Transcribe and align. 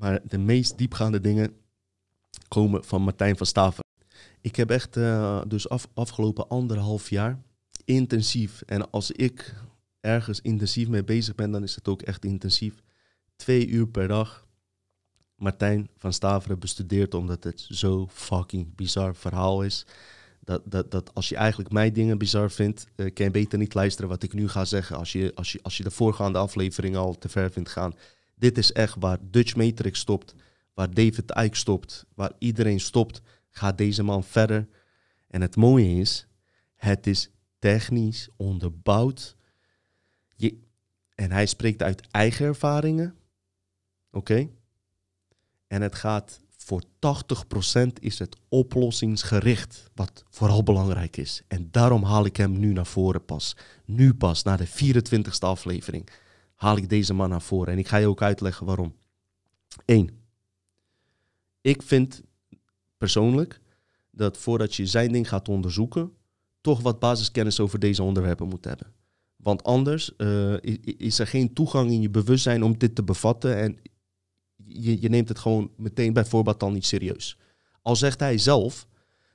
Maar 0.00 0.20
de 0.24 0.38
meest 0.38 0.78
diepgaande 0.78 1.20
dingen 1.20 1.56
komen 2.48 2.84
van 2.84 3.02
Martijn 3.02 3.36
van 3.36 3.46
Staven. 3.46 3.84
Ik 4.40 4.56
heb 4.56 4.70
echt 4.70 4.96
uh, 4.96 5.42
dus 5.46 5.68
af, 5.68 5.88
afgelopen 5.94 6.48
anderhalf 6.48 7.10
jaar 7.10 7.38
intensief. 7.84 8.62
En 8.62 8.90
als 8.90 9.10
ik 9.10 9.54
ergens 10.00 10.40
intensief 10.40 10.88
mee 10.88 11.04
bezig 11.04 11.34
ben, 11.34 11.50
dan 11.50 11.62
is 11.62 11.74
het 11.74 11.88
ook 11.88 12.02
echt 12.02 12.24
intensief. 12.24 12.74
Twee 13.36 13.66
uur 13.66 13.88
per 13.88 14.08
dag 14.08 14.46
Martijn 15.36 15.88
van 15.96 16.12
Staveren 16.12 16.58
bestudeerd, 16.58 17.14
omdat 17.14 17.44
het 17.44 17.66
zo 17.68 18.08
fucking 18.10 18.74
bizar 18.74 19.16
verhaal 19.16 19.62
is. 19.62 19.86
Dat, 20.40 20.62
dat, 20.64 20.90
dat 20.90 21.14
als 21.14 21.28
je 21.28 21.36
eigenlijk 21.36 21.72
mijn 21.72 21.92
dingen 21.92 22.18
bizar 22.18 22.50
vindt, 22.50 22.86
uh, 22.96 23.12
kan 23.12 23.24
je 23.24 23.30
beter 23.30 23.58
niet 23.58 23.74
luisteren 23.74 24.10
wat 24.10 24.22
ik 24.22 24.32
nu 24.32 24.48
ga 24.48 24.64
zeggen. 24.64 24.96
Als 24.96 25.12
je, 25.12 25.32
als, 25.34 25.52
je, 25.52 25.58
als 25.62 25.76
je 25.76 25.82
de 25.82 25.90
voorgaande 25.90 26.38
aflevering 26.38 26.96
al 26.96 27.18
te 27.18 27.28
ver 27.28 27.50
vindt 27.50 27.68
gaan. 27.68 27.94
Dit 28.40 28.58
is 28.58 28.72
echt 28.72 28.96
waar 28.98 29.18
Dutch 29.20 29.56
Matrix 29.56 29.98
stopt, 29.98 30.34
waar 30.74 30.94
David 30.94 31.36
Icke 31.36 31.56
stopt, 31.56 32.06
waar 32.14 32.32
iedereen 32.38 32.80
stopt, 32.80 33.20
gaat 33.50 33.78
deze 33.78 34.02
man 34.02 34.24
verder. 34.24 34.68
En 35.28 35.40
het 35.40 35.56
mooie 35.56 36.00
is, 36.00 36.26
het 36.76 37.06
is 37.06 37.30
technisch 37.58 38.28
onderbouwd. 38.36 39.36
Je, 40.36 40.58
en 41.14 41.32
hij 41.32 41.46
spreekt 41.46 41.82
uit 41.82 42.08
eigen 42.10 42.46
ervaringen. 42.46 43.14
Oké? 44.10 44.48
En 45.66 45.82
het 45.82 45.94
gaat 45.94 46.40
voor 46.56 46.82
80% 46.82 47.92
is 48.00 48.18
het 48.18 48.36
oplossingsgericht, 48.48 49.90
wat 49.94 50.24
vooral 50.30 50.62
belangrijk 50.62 51.16
is. 51.16 51.42
En 51.48 51.68
daarom 51.70 52.02
haal 52.02 52.24
ik 52.24 52.36
hem 52.36 52.58
nu 52.58 52.72
naar 52.72 52.86
voren 52.86 53.24
pas. 53.24 53.56
Nu 53.84 54.14
pas, 54.14 54.42
na 54.42 54.56
de 54.56 54.68
24ste 54.68 55.38
aflevering, 55.38 56.08
haal 56.60 56.76
ik 56.76 56.88
deze 56.88 57.14
man 57.14 57.28
naar 57.28 57.42
voren. 57.42 57.72
En 57.72 57.78
ik 57.78 57.88
ga 57.88 57.96
je 57.96 58.06
ook 58.06 58.22
uitleggen 58.22 58.66
waarom. 58.66 58.94
Eén. 59.84 60.10
Ik 61.60 61.82
vind 61.82 62.22
persoonlijk 62.96 63.60
dat 64.10 64.38
voordat 64.38 64.74
je 64.74 64.86
zijn 64.86 65.12
ding 65.12 65.28
gaat 65.28 65.48
onderzoeken, 65.48 66.12
toch 66.60 66.80
wat 66.80 66.98
basiskennis 66.98 67.60
over 67.60 67.78
deze 67.78 68.02
onderwerpen 68.02 68.48
moet 68.48 68.64
hebben. 68.64 68.92
Want 69.36 69.64
anders 69.64 70.12
uh, 70.16 70.56
is 70.82 71.18
er 71.18 71.26
geen 71.26 71.52
toegang 71.52 71.90
in 71.90 72.00
je 72.00 72.10
bewustzijn 72.10 72.62
om 72.62 72.78
dit 72.78 72.94
te 72.94 73.02
bevatten. 73.02 73.56
En 73.56 73.78
je, 74.56 75.00
je 75.00 75.08
neemt 75.08 75.28
het 75.28 75.38
gewoon 75.38 75.70
meteen 75.76 76.12
bijvoorbeeld 76.12 76.60
dan 76.60 76.72
niet 76.72 76.86
serieus. 76.86 77.38
Al 77.82 77.96
zegt 77.96 78.20
hij 78.20 78.38
zelf 78.38 78.86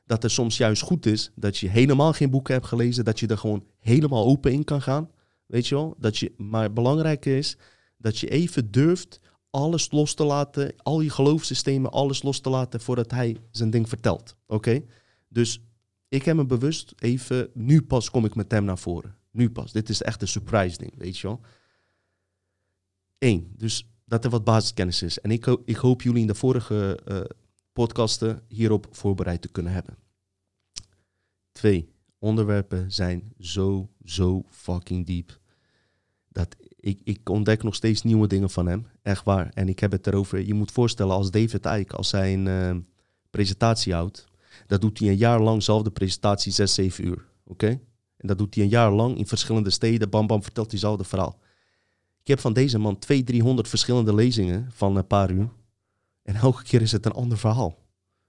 dat 0.05 0.23
het 0.23 0.31
soms 0.31 0.57
juist 0.57 0.81
goed 0.81 1.05
is 1.05 1.31
dat 1.35 1.57
je 1.57 1.69
helemaal 1.69 2.13
geen 2.13 2.29
boeken 2.29 2.53
hebt 2.53 2.65
gelezen, 2.65 3.05
dat 3.05 3.19
je 3.19 3.27
er 3.27 3.37
gewoon 3.37 3.65
helemaal 3.79 4.25
open 4.25 4.51
in 4.51 4.63
kan 4.63 4.81
gaan. 4.81 5.09
Weet 5.45 5.67
je 5.67 5.75
wel? 5.75 5.95
Dat 5.97 6.17
je, 6.17 6.33
maar 6.37 6.73
belangrijk 6.73 7.25
is 7.25 7.57
dat 7.97 8.17
je 8.17 8.29
even 8.29 8.71
durft 8.71 9.19
alles 9.49 9.91
los 9.91 10.13
te 10.13 10.23
laten, 10.23 10.75
al 10.77 11.01
je 11.01 11.09
geloofssystemen, 11.09 11.91
alles 11.91 12.23
los 12.23 12.39
te 12.39 12.49
laten 12.49 12.81
voordat 12.81 13.11
hij 13.11 13.37
zijn 13.51 13.69
ding 13.69 13.89
vertelt. 13.89 14.35
Oké? 14.47 14.83
Dus 15.27 15.61
ik 16.07 16.25
heb 16.25 16.35
me 16.35 16.45
bewust 16.45 16.93
even, 16.99 17.49
nu 17.53 17.81
pas 17.81 18.09
kom 18.09 18.25
ik 18.25 18.35
met 18.35 18.51
hem 18.51 18.63
naar 18.65 18.77
voren. 18.77 19.17
Nu 19.31 19.49
pas. 19.49 19.71
Dit 19.71 19.89
is 19.89 20.01
echt 20.01 20.21
een 20.21 20.27
surprise 20.27 20.77
ding, 20.77 20.93
weet 20.97 21.17
je 21.17 21.27
wel. 21.27 21.41
Eén, 23.17 23.53
dus 23.57 23.89
dat 24.05 24.23
er 24.23 24.29
wat 24.29 24.43
basiskennis 24.43 25.01
is. 25.01 25.19
En 25.19 25.31
ik, 25.31 25.45
ik 25.65 25.75
hoop 25.75 26.01
jullie 26.01 26.21
in 26.21 26.27
de 26.27 26.35
vorige 26.35 26.99
uh, 27.07 27.19
podcasten 27.73 28.43
hierop 28.47 28.87
voorbereid 28.91 29.41
te 29.41 29.51
kunnen 29.51 29.73
hebben. 29.73 29.97
Twee, 31.51 31.94
onderwerpen 32.25 32.91
zijn 32.91 33.33
zo, 33.39 33.89
zo 34.03 34.43
fucking 34.49 35.05
diep. 35.05 35.39
Dat 36.29 36.55
ik, 36.79 36.99
ik 37.03 37.29
ontdek 37.29 37.63
nog 37.63 37.75
steeds 37.75 38.01
nieuwe 38.01 38.27
dingen 38.27 38.49
van 38.49 38.67
hem. 38.67 38.87
Echt 39.01 39.25
waar. 39.25 39.49
En 39.53 39.69
ik 39.69 39.79
heb 39.79 39.91
het 39.91 40.07
erover. 40.07 40.45
Je 40.45 40.53
moet 40.53 40.71
voorstellen 40.71 41.15
als 41.15 41.31
David 41.31 41.65
Icke, 41.65 41.95
als 41.95 42.11
hij 42.11 42.33
een 42.33 42.45
uh, 42.45 42.75
presentatie 43.29 43.93
houdt. 43.93 44.25
Dat 44.67 44.81
doet 44.81 44.99
hij 44.99 45.07
een 45.07 45.17
jaar 45.17 45.41
lang 45.41 45.63
zelf 45.63 45.81
de 45.81 45.91
presentatie 45.91 46.51
6, 46.51 46.73
7 46.73 47.05
uur. 47.05 47.25
Oké? 47.43 47.67
En 48.17 48.27
dat 48.27 48.37
doet 48.37 48.55
hij 48.55 48.63
een 48.63 48.69
jaar 48.69 48.91
lang 48.91 49.17
in 49.17 49.27
verschillende 49.27 49.69
steden. 49.69 50.09
Bam, 50.09 50.27
bam, 50.27 50.43
vertelt 50.43 50.71
hij 50.71 50.79
zelf 50.79 51.07
verhaal. 51.07 51.39
Ik 52.21 52.27
heb 52.27 52.39
van 52.39 52.53
deze 52.53 52.77
man 52.77 52.99
200, 52.99 53.35
300 53.35 53.67
verschillende 53.67 54.13
lezingen 54.13 54.71
van 54.71 54.95
een 54.95 55.07
paar 55.07 55.31
uur. 55.31 55.49
En 56.23 56.35
elke 56.35 56.63
keer 56.63 56.81
is 56.81 56.91
het 56.91 57.05
een 57.05 57.11
ander 57.11 57.37
verhaal. 57.37 57.77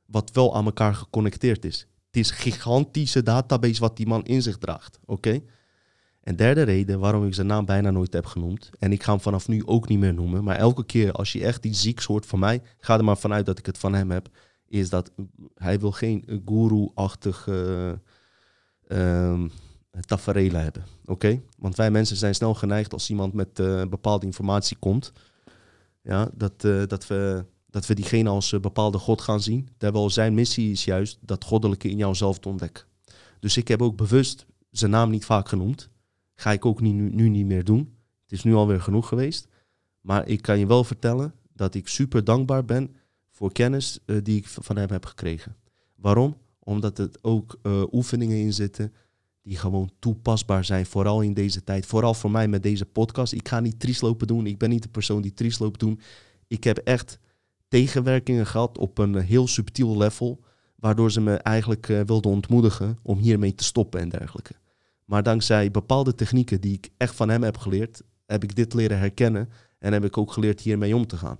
Wat 0.06 0.30
wel 0.32 0.54
aan 0.54 0.64
elkaar 0.64 0.94
geconnecteerd 0.94 1.64
is. 1.64 1.86
Is 2.16 2.30
gigantische 2.30 3.22
database 3.22 3.80
wat 3.80 3.96
die 3.96 4.06
man 4.06 4.24
in 4.24 4.42
zich 4.42 4.58
draagt. 4.58 4.98
Oké? 5.04 5.40
En 6.20 6.36
derde 6.36 6.62
reden 6.62 6.98
waarom 6.98 7.26
ik 7.26 7.34
zijn 7.34 7.46
naam 7.46 7.64
bijna 7.64 7.90
nooit 7.90 8.12
heb 8.12 8.26
genoemd. 8.26 8.70
En 8.78 8.92
ik 8.92 9.02
ga 9.02 9.12
hem 9.12 9.20
vanaf 9.20 9.48
nu 9.48 9.66
ook 9.66 9.88
niet 9.88 9.98
meer 9.98 10.14
noemen. 10.14 10.44
Maar 10.44 10.56
elke 10.56 10.84
keer 10.84 11.12
als 11.12 11.32
je 11.32 11.44
echt 11.44 11.64
iets 11.64 11.80
zieks 11.80 12.04
hoort 12.04 12.26
van 12.26 12.38
mij, 12.38 12.62
ga 12.78 12.96
er 12.96 13.04
maar 13.04 13.18
vanuit 13.18 13.46
dat 13.46 13.58
ik 13.58 13.66
het 13.66 13.78
van 13.78 13.94
hem 13.94 14.10
heb. 14.10 14.28
Is 14.68 14.88
dat 14.88 15.10
hij 15.54 15.78
wil 15.80 15.92
geen 15.92 16.42
guru-achtige. 16.46 18.00
Uh, 18.88 19.44
tafereelen 20.00 20.62
hebben. 20.62 20.84
Oké? 21.04 21.40
Want 21.58 21.76
wij 21.76 21.90
mensen 21.90 22.16
zijn 22.16 22.34
snel 22.34 22.54
geneigd 22.54 22.92
als 22.92 23.10
iemand 23.10 23.32
met 23.32 23.58
uh, 23.58 23.82
bepaalde 23.84 24.26
informatie 24.26 24.76
komt, 24.76 25.12
ja, 26.02 26.28
dat, 26.34 26.64
uh, 26.64 26.82
dat, 26.86 27.06
we, 27.06 27.44
dat 27.76 27.86
we 27.86 27.94
diegene 27.94 28.28
als 28.28 28.52
uh, 28.52 28.60
bepaalde 28.60 28.98
God 28.98 29.20
gaan 29.20 29.40
zien. 29.40 29.68
Terwijl 29.76 30.10
zijn 30.10 30.34
missie 30.34 30.70
is 30.70 30.84
juist 30.84 31.18
dat 31.20 31.44
goddelijke 31.44 31.88
in 31.88 31.96
jouzelf 31.96 32.38
te 32.38 32.48
ontdekken. 32.48 32.84
Dus 33.40 33.56
ik 33.56 33.68
heb 33.68 33.82
ook 33.82 33.96
bewust 33.96 34.46
zijn 34.70 34.90
naam 34.90 35.10
niet 35.10 35.24
vaak 35.24 35.48
genoemd. 35.48 35.88
Ga 36.34 36.52
ik 36.52 36.64
ook 36.64 36.80
nu, 36.80 36.90
nu 36.90 37.28
niet 37.28 37.46
meer 37.46 37.64
doen. 37.64 37.96
Het 38.22 38.32
is 38.32 38.44
nu 38.44 38.54
alweer 38.54 38.80
genoeg 38.80 39.08
geweest. 39.08 39.48
Maar 40.00 40.28
ik 40.28 40.42
kan 40.42 40.58
je 40.58 40.66
wel 40.66 40.84
vertellen 40.84 41.34
dat 41.52 41.74
ik 41.74 41.88
super 41.88 42.24
dankbaar 42.24 42.64
ben 42.64 42.96
voor 43.30 43.52
kennis 43.52 43.98
die 44.22 44.36
ik 44.36 44.46
van 44.48 44.76
hem 44.76 44.90
heb 44.90 45.04
gekregen. 45.04 45.56
Waarom? 45.94 46.36
Omdat 46.58 46.96
het 46.96 47.18
ook 47.24 47.58
oefeningen 47.92 48.36
in 48.36 48.52
zitten 48.52 48.92
die 49.42 49.56
gewoon 49.56 49.90
toepasbaar 49.98 50.64
zijn, 50.64 50.86
vooral 50.86 51.20
in 51.20 51.34
deze 51.34 51.64
tijd. 51.64 51.86
Vooral 51.86 52.14
voor 52.14 52.30
mij 52.30 52.48
met 52.48 52.62
deze 52.62 52.86
podcast. 52.86 53.32
Ik 53.32 53.48
ga 53.48 53.60
niet 53.60 53.80
trieslopen 53.80 54.26
doen. 54.26 54.46
Ik 54.46 54.58
ben 54.58 54.70
niet 54.70 54.82
de 54.82 54.88
persoon 54.88 55.22
die 55.22 55.34
trieslopen 55.34 55.78
doen. 55.78 56.00
Ik 56.46 56.64
heb 56.64 56.78
echt 56.78 57.18
tegenwerkingen 57.68 58.46
gehad 58.46 58.78
op 58.78 58.98
een 58.98 59.14
heel 59.14 59.46
subtiel 59.46 59.96
level, 59.96 60.44
waardoor 60.76 61.10
ze 61.10 61.20
me 61.20 61.36
eigenlijk 61.36 61.88
uh, 61.88 62.00
wilden 62.00 62.30
ontmoedigen 62.30 62.98
om 63.02 63.18
hiermee 63.18 63.54
te 63.54 63.64
stoppen 63.64 64.00
en 64.00 64.08
dergelijke. 64.08 64.54
Maar 65.04 65.22
dankzij 65.22 65.70
bepaalde 65.70 66.14
technieken 66.14 66.60
die 66.60 66.72
ik 66.72 66.88
echt 66.96 67.14
van 67.14 67.28
hem 67.28 67.42
heb 67.42 67.56
geleerd, 67.58 68.02
heb 68.26 68.42
ik 68.42 68.56
dit 68.56 68.74
leren 68.74 68.98
herkennen 68.98 69.48
en 69.78 69.92
heb 69.92 70.04
ik 70.04 70.18
ook 70.18 70.32
geleerd 70.32 70.60
hiermee 70.60 70.96
om 70.96 71.06
te 71.06 71.16
gaan. 71.16 71.38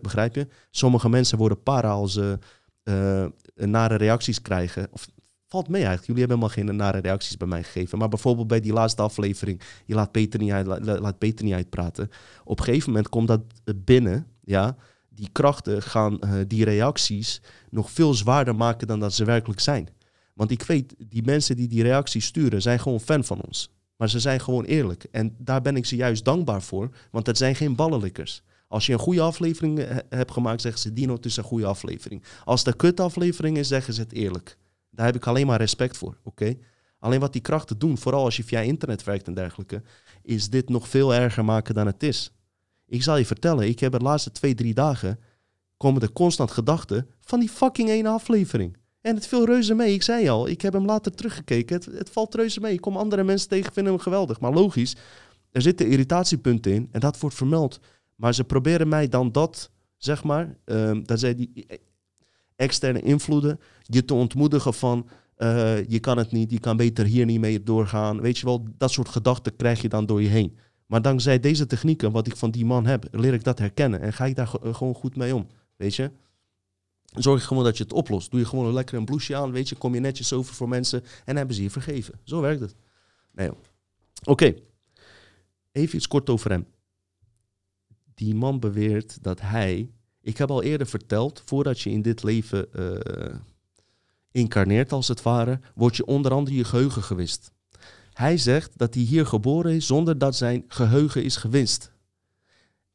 Begrijp 0.00 0.34
je? 0.34 0.48
Sommige 0.70 1.08
mensen 1.08 1.38
worden 1.38 1.62
para 1.62 1.90
als 1.90 2.12
ze 2.12 2.38
uh, 2.84 3.26
nare 3.54 3.94
reacties 3.94 4.42
krijgen, 4.42 4.88
of 4.90 5.08
valt 5.46 5.68
mee 5.68 5.84
eigenlijk. 5.84 6.06
Jullie 6.06 6.20
hebben 6.20 6.38
helemaal 6.38 6.64
geen 6.64 6.76
nare 6.76 6.98
reacties 6.98 7.36
bij 7.36 7.48
mij 7.48 7.62
gegeven. 7.62 7.98
Maar 7.98 8.08
bijvoorbeeld 8.08 8.48
bij 8.48 8.60
die 8.60 8.72
laatste 8.72 9.02
aflevering, 9.02 9.60
je 9.84 9.94
laat 9.94 10.12
Peter 10.12 10.40
niet, 10.40 10.50
uit, 10.50 10.66
laat 10.84 11.18
Peter 11.18 11.44
niet 11.44 11.54
uitpraten. 11.54 12.10
Op 12.44 12.58
een 12.58 12.64
gegeven 12.64 12.88
moment 12.88 13.08
komt 13.08 13.28
dat 13.28 13.42
binnen, 13.76 14.26
ja. 14.40 14.76
Die 15.18 15.28
krachten 15.32 15.82
gaan 15.82 16.18
uh, 16.24 16.32
die 16.46 16.64
reacties 16.64 17.40
nog 17.70 17.90
veel 17.90 18.14
zwaarder 18.14 18.54
maken 18.54 18.86
dan 18.86 19.00
dat 19.00 19.14
ze 19.14 19.24
werkelijk 19.24 19.60
zijn. 19.60 19.88
Want 20.34 20.50
ik 20.50 20.62
weet, 20.62 20.94
die 20.98 21.22
mensen 21.22 21.56
die 21.56 21.68
die 21.68 21.82
reacties 21.82 22.24
sturen, 22.26 22.62
zijn 22.62 22.80
gewoon 22.80 23.00
fan 23.00 23.24
van 23.24 23.40
ons. 23.40 23.70
Maar 23.96 24.08
ze 24.08 24.20
zijn 24.20 24.40
gewoon 24.40 24.64
eerlijk. 24.64 25.06
En 25.10 25.34
daar 25.38 25.62
ben 25.62 25.76
ik 25.76 25.86
ze 25.86 25.96
juist 25.96 26.24
dankbaar 26.24 26.62
voor, 26.62 26.90
want 27.10 27.26
het 27.26 27.36
zijn 27.36 27.54
geen 27.54 27.74
ballenlikkers. 27.76 28.42
Als 28.68 28.86
je 28.86 28.92
een 28.92 28.98
goede 28.98 29.20
aflevering 29.20 29.78
eh, 29.78 29.96
hebt 30.08 30.30
gemaakt, 30.30 30.60
zeggen 30.60 30.80
ze, 30.80 30.92
Dino, 30.92 31.14
het 31.14 31.24
is 31.24 31.36
een 31.36 31.44
goede 31.44 31.66
aflevering. 31.66 32.22
Als 32.44 32.60
het 32.60 32.68
een 32.68 32.76
kut 32.76 33.00
aflevering 33.00 33.56
is, 33.56 33.68
zeggen 33.68 33.94
ze 33.94 34.00
het 34.00 34.12
eerlijk. 34.12 34.58
Daar 34.90 35.06
heb 35.06 35.16
ik 35.16 35.26
alleen 35.26 35.46
maar 35.46 35.58
respect 35.58 35.96
voor, 35.96 36.16
oké? 36.22 36.56
Alleen 36.98 37.20
wat 37.20 37.32
die 37.32 37.42
krachten 37.42 37.78
doen, 37.78 37.98
vooral 37.98 38.24
als 38.24 38.36
je 38.36 38.44
via 38.44 38.60
internet 38.60 39.04
werkt 39.04 39.26
en 39.26 39.34
dergelijke, 39.34 39.82
is 40.22 40.50
dit 40.50 40.68
nog 40.68 40.88
veel 40.88 41.14
erger 41.14 41.44
maken 41.44 41.74
dan 41.74 41.86
het 41.86 42.02
is. 42.02 42.32
Ik 42.88 43.02
zal 43.02 43.16
je 43.16 43.26
vertellen, 43.26 43.68
ik 43.68 43.80
heb 43.80 43.92
de 43.92 43.98
laatste 43.98 44.32
twee, 44.32 44.54
drie 44.54 44.74
dagen 44.74 45.18
komen 45.76 46.02
er 46.02 46.12
constant 46.12 46.50
gedachten 46.50 47.06
van 47.20 47.40
die 47.40 47.48
fucking 47.48 47.88
ene 47.88 48.08
aflevering. 48.08 48.76
En 49.00 49.14
het 49.14 49.26
viel 49.26 49.44
reuze 49.44 49.74
mee. 49.74 49.94
Ik 49.94 50.02
zei 50.02 50.28
al, 50.28 50.48
ik 50.48 50.60
heb 50.60 50.72
hem 50.72 50.84
later 50.84 51.14
teruggekeken. 51.14 51.82
Het, 51.92 52.10
valt 52.10 52.34
reuze 52.34 52.60
mee. 52.60 52.72
Ik 52.72 52.80
kom 52.80 52.96
andere 52.96 53.24
mensen 53.24 53.48
tegen, 53.48 53.72
vinden 53.72 53.92
hem 53.92 54.02
geweldig. 54.02 54.40
Maar 54.40 54.52
logisch, 54.52 54.96
er 55.50 55.62
zitten 55.62 55.86
irritatiepunten 55.86 56.72
in 56.72 56.88
en 56.92 57.00
dat 57.00 57.20
wordt 57.20 57.36
vermeld. 57.36 57.80
Maar 58.14 58.34
ze 58.34 58.44
proberen 58.44 58.88
mij 58.88 59.08
dan 59.08 59.32
dat, 59.32 59.70
zeg 59.96 60.24
maar, 60.24 60.56
um, 60.64 61.06
dat 61.06 61.20
zij 61.20 61.34
die 61.34 61.66
externe 62.56 63.00
invloeden 63.00 63.60
je 63.82 64.04
te 64.04 64.14
ontmoedigen 64.14 64.74
van 64.74 65.08
uh, 65.38 65.88
je 65.88 65.98
kan 65.98 66.18
het 66.18 66.32
niet, 66.32 66.50
je 66.50 66.60
kan 66.60 66.76
beter 66.76 67.04
hier 67.04 67.24
niet 67.24 67.40
mee 67.40 67.62
doorgaan. 67.62 68.20
Weet 68.20 68.38
je 68.38 68.46
wel, 68.46 68.64
dat 68.76 68.90
soort 68.90 69.08
gedachten 69.08 69.56
krijg 69.56 69.82
je 69.82 69.88
dan 69.88 70.06
door 70.06 70.22
je 70.22 70.28
heen. 70.28 70.58
Maar 70.88 71.02
dankzij 71.02 71.40
deze 71.40 71.66
technieken, 71.66 72.12
wat 72.12 72.26
ik 72.26 72.36
van 72.36 72.50
die 72.50 72.64
man 72.64 72.86
heb, 72.86 73.08
leer 73.10 73.34
ik 73.34 73.44
dat 73.44 73.58
herkennen 73.58 74.00
en 74.00 74.12
ga 74.12 74.24
ik 74.26 74.36
daar 74.36 74.46
gewoon 74.46 74.94
goed 74.94 75.16
mee 75.16 75.34
om. 75.34 75.46
Weet 75.76 75.94
je? 75.94 76.10
Zorg 77.04 77.44
gewoon 77.44 77.64
dat 77.64 77.76
je 77.76 77.82
het 77.82 77.92
oplost. 77.92 78.30
Doe 78.30 78.40
je 78.40 78.46
gewoon 78.46 78.72
lekker 78.72 78.98
een 78.98 79.04
blouseje 79.04 79.38
aan, 79.38 79.52
weet 79.52 79.68
je, 79.68 79.76
kom 79.76 79.94
je 79.94 80.00
netjes 80.00 80.32
over 80.32 80.54
voor 80.54 80.68
mensen 80.68 81.04
en 81.24 81.36
hebben 81.36 81.54
ze 81.54 81.62
je 81.62 81.70
vergeven. 81.70 82.20
Zo 82.24 82.40
werkt 82.40 82.60
het. 82.60 82.74
Nee, 83.32 83.50
Oké, 84.24 84.54
even 85.72 85.96
iets 85.96 86.08
kort 86.08 86.30
over 86.30 86.50
hem. 86.50 86.66
Die 88.14 88.34
man 88.34 88.60
beweert 88.60 89.22
dat 89.22 89.40
hij 89.40 89.90
Ik 90.20 90.36
heb 90.36 90.50
al 90.50 90.62
eerder 90.62 90.86
verteld, 90.86 91.42
voordat 91.44 91.80
je 91.80 91.90
in 91.90 92.02
dit 92.02 92.22
leven 92.22 92.68
uh, 92.76 93.34
incarneert 94.30 94.92
als 94.92 95.08
het 95.08 95.22
ware, 95.22 95.60
wordt 95.74 95.96
je 95.96 96.06
onder 96.06 96.32
andere 96.32 96.56
je 96.56 96.64
geheugen 96.64 97.02
gewist. 97.02 97.52
Hij 98.18 98.36
zegt 98.36 98.78
dat 98.78 98.94
hij 98.94 99.02
hier 99.02 99.26
geboren 99.26 99.72
is 99.72 99.86
zonder 99.86 100.18
dat 100.18 100.36
zijn 100.36 100.64
geheugen 100.68 101.24
is 101.24 101.36
gewist. 101.36 101.92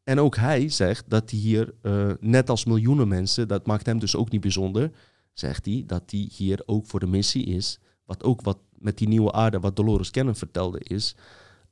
En 0.04 0.20
ook 0.20 0.36
hij 0.36 0.70
zegt 0.70 1.10
dat 1.10 1.30
hij 1.30 1.40
hier, 1.40 1.74
uh, 1.82 2.12
net 2.20 2.50
als 2.50 2.66
miljoenen 2.66 3.08
mensen, 3.08 3.48
dat 3.48 3.66
maakt 3.66 3.86
hem 3.86 4.00
dus 4.00 4.16
ook 4.16 4.30
niet 4.30 4.42
bijzonder, 4.42 4.92
zegt 5.34 5.66
hij 5.66 5.84
dat 5.88 6.12
hij 6.12 6.30
hier 6.36 6.64
ook 6.66 6.86
voor 6.86 7.00
de 7.00 7.08
missie 7.08 7.46
is. 7.46 7.80
Wat 8.06 8.24
ook 8.24 8.42
wat 8.42 8.58
met 8.78 8.98
die 8.98 9.08
nieuwe 9.08 9.32
aarde, 9.32 9.60
wat 9.60 9.76
Dolores 9.76 10.12
Cannon 10.12 10.36
vertelde, 10.36 10.80
is 10.80 11.16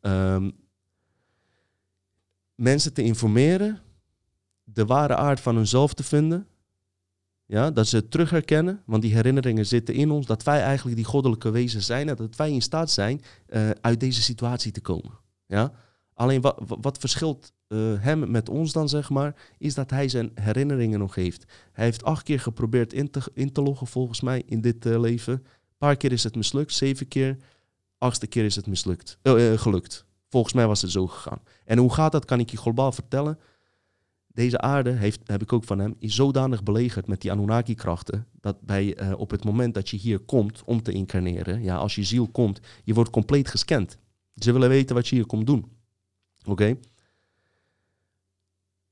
um, 0.01 0.51
mensen 2.55 2.93
te 2.93 3.03
informeren, 3.03 3.79
de 4.63 4.85
ware 4.85 5.15
aard 5.15 5.39
van 5.39 5.55
hunzelf 5.55 5.93
te 5.93 6.03
vinden. 6.03 6.47
Ja, 7.51 7.71
dat 7.71 7.87
ze 7.87 8.07
terug 8.07 8.29
herkennen, 8.29 8.81
want 8.85 9.01
die 9.01 9.13
herinneringen 9.13 9.65
zitten 9.65 9.93
in 9.93 10.11
ons, 10.11 10.25
dat 10.25 10.43
wij 10.43 10.61
eigenlijk 10.61 10.95
die 10.95 11.05
goddelijke 11.05 11.49
wezen 11.49 11.81
zijn 11.81 12.09
en 12.09 12.15
dat 12.15 12.35
wij 12.35 12.51
in 12.51 12.61
staat 12.61 12.91
zijn 12.91 13.21
uh, 13.49 13.69
uit 13.81 13.99
deze 13.99 14.21
situatie 14.21 14.71
te 14.71 14.81
komen. 14.81 15.11
Ja? 15.45 15.71
Alleen 16.13 16.41
wat, 16.41 16.61
wat 16.65 16.97
verschilt 16.97 17.53
uh, 17.67 17.93
hem 17.97 18.31
met 18.31 18.49
ons 18.49 18.71
dan, 18.71 18.89
zeg 18.89 19.09
maar, 19.09 19.35
is 19.57 19.73
dat 19.73 19.89
hij 19.89 20.09
zijn 20.09 20.31
herinneringen 20.35 20.99
nog 20.99 21.15
heeft. 21.15 21.45
Hij 21.71 21.85
heeft 21.85 22.03
acht 22.03 22.23
keer 22.23 22.39
geprobeerd 22.39 22.93
in 22.93 23.09
te, 23.09 23.21
in 23.33 23.51
te 23.51 23.61
loggen, 23.61 23.87
volgens 23.87 24.21
mij, 24.21 24.43
in 24.45 24.61
dit 24.61 24.85
uh, 24.85 24.99
leven. 24.99 25.33
Een 25.33 25.77
paar 25.77 25.97
keer 25.97 26.11
is 26.11 26.23
het 26.23 26.35
mislukt, 26.35 26.73
zeven 26.73 27.07
keer. 27.07 27.37
Achtste 27.97 28.27
keer 28.27 28.45
is 28.45 28.55
het 28.55 28.67
mislukt, 28.67 29.17
gelukt. 29.55 30.05
Volgens 30.29 30.53
mij 30.53 30.67
was 30.67 30.81
het 30.81 30.91
zo 30.91 31.07
gegaan. 31.07 31.41
En 31.65 31.77
hoe 31.77 31.93
gaat 31.93 32.11
dat, 32.11 32.25
kan 32.25 32.39
ik 32.39 32.49
je 32.49 32.57
globaal 32.57 32.91
vertellen. 32.91 33.39
Deze 34.33 34.59
aarde, 34.59 34.89
heeft, 34.89 35.21
heb 35.25 35.41
ik 35.41 35.53
ook 35.53 35.63
van 35.63 35.79
hem, 35.79 35.95
is 35.99 36.15
zodanig 36.15 36.63
belegerd 36.63 37.07
met 37.07 37.21
die 37.21 37.31
Anunnaki-krachten, 37.31 38.27
dat 38.39 38.61
bij, 38.61 39.13
op 39.13 39.31
het 39.31 39.43
moment 39.43 39.73
dat 39.73 39.89
je 39.89 39.97
hier 39.97 40.19
komt 40.19 40.63
om 40.65 40.81
te 40.81 40.91
incarneren, 40.91 41.63
ja, 41.63 41.75
als 41.75 41.95
je 41.95 42.03
ziel 42.03 42.27
komt, 42.27 42.59
je 42.83 42.93
wordt 42.93 43.09
compleet 43.09 43.47
gescand. 43.47 43.97
Ze 44.35 44.51
willen 44.51 44.69
weten 44.69 44.95
wat 44.95 45.07
je 45.07 45.15
hier 45.15 45.25
komt 45.25 45.47
doen. 45.47 45.65
Oké? 46.45 46.77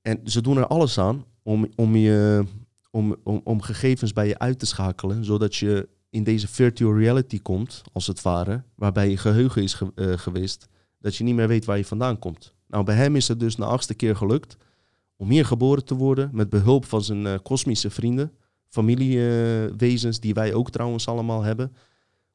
En 0.01 0.19
ze 0.24 0.41
doen 0.41 0.57
er 0.57 0.68
alles 0.68 0.97
aan 0.97 1.25
om, 1.44 1.68
om, 1.75 1.95
je, 1.95 2.44
om, 2.92 3.15
om, 3.24 3.42
om 3.44 3.62
gegevens 3.62 4.13
bij 4.13 4.27
je 4.27 4.39
uit 4.39 4.59
te 4.59 4.65
schakelen, 4.65 5.25
zodat 5.25 5.56
je 5.56 5.89
in 6.09 6.24
deze 6.24 6.47
virtual 6.47 6.97
reality 6.97 7.42
komt, 7.42 7.81
als 7.94 8.07
het 8.07 8.21
ware, 8.21 8.63
waarbij 8.75 9.09
je 9.09 9.18
geheugen 9.18 9.63
is 9.63 9.74
ge, 9.74 10.18
geweest, 10.18 10.68
dat 11.00 11.15
je 11.15 11.24
niet 11.24 11.35
meer 11.35 11.47
weet 11.47 11.65
waar 11.65 11.77
je 11.77 11.85
vandaan 11.85 12.19
komt. 12.19 12.53
Nou, 12.68 12.83
bij 12.83 12.95
hem 12.95 13.15
is 13.15 13.27
het 13.27 13.39
dus 13.39 13.56
na 13.56 13.65
achtste 13.65 13.94
keer 13.94 14.15
gelukt 14.15 14.57
om 15.19 15.30
hier 15.30 15.45
geboren 15.45 15.86
te 15.86 15.95
worden 15.95 16.30
met 16.33 16.50
behulp 16.50 16.86
van 16.86 17.04
zijn 17.04 17.25
uh, 17.25 17.33
kosmische 17.44 17.89
vrienden, 17.89 18.31
familiewezens, 18.68 20.19
die 20.19 20.33
wij 20.33 20.54
ook 20.54 20.71
trouwens 20.71 21.07
allemaal 21.07 21.42
hebben, 21.42 21.74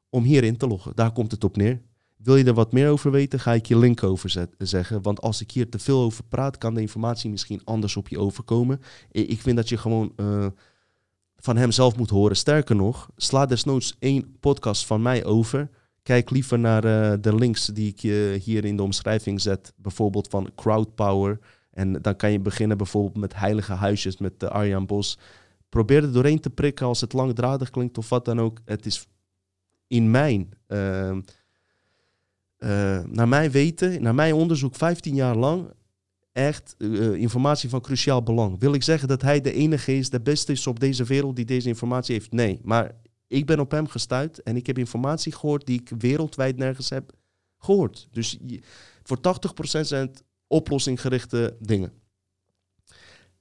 om 0.09 0.23
hierin 0.23 0.57
te 0.57 0.67
loggen. 0.67 0.91
Daar 0.95 1.11
komt 1.11 1.31
het 1.31 1.43
op 1.43 1.57
neer. 1.57 1.81
Wil 2.15 2.35
je 2.35 2.43
er 2.43 2.53
wat 2.53 2.71
meer 2.71 2.89
over 2.89 3.11
weten, 3.11 3.39
ga 3.39 3.53
ik 3.53 3.65
je 3.65 3.77
link 3.77 4.03
over 4.03 4.47
zeggen. 4.57 5.01
Want 5.01 5.21
als 5.21 5.41
ik 5.41 5.51
hier 5.51 5.69
te 5.69 5.79
veel 5.79 6.01
over 6.01 6.23
praat, 6.23 6.57
kan 6.57 6.73
de 6.73 6.81
informatie 6.81 7.29
misschien 7.29 7.61
anders 7.63 7.97
op 7.97 8.07
je 8.07 8.19
overkomen. 8.19 8.81
Ik 9.11 9.41
vind 9.41 9.55
dat 9.55 9.69
je 9.69 9.77
gewoon 9.77 10.13
uh, 10.15 10.45
van 11.37 11.57
hem 11.57 11.71
zelf 11.71 11.97
moet 11.97 12.09
horen. 12.09 12.35
Sterker 12.35 12.75
nog, 12.75 13.09
sla 13.15 13.45
desnoods 13.45 13.95
één 13.99 14.37
podcast 14.39 14.85
van 14.85 15.01
mij 15.01 15.25
over. 15.25 15.69
Kijk 16.03 16.29
liever 16.29 16.59
naar 16.59 16.85
uh, 16.85 17.13
de 17.21 17.35
links 17.35 17.65
die 17.65 17.87
ik 17.87 17.99
je 17.99 18.39
hier 18.43 18.65
in 18.65 18.77
de 18.77 18.83
omschrijving 18.83 19.41
zet. 19.41 19.73
Bijvoorbeeld 19.75 20.27
van 20.27 20.49
Crowdpower. 20.55 21.39
En 21.75 22.01
dan 22.01 22.15
kan 22.15 22.31
je 22.31 22.39
beginnen 22.39 22.77
bijvoorbeeld 22.77 23.17
met 23.17 23.35
Heilige 23.35 23.73
Huisjes 23.73 24.17
met 24.17 24.43
uh, 24.43 24.49
Arjan 24.49 24.85
Bos. 24.85 25.17
Probeer 25.69 26.03
er 26.03 26.11
doorheen 26.11 26.39
te 26.39 26.49
prikken 26.49 26.85
als 26.85 27.01
het 27.01 27.13
langdradig 27.13 27.69
klinkt 27.69 27.97
of 27.97 28.09
wat 28.09 28.25
dan 28.25 28.39
ook. 28.39 28.59
Het 28.65 28.85
is 28.85 29.07
in 29.87 30.11
mijn 30.11 30.49
uh, 30.67 31.17
naar 33.03 33.27
mijn 33.27 33.51
weten, 33.51 34.01
naar 34.01 34.15
mijn 34.15 34.33
onderzoek, 34.33 34.75
15 34.75 35.15
jaar 35.15 35.35
lang 35.35 35.73
echt 36.31 36.75
uh, 36.77 37.13
informatie 37.13 37.69
van 37.69 37.81
cruciaal 37.81 38.23
belang. 38.23 38.59
Wil 38.59 38.73
ik 38.73 38.83
zeggen 38.83 39.07
dat 39.07 39.21
hij 39.21 39.41
de 39.41 39.53
enige 39.53 39.97
is, 39.97 40.09
de 40.09 40.21
beste 40.21 40.51
is 40.51 40.67
op 40.67 40.79
deze 40.79 41.03
wereld 41.03 41.35
die 41.35 41.45
deze 41.45 41.67
informatie 41.67 42.13
heeft? 42.13 42.31
Nee, 42.31 42.59
maar 42.63 42.91
ik 43.27 43.45
ben 43.45 43.59
op 43.59 43.71
hem 43.71 43.87
gestuurd 43.87 44.43
en 44.43 44.55
ik 44.55 44.67
heb 44.67 44.77
informatie 44.77 45.31
gehoord 45.31 45.65
die 45.65 45.79
ik 45.79 45.91
wereldwijd 45.97 46.57
nergens 46.57 46.89
heb 46.89 47.11
gehoord. 47.57 48.07
Dus 48.11 48.37
voor 49.03 49.17
80% 49.17 49.21
zijn 49.81 50.07
het 50.07 50.23
oplossinggerichte 50.47 51.57
dingen. 51.59 51.91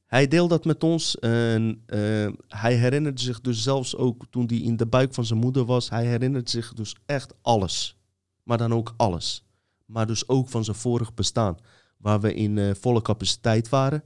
Hij 0.07 0.29
deelt 0.29 0.51
dat 0.51 0.65
met 0.65 0.85
ons 0.85 1.19
en 1.19 1.85
uh, 1.87 2.29
hij 2.49 2.75
herinnert 2.75 3.21
zich 3.21 3.41
dus 3.41 3.63
zelfs 3.63 3.97
ook 3.97 4.25
toen 4.31 4.47
hij 4.47 4.59
in 4.59 4.77
de 4.77 4.87
buik 4.87 5.15
van 5.15 5.25
zijn 5.25 5.39
moeder 5.39 5.65
was, 5.65 5.91
hij 5.91 6.07
herinnert 6.07 6.51
zich 6.51 6.73
dus 6.73 6.97
echt 7.07 7.35
alles 7.43 7.97
maar 8.45 8.59
dan 8.59 8.73
ook 8.73 8.95
alles. 8.97 9.45
Maar 9.87 10.07
dus 10.07 10.29
ook 10.29 10.49
van 10.49 10.65
zijn 10.65 10.77
vorig 10.77 11.15
bestaan, 11.15 11.57
waar 11.97 12.21
we 12.21 12.35
in 12.35 12.57
uh, 12.57 12.75
volle 12.75 13.03
capaciteit 13.03 13.69
waren. 13.69 14.05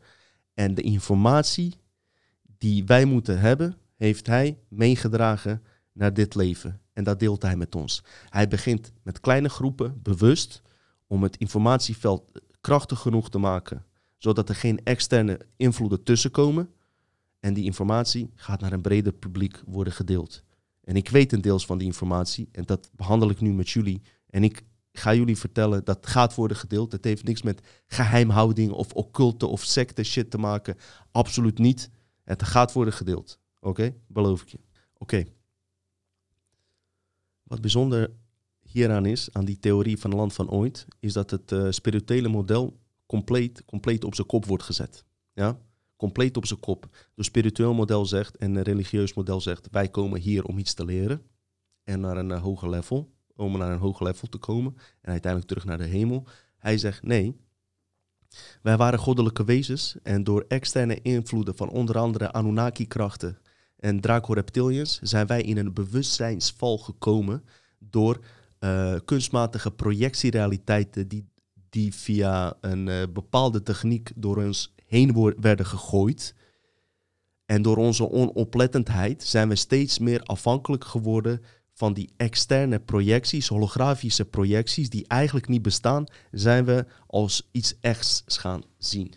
En 0.54 0.74
de 0.74 0.82
informatie 0.82 1.74
die 2.58 2.84
wij 2.84 3.04
moeten 3.04 3.40
hebben, 3.40 3.76
heeft 3.96 4.26
hij 4.26 4.58
meegedragen 4.68 5.62
naar 5.92 6.14
dit 6.14 6.34
leven. 6.34 6.80
En 6.92 7.04
dat 7.04 7.20
deelt 7.20 7.42
hij 7.42 7.56
met 7.56 7.74
ons. 7.74 8.04
Hij 8.28 8.48
begint 8.48 8.92
met 9.02 9.20
kleine 9.20 9.48
groepen, 9.48 10.02
bewust, 10.02 10.62
om 11.06 11.22
het 11.22 11.36
informatieveld 11.36 12.40
krachtig 12.68 12.98
genoeg 12.98 13.30
te 13.30 13.38
maken, 13.38 13.84
zodat 14.16 14.48
er 14.48 14.54
geen 14.54 14.80
externe 14.84 15.40
invloeden 15.56 16.02
tussenkomen. 16.02 16.72
En 17.40 17.54
die 17.54 17.64
informatie 17.64 18.30
gaat 18.34 18.60
naar 18.60 18.72
een 18.72 18.80
breder 18.80 19.12
publiek 19.12 19.62
worden 19.66 19.92
gedeeld. 19.92 20.42
En 20.84 20.96
ik 20.96 21.08
weet 21.08 21.32
een 21.32 21.40
deels 21.40 21.66
van 21.66 21.78
die 21.78 21.86
informatie 21.86 22.48
en 22.52 22.64
dat 22.64 22.90
behandel 22.92 23.30
ik 23.30 23.40
nu 23.40 23.52
met 23.52 23.70
jullie 23.70 24.02
en 24.26 24.44
ik 24.44 24.62
ga 24.92 25.14
jullie 25.14 25.36
vertellen, 25.36 25.84
dat 25.84 26.06
gaat 26.06 26.34
worden 26.34 26.56
gedeeld. 26.56 26.92
Het 26.92 27.04
heeft 27.04 27.24
niks 27.24 27.42
met 27.42 27.60
geheimhouding 27.86 28.72
of 28.72 28.92
occulte 28.92 29.46
of 29.46 29.62
secte 29.62 30.02
shit 30.02 30.30
te 30.30 30.38
maken. 30.38 30.76
Absoluut 31.10 31.58
niet. 31.58 31.90
Het 32.24 32.42
gaat 32.42 32.72
worden 32.72 32.94
gedeeld. 32.94 33.38
Oké? 33.60 33.94
Beloof 34.06 34.42
ik 34.42 34.48
je. 34.48 34.60
Oké. 34.98 35.24
Wat 37.42 37.60
bijzonder 37.60 38.10
hieraan 38.68 39.06
is, 39.06 39.28
aan 39.32 39.44
die 39.44 39.58
theorie 39.58 39.98
van 39.98 40.14
land 40.14 40.32
van 40.32 40.50
ooit, 40.50 40.86
is 41.00 41.12
dat 41.12 41.30
het 41.30 41.52
uh, 41.52 41.66
spirituele 41.70 42.28
model 42.28 42.80
compleet, 43.06 43.64
compleet 43.64 44.04
op 44.04 44.14
zijn 44.14 44.26
kop 44.26 44.46
wordt 44.46 44.62
gezet. 44.62 45.04
Ja? 45.32 45.58
Compleet 45.96 46.36
op 46.36 46.46
zijn 46.46 46.60
kop. 46.60 47.08
Dus 47.14 47.26
spiritueel 47.26 47.74
model 47.74 48.06
zegt 48.06 48.36
en 48.36 48.62
religieus 48.62 49.14
model 49.14 49.40
zegt, 49.40 49.68
wij 49.70 49.88
komen 49.88 50.20
hier 50.20 50.44
om 50.44 50.58
iets 50.58 50.74
te 50.74 50.84
leren 50.84 51.22
en 51.84 52.00
naar 52.00 52.16
een 52.16 52.30
uh, 52.30 52.42
hoger 52.42 52.70
level 52.70 53.16
om 53.36 53.58
naar 53.58 53.72
een 53.72 53.78
hoger 53.78 54.06
level 54.06 54.28
te 54.28 54.38
komen 54.38 54.76
en 55.00 55.10
uiteindelijk 55.10 55.50
terug 55.50 55.64
naar 55.64 55.78
de 55.78 55.84
hemel. 55.84 56.26
Hij 56.58 56.78
zegt 56.78 57.02
nee. 57.02 57.36
Wij 58.62 58.76
waren 58.76 58.98
goddelijke 58.98 59.44
wezens 59.44 59.96
en 60.02 60.24
door 60.24 60.44
externe 60.48 61.02
invloeden 61.02 61.56
van 61.56 61.70
onder 61.70 61.98
andere 61.98 62.32
Anunnaki-krachten 62.32 63.38
en 63.76 64.00
Draco-reptilians 64.00 64.98
zijn 65.02 65.26
wij 65.26 65.42
in 65.42 65.56
een 65.56 65.72
bewustzijnsval 65.72 66.78
gekomen 66.78 67.44
door 67.78 68.24
uh, 68.60 68.94
kunstmatige 69.04 69.70
projectierealiteiten 69.70 71.08
die, 71.08 71.28
die 71.70 71.94
via 71.94 72.56
een 72.60 72.86
uh, 72.86 73.02
bepaalde 73.12 73.62
techniek 73.62 74.10
door 74.14 74.36
ons 74.36 74.74
heen 74.86 75.34
werden 75.40 75.66
gegooid. 75.66 76.34
En 77.46 77.62
door 77.62 77.76
onze 77.76 78.10
onoplettendheid 78.10 79.22
zijn 79.22 79.48
we 79.48 79.56
steeds 79.56 79.98
meer 79.98 80.22
afhankelijk 80.22 80.84
geworden 80.84 81.40
van 81.72 81.94
die 81.94 82.10
externe 82.16 82.80
projecties, 82.80 83.48
holografische 83.48 84.24
projecties, 84.24 84.90
die 84.90 85.06
eigenlijk 85.06 85.48
niet 85.48 85.62
bestaan, 85.62 86.04
zijn 86.30 86.64
we 86.64 86.86
als 87.06 87.48
iets 87.52 87.74
echts 87.80 88.22
gaan 88.26 88.62
zien. 88.78 89.14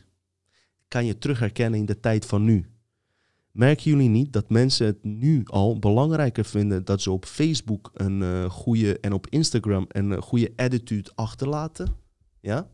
Kan 0.88 1.06
je 1.06 1.18
terug 1.18 1.40
herkennen 1.40 1.80
in 1.80 1.86
de 1.86 2.00
tijd 2.00 2.26
van 2.26 2.44
nu? 2.44 2.71
Merken 3.52 3.92
jullie 3.92 4.10
niet 4.10 4.34
dat 4.34 4.50
mensen 4.50 4.86
het 4.86 5.04
nu 5.04 5.44
al 5.46 5.80
belangrijker 5.80 6.46
vinden 6.46 6.86
dat 6.86 7.02
ze 7.02 7.12
op 7.12 7.26
Facebook 7.26 7.92
een 7.94 8.22
uh, 8.22 8.50
goede 8.50 9.00
en 9.00 9.14
op 9.14 9.28
Instagram 9.28 9.86
een 9.88 10.12
uh, 10.12 10.22
goede 10.22 10.54
attitude 10.56 11.12
achterlaten? 11.16 11.96
Ja? 12.40 12.72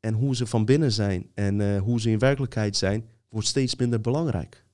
En 0.00 0.14
hoe 0.14 0.36
ze 0.36 0.46
van 0.46 0.64
binnen 0.64 0.92
zijn 0.92 1.30
en 1.34 1.60
uh, 1.60 1.80
hoe 1.80 2.00
ze 2.00 2.10
in 2.10 2.18
werkelijkheid 2.18 2.76
zijn, 2.76 3.08
wordt 3.28 3.46
steeds 3.46 3.76
minder 3.76 4.00
belangrijk. 4.00 4.64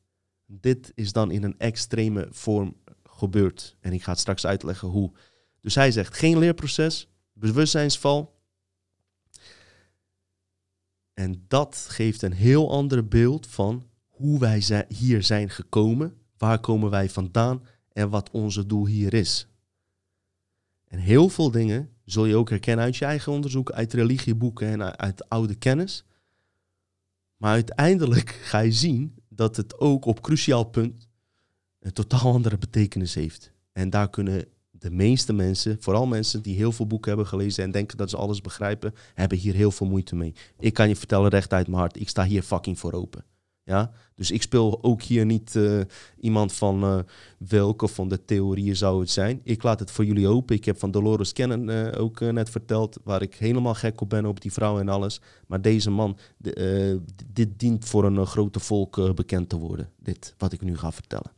Dit 0.46 0.92
is 0.94 1.12
dan 1.12 1.30
in 1.30 1.42
een 1.42 1.58
extreme 1.58 2.26
vorm 2.30 2.76
gebeurt. 3.02 3.76
En 3.80 3.92
ik 3.92 4.02
ga 4.02 4.10
het 4.10 4.20
straks 4.20 4.46
uitleggen 4.46 4.88
hoe. 4.88 5.12
Dus 5.60 5.74
hij 5.74 5.90
zegt 5.90 6.16
geen 6.16 6.38
leerproces, 6.38 7.08
bewustzijnsval. 7.32 8.34
En 11.14 11.44
dat 11.48 11.86
geeft 11.88 12.22
een 12.22 12.32
heel 12.32 12.70
ander 12.70 13.08
beeld 13.08 13.46
van 13.46 13.82
hoe 14.16 14.38
wij 14.38 14.84
hier 14.88 15.22
zijn 15.22 15.50
gekomen, 15.50 16.16
waar 16.36 16.60
komen 16.60 16.90
wij 16.90 17.10
vandaan 17.10 17.62
en 17.92 18.10
wat 18.10 18.30
onze 18.30 18.66
doel 18.66 18.86
hier 18.86 19.14
is. 19.14 19.48
En 20.88 20.98
heel 20.98 21.28
veel 21.28 21.50
dingen 21.50 21.90
zul 22.04 22.24
je 22.24 22.36
ook 22.36 22.50
herkennen 22.50 22.84
uit 22.84 22.96
je 22.96 23.04
eigen 23.04 23.32
onderzoek, 23.32 23.70
uit 23.70 23.92
religieboeken 23.92 24.68
en 24.68 24.98
uit 24.98 25.28
oude 25.28 25.54
kennis. 25.54 26.04
Maar 27.36 27.52
uiteindelijk 27.52 28.30
ga 28.50 28.58
je 28.58 28.72
zien 28.72 29.14
dat 29.28 29.56
het 29.56 29.78
ook 29.78 30.04
op 30.04 30.20
cruciaal 30.20 30.64
punt 30.64 31.08
een 31.80 31.92
totaal 31.92 32.32
andere 32.32 32.58
betekenis 32.58 33.14
heeft. 33.14 33.52
En 33.72 33.90
daar 33.90 34.10
kunnen 34.10 34.44
de 34.70 34.90
meeste 34.90 35.32
mensen, 35.32 35.76
vooral 35.80 36.06
mensen 36.06 36.42
die 36.42 36.56
heel 36.56 36.72
veel 36.72 36.86
boeken 36.86 37.08
hebben 37.08 37.26
gelezen 37.28 37.64
en 37.64 37.70
denken 37.70 37.96
dat 37.96 38.10
ze 38.10 38.16
alles 38.16 38.40
begrijpen, 38.40 38.94
hebben 39.14 39.38
hier 39.38 39.54
heel 39.54 39.70
veel 39.70 39.86
moeite 39.86 40.16
mee. 40.16 40.34
Ik 40.58 40.74
kan 40.74 40.88
je 40.88 40.96
vertellen 40.96 41.30
recht 41.30 41.52
uit 41.52 41.66
mijn 41.66 41.78
hart, 41.78 42.00
ik 42.00 42.08
sta 42.08 42.24
hier 42.24 42.42
fucking 42.42 42.78
voor 42.78 42.92
open. 42.92 43.24
Ja? 43.66 43.90
Dus 44.14 44.30
ik 44.30 44.42
speel 44.42 44.82
ook 44.82 45.02
hier 45.02 45.24
niet 45.24 45.56
eh, 45.56 45.80
iemand 46.20 46.52
van 46.52 46.84
uh, 46.84 46.98
welke 47.38 47.88
van 47.88 48.08
de 48.08 48.24
theorieën 48.24 48.76
zou 48.76 49.00
het 49.00 49.10
zijn. 49.10 49.40
Ik 49.42 49.62
laat 49.62 49.80
het 49.80 49.90
voor 49.90 50.04
jullie 50.04 50.28
open. 50.28 50.56
Ik 50.56 50.64
heb 50.64 50.78
van 50.78 50.90
Dolores 50.90 51.32
Cannon 51.32 51.68
uh, 51.68 52.00
ook 52.00 52.20
net 52.20 52.50
verteld, 52.50 52.98
waar 53.04 53.22
ik 53.22 53.34
helemaal 53.34 53.74
gek 53.74 54.00
op 54.00 54.10
ben 54.10 54.26
op 54.26 54.40
die 54.40 54.52
vrouw 54.52 54.78
en 54.78 54.88
alles. 54.88 55.20
Maar 55.46 55.60
deze 55.60 55.90
man, 55.90 56.18
dit 57.32 57.58
dient 57.58 57.84
voor 57.84 58.04
een 58.04 58.26
grote 58.26 58.60
volk 58.60 59.14
bekend 59.14 59.48
te 59.48 59.56
worden. 59.58 59.90
Dit, 59.98 60.34
wat 60.38 60.52
ik 60.52 60.60
nu 60.60 60.76
ga 60.76 60.92
vertellen. 60.92 61.30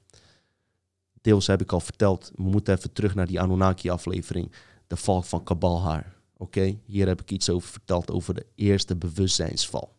Deels 1.21 1.47
heb 1.47 1.61
ik 1.61 1.73
al 1.73 1.81
verteld, 1.81 2.33
we 2.35 2.43
moeten 2.43 2.77
even 2.77 2.93
terug 2.93 3.15
naar 3.15 3.27
die 3.27 3.41
Anunnaki-aflevering. 3.41 4.53
De 4.87 4.97
val 4.97 5.23
van 5.23 5.43
Kabalhaar. 5.43 6.17
Oké, 6.37 6.79
hier 6.85 7.07
heb 7.07 7.21
ik 7.21 7.31
iets 7.31 7.51
over 7.51 7.69
verteld 7.69 8.11
over 8.11 8.35
de 8.35 8.47
eerste 8.55 8.97
bewustzijnsval. 8.97 9.97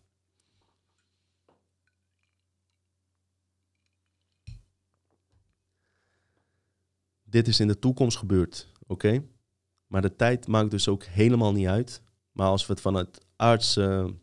Dit 7.30 7.48
is 7.48 7.60
in 7.60 7.68
de 7.68 7.80
toekomst 7.80 8.18
gebeurd, 8.18 8.72
oké? 8.88 9.24
Maar 9.88 10.02
de 10.02 10.16
tijd 10.16 10.48
maakt 10.48 10.72
dus 10.72 10.88
ook 10.88 11.04
helemaal 11.04 11.52
niet 11.52 11.68
uit. 11.68 12.02
Maar 12.32 12.48
als 12.48 12.68
we 12.68 12.74
het 12.74 12.82
van 12.82 12.94
het 12.94 13.26
aardse 13.36 14.14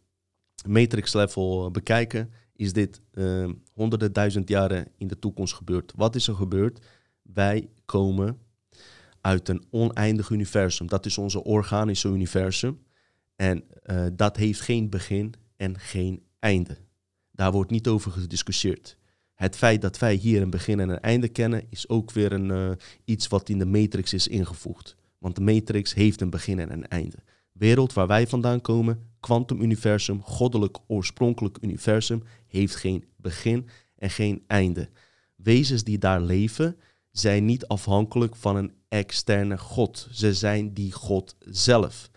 matrix 0.67 1.13
level 1.13 1.71
bekijken, 1.71 2.31
is 2.53 2.73
dit 2.73 3.01
uh, 3.13 3.51
honderden 3.73 4.13
duizend 4.13 4.49
jaren 4.49 4.89
in 4.99 5.07
de 5.07 5.19
toekomst 5.19 5.55
gebeurd. 5.55 5.93
Wat 5.97 6.15
is 6.15 6.29
er 6.29 6.35
gebeurd? 6.35 6.87
Wij 7.23 7.69
komen 7.85 8.39
uit 9.21 9.49
een 9.49 9.65
oneindig 9.71 10.31
universum. 10.31 10.87
Dat 10.87 11.07
is 11.07 11.19
onze 11.19 11.45
organische 11.45 12.09
universum. 12.09 12.83
En 13.37 13.65
dat 14.13 14.37
heeft 14.37 14.61
geen 14.61 14.91
begin 14.91 15.35
en 15.57 15.79
geen 15.79 16.23
einde. 16.39 16.77
Daar 17.31 17.53
wordt 17.53 17.71
niet 17.71 17.89
over 17.89 18.11
gediscussieerd 18.11 18.97
het 19.37 19.57
feit 19.57 19.83
dat 19.83 19.99
wij 19.99 20.15
hier 20.15 20.43
een 20.43 20.51
begin 20.51 20.81
en 20.81 20.89
een 20.89 21.01
einde 21.01 21.29
kennen, 21.29 21.67
is 21.71 21.89
ook 21.89 22.13
weer 22.13 22.33
een, 22.33 22.49
uh, 22.51 22.71
iets 23.05 23.29
wat 23.29 23.49
in 23.49 23.59
de 23.59 23.67
matrix 23.67 24.13
is 24.13 24.29
ingevoegd. 24.29 24.97
Want 25.19 25.35
de 25.37 25.43
matrix 25.43 25.95
heeft 25.95 26.21
een 26.21 26.31
begin 26.31 26.59
en 26.59 26.73
een 26.73 26.89
einde. 26.89 27.17
Wereld 27.53 27.93
waar 27.93 28.07
wij 28.07 28.27
vandaan 28.27 28.61
komen, 28.61 29.11
kwantumuniversum, 29.21 30.23
goddelijk 30.23 30.79
oorspronkelijk 30.87 31.59
universum, 31.61 32.23
heeft 32.47 32.77
geen 32.77 33.05
begin 33.17 33.69
en 33.97 34.11
geen 34.11 34.43
einde. 34.47 34.89
Wezens 35.35 35.85
die 35.85 35.99
daar 35.99 36.21
leven, 36.21 36.77
zijn 37.11 37.45
niet 37.45 37.67
afhankelijk 37.67 38.37
van 38.37 38.57
een 38.57 38.73
externe 38.89 39.59
God. 39.59 40.09
Ze 40.11 40.35
zijn 40.35 40.73
die 40.73 40.93
God 40.93 41.37
zelf. 41.39 42.11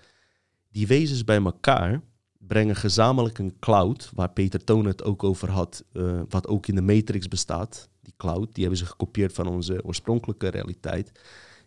Die 0.72 0.88
wezens 0.88 1.24
bij 1.24 1.44
elkaar 1.44 2.02
brengen 2.50 2.76
gezamenlijk 2.76 3.38
een 3.38 3.60
cloud, 3.60 4.12
waar 4.14 4.32
Peter 4.32 4.64
Toon 4.64 4.86
het 4.86 5.04
ook 5.04 5.24
over 5.24 5.50
had, 5.50 5.84
uh, 5.94 6.22
wat 6.30 6.48
ook 6.48 6.68
in 6.68 6.76
de 6.76 6.82
Matrix 6.82 7.28
bestaat. 7.28 7.90
Die 8.02 8.14
cloud, 8.18 8.54
die 8.54 8.64
hebben 8.64 8.80
ze 8.80 8.86
gekopieerd 8.86 9.34
van 9.34 9.48
onze 9.48 9.84
oorspronkelijke 9.86 10.48
realiteit. 10.48 11.12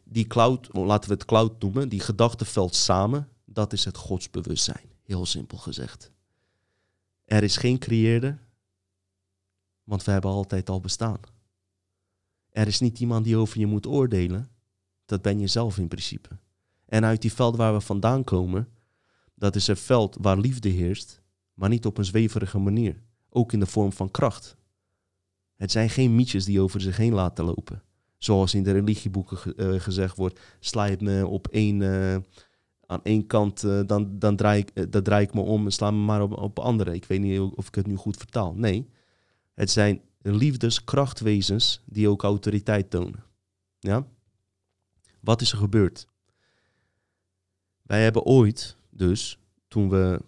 Die 0.05 0.27
cloud, 0.27 0.69
laten 0.73 1.09
we 1.09 1.15
het 1.15 1.25
cloud 1.25 1.63
noemen, 1.63 1.89
die 1.89 2.01
gedachtenveld 2.01 2.75
samen, 2.75 3.29
dat 3.45 3.73
is 3.73 3.85
het 3.85 3.97
godsbewustzijn. 3.97 4.91
Heel 5.03 5.27
simpel 5.27 5.59
gezegd. 5.59 6.11
Er 7.25 7.43
is 7.43 7.57
geen 7.57 7.79
creëerder, 7.79 8.39
want 9.85 10.05
we 10.05 10.11
hebben 10.11 10.31
altijd 10.31 10.71
al 10.71 10.81
bestaan. 10.81 11.21
Er 12.51 12.67
is 12.67 12.81
niet 12.81 13.01
iemand 13.01 13.25
die 13.25 13.37
over 13.37 13.59
je 13.59 13.67
moet 13.67 13.87
oordelen, 13.87 14.49
dat 15.05 15.23
ben 15.23 15.39
je 15.39 15.47
zelf 15.47 15.79
in 15.79 15.89
principe. 15.89 16.29
En 16.87 17.05
uit 17.05 17.23
die 17.23 17.33
veld 17.33 17.57
waar 17.57 17.73
we 17.73 17.81
vandaan 17.81 18.25
komen, 18.25 18.69
dat 19.43 19.57
is 19.57 19.67
een 19.67 19.77
veld 19.77 20.17
waar 20.21 20.39
liefde 20.39 20.69
heerst, 20.69 21.23
maar 21.55 21.69
niet 21.69 21.87
op 21.87 21.99
een 21.99 22.05
zweverige 22.05 22.59
manier. 22.59 23.03
Ook 23.29 23.53
in 23.53 23.61
de 23.61 23.67
vorm 23.67 23.93
van 23.93 24.11
kracht. 24.11 24.57
Het 25.57 25.71
zijn 25.71 25.91
geen 25.91 26.15
mietjes 26.15 26.45
die 26.45 26.61
over 26.61 26.81
zich 26.81 26.97
heen 26.97 27.13
laten 27.13 27.45
lopen. 27.45 27.83
Zoals 28.19 28.55
in 28.55 28.63
de 28.63 28.73
religieboeken 28.73 29.39
uh, 29.57 29.81
gezegd 29.81 30.17
wordt, 30.17 30.41
sla 30.61 30.85
je 30.85 30.97
me 31.01 31.27
op 31.27 31.49
één, 31.49 31.81
uh, 31.81 32.17
aan 32.87 33.01
één 33.03 33.27
kant, 33.27 33.63
uh, 33.63 33.81
dan, 33.87 34.19
dan, 34.19 34.37
draai 34.37 34.59
ik, 34.61 34.93
dan 34.93 35.03
draai 35.03 35.25
ik 35.25 35.35
me 35.35 35.41
om 35.41 35.65
en 35.65 35.73
sla 35.73 35.91
me 35.91 36.05
maar 36.05 36.23
op, 36.23 36.33
op 36.33 36.59
andere. 36.59 36.95
Ik 36.95 37.05
weet 37.05 37.21
niet 37.21 37.41
of 37.41 37.67
ik 37.67 37.75
het 37.75 37.87
nu 37.87 37.97
goed 37.97 38.17
vertaal. 38.17 38.55
Nee, 38.55 38.89
het 39.55 39.71
zijn 39.71 40.01
liefdeskrachtwezens 40.21 41.83
die 41.85 42.09
ook 42.09 42.23
autoriteit 42.23 42.91
tonen. 42.91 43.25
Ja? 43.79 44.07
Wat 45.21 45.41
is 45.41 45.53
er 45.53 45.59
gebeurd? 45.59 46.07
Wij 47.83 48.03
hebben 48.03 48.23
ooit 48.23 48.81
dus 48.95 49.39
toen 49.69 49.89
we 49.89 50.21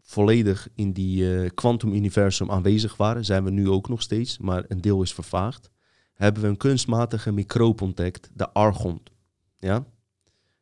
volledig 0.00 0.68
in 0.74 0.92
die 0.92 1.50
kwantum-universum 1.50 2.50
aanwezig 2.50 2.96
waren, 2.96 3.24
zijn 3.24 3.44
we 3.44 3.50
nu 3.50 3.68
ook 3.68 3.88
nog 3.88 4.02
steeds, 4.02 4.38
maar 4.38 4.64
een 4.68 4.80
deel 4.80 5.02
is 5.02 5.14
vervaagd, 5.14 5.70
hebben 6.12 6.42
we 6.42 6.48
een 6.48 6.56
kunstmatige 6.56 7.32
microop 7.32 7.80
ontdekt, 7.80 8.30
de 8.34 8.52
argon. 8.52 9.02
Ja? 9.58 9.86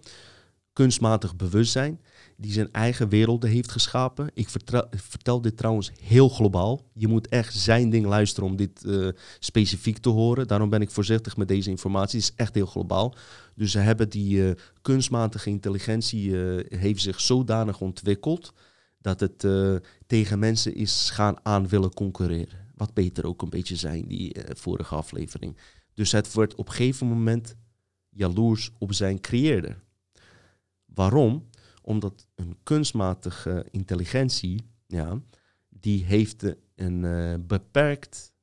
kunstmatig 0.79 1.35
bewustzijn 1.35 2.01
die 2.37 2.51
zijn 2.51 2.71
eigen 2.71 3.09
werelden 3.09 3.49
heeft 3.49 3.71
geschapen. 3.71 4.29
Ik 4.33 4.49
vertel, 4.93 5.41
dit 5.41 5.57
trouwens 5.57 5.91
heel 6.01 6.29
globaal. 6.29 6.85
Je 6.93 7.07
moet 7.07 7.27
echt 7.27 7.53
zijn 7.53 7.89
ding 7.89 8.05
luisteren 8.05 8.49
om 8.49 8.55
dit 8.55 8.83
uh, 8.85 9.09
specifiek 9.39 9.97
te 9.97 10.09
horen. 10.09 10.47
Daarom 10.47 10.69
ben 10.69 10.81
ik 10.81 10.89
voorzichtig 10.89 11.37
met 11.37 11.47
deze 11.47 11.69
informatie. 11.69 12.19
Het 12.19 12.29
is 12.29 12.35
echt 12.35 12.55
heel 12.55 12.65
globaal. 12.65 13.15
Dus 13.55 13.71
ze 13.71 13.79
hebben 13.79 14.09
die 14.09 14.35
uh, 14.37 14.51
kunstmatige 14.81 15.49
intelligentie 15.49 16.29
uh, 16.29 16.79
heeft 16.79 17.01
zich 17.01 17.21
zodanig 17.21 17.81
ontwikkeld 17.81 18.53
dat 19.01 19.19
het 19.19 19.47
tegen 20.07 20.39
mensen 20.39 20.75
is 20.75 21.09
gaan 21.09 21.35
aan 21.43 21.67
willen 21.67 21.93
concurreren. 21.93 22.67
Wat 22.75 22.93
beter 22.93 23.25
ook 23.25 23.41
een 23.41 23.49
beetje 23.49 23.75
zijn 23.75 24.07
die 24.07 24.35
vorige 24.53 24.95
aflevering. 24.95 25.57
Dus 25.93 26.11
het 26.11 26.33
wordt 26.33 26.55
op 26.55 26.67
een 26.67 26.73
gegeven 26.73 27.07
moment 27.07 27.55
jaloers 28.09 28.71
op 28.77 28.93
zijn 28.93 29.21
creëerder. 29.21 29.87
Waarom? 30.99 31.49
Omdat 31.81 32.27
een 32.35 32.57
kunstmatige 32.63 33.65
intelligentie, 33.71 34.65
ja, 34.87 35.21
die 35.69 36.05
heeft 36.05 36.55
een 36.75 37.03
uh, 37.03 37.35
beperkt 37.39 38.33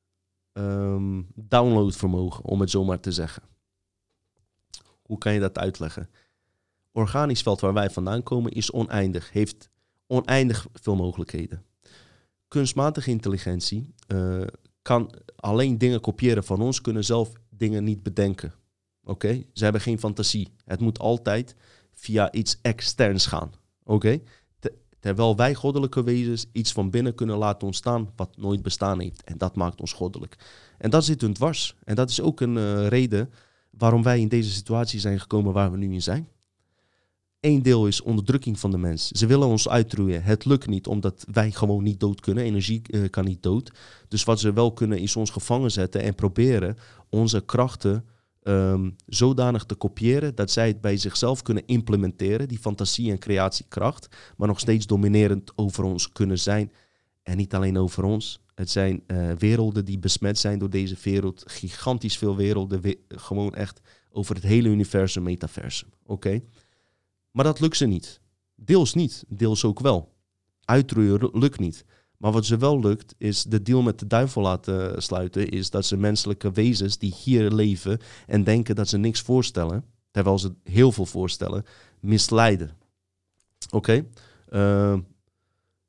um, 0.53 1.27
downloadvermogen, 1.35 2.43
om 2.43 2.59
het 2.59 2.69
zo 2.69 2.83
maar 2.83 2.99
te 2.99 3.11
zeggen. 3.11 3.43
Hoe 5.01 5.17
kan 5.17 5.33
je 5.33 5.39
dat 5.39 5.57
uitleggen? 5.57 6.09
Organisch 6.91 7.41
veld 7.41 7.59
waar 7.59 7.73
wij 7.73 7.89
vandaan 7.89 8.23
komen 8.23 8.51
is 8.51 8.71
oneindig, 8.71 9.31
heeft 9.31 9.69
oneindig 10.07 10.67
veel 10.73 10.95
mogelijkheden. 10.95 11.65
Kunstmatige 12.47 13.09
intelligentie 13.09 13.93
uh, 14.07 14.47
kan 14.81 15.13
alleen 15.35 15.77
dingen 15.77 16.01
kopiëren 16.01 16.43
van 16.43 16.61
ons, 16.61 16.81
kunnen 16.81 17.03
zelf 17.03 17.31
dingen 17.49 17.83
niet 17.83 18.03
bedenken. 18.03 18.53
Oké? 19.03 19.43
Ze 19.53 19.63
hebben 19.63 19.81
geen 19.81 19.99
fantasie. 19.99 20.53
Het 20.65 20.79
moet 20.79 20.99
altijd 20.99 21.55
via 21.99 22.31
iets 22.31 22.57
externs 22.61 23.25
gaan. 23.25 23.51
Oké? 23.83 24.19
Terwijl 24.99 25.35
wij 25.35 25.55
goddelijke 25.55 26.03
wezens 26.03 26.45
iets 26.51 26.71
van 26.71 26.89
binnen 26.89 27.15
kunnen 27.15 27.37
laten 27.37 27.67
ontstaan 27.67 28.09
wat 28.15 28.37
nooit 28.37 28.61
bestaan 28.61 28.99
heeft. 28.99 29.23
En 29.23 29.37
dat 29.37 29.55
maakt 29.55 29.81
ons 29.81 29.93
goddelijk. 29.93 30.37
En 30.77 30.89
dat 30.89 31.05
zit 31.05 31.21
hun 31.21 31.33
dwars. 31.33 31.75
En 31.83 31.95
dat 31.95 32.09
is 32.09 32.21
ook 32.21 32.41
een 32.41 32.55
uh, 32.55 32.87
reden 32.87 33.33
waarom 33.69 34.03
wij 34.03 34.19
in 34.19 34.27
deze 34.27 34.51
situatie 34.51 34.99
zijn 34.99 35.19
gekomen 35.19 35.53
waar 35.53 35.71
we 35.71 35.77
nu 35.77 35.93
in 35.93 36.01
zijn. 36.01 36.27
Eén 37.39 37.61
deel 37.61 37.87
is 37.87 38.01
onderdrukking 38.01 38.59
van 38.59 38.71
de 38.71 38.77
mens. 38.77 39.07
Ze 39.07 39.25
willen 39.25 39.47
ons 39.47 39.69
uitroeien. 39.69 40.23
Het 40.23 40.45
lukt 40.45 40.67
niet 40.67 40.87
omdat 40.87 41.25
wij 41.31 41.51
gewoon 41.51 41.83
niet 41.83 41.99
dood 41.99 42.21
kunnen. 42.21 42.43
Energie 42.43 42.81
uh, 42.89 43.09
kan 43.09 43.25
niet 43.25 43.43
dood. 43.43 43.71
Dus 44.07 44.23
wat 44.23 44.39
ze 44.39 44.53
wel 44.53 44.73
kunnen 44.73 44.99
is 44.99 45.15
ons 45.15 45.29
gevangen 45.29 45.71
zetten 45.71 46.01
en 46.01 46.15
proberen 46.15 46.77
onze 47.09 47.41
krachten 47.41 48.05
um, 48.47 48.95
zodanig 49.05 49.63
te 49.63 49.75
kopiëren 49.75 50.35
dat 50.35 50.51
zij 50.51 50.67
het 50.67 50.81
bij 50.81 50.97
zichzelf 50.97 51.41
kunnen 51.41 51.65
implementeren, 51.65 52.47
die 52.47 52.59
fantasie 52.59 53.11
en 53.11 53.19
creatiekracht, 53.19 54.07
maar 54.37 54.47
nog 54.47 54.59
steeds 54.59 54.85
dominerend 54.85 55.51
over 55.55 55.83
ons 55.83 56.11
kunnen 56.11 56.39
zijn. 56.39 56.71
En 57.23 57.37
niet 57.37 57.53
alleen 57.53 57.77
over 57.77 58.03
ons. 58.03 58.39
Het 58.55 58.69
zijn 58.69 59.03
uh, 59.07 59.31
werelden 59.31 59.85
die 59.85 59.99
besmet 59.99 60.37
zijn 60.37 60.59
door 60.59 60.69
deze 60.69 60.95
wereld. 61.03 61.43
Gigantisch 61.47 62.17
veel 62.17 62.35
werelden. 62.35 62.81
We 62.81 62.99
gewoon 63.07 63.55
echt 63.55 63.81
over 64.09 64.35
het 64.35 64.43
hele 64.43 64.69
universum, 64.69 65.23
metaversum. 65.23 65.89
Oké? 66.05 66.41
Maar 67.31 67.45
dat 67.45 67.59
lukt 67.59 67.77
ze 67.77 67.85
niet. 67.85 68.21
Deels 68.55 68.93
niet, 68.93 69.23
deels 69.27 69.63
ook 69.65 69.79
wel. 69.79 70.15
uitroeien 70.65 71.29
lukt 71.33 71.59
niet. 71.59 71.85
Maar 72.17 72.31
wat 72.31 72.45
ze 72.45 72.57
wel 72.57 72.79
lukt, 72.79 73.15
is 73.17 73.43
de 73.43 73.61
deal 73.61 73.81
met 73.81 73.99
de 73.99 74.07
duivel 74.07 74.41
laten 74.41 75.01
sluiten. 75.01 75.49
Is 75.49 75.69
dat 75.69 75.85
ze 75.85 75.97
menselijke 75.97 76.51
wezens 76.51 76.97
die 76.97 77.13
hier 77.23 77.51
leven 77.51 77.99
en 78.27 78.43
denken 78.43 78.75
dat 78.75 78.87
ze 78.87 78.97
niks 78.97 79.21
voorstellen, 79.21 79.85
terwijl 80.11 80.39
ze 80.39 80.55
heel 80.63 80.91
veel 80.91 81.05
voorstellen, 81.05 81.65
misleiden. 81.99 82.71
Oké? 83.69 84.05
Ehm, 84.49 84.99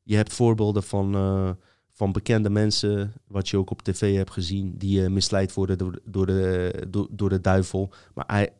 je 0.02 0.16
hebt 0.16 0.32
voorbeelden 0.32 0.82
van, 0.82 1.14
eh, 1.14 1.50
van 1.88 2.12
bekende 2.12 2.50
mensen, 2.50 3.12
wat 3.26 3.48
je 3.48 3.56
ook 3.56 3.70
op 3.70 3.82
tv 3.82 4.16
hebt 4.16 4.30
gezien, 4.30 4.74
die 4.78 5.00
uh, 5.00 5.08
misleid 5.08 5.54
worden 5.54 5.78
door, 5.78 6.00
door, 6.04 6.26
de, 6.26 7.06
door 7.10 7.28
de 7.28 7.40
duivel. 7.40 7.92
Maar 8.14 8.50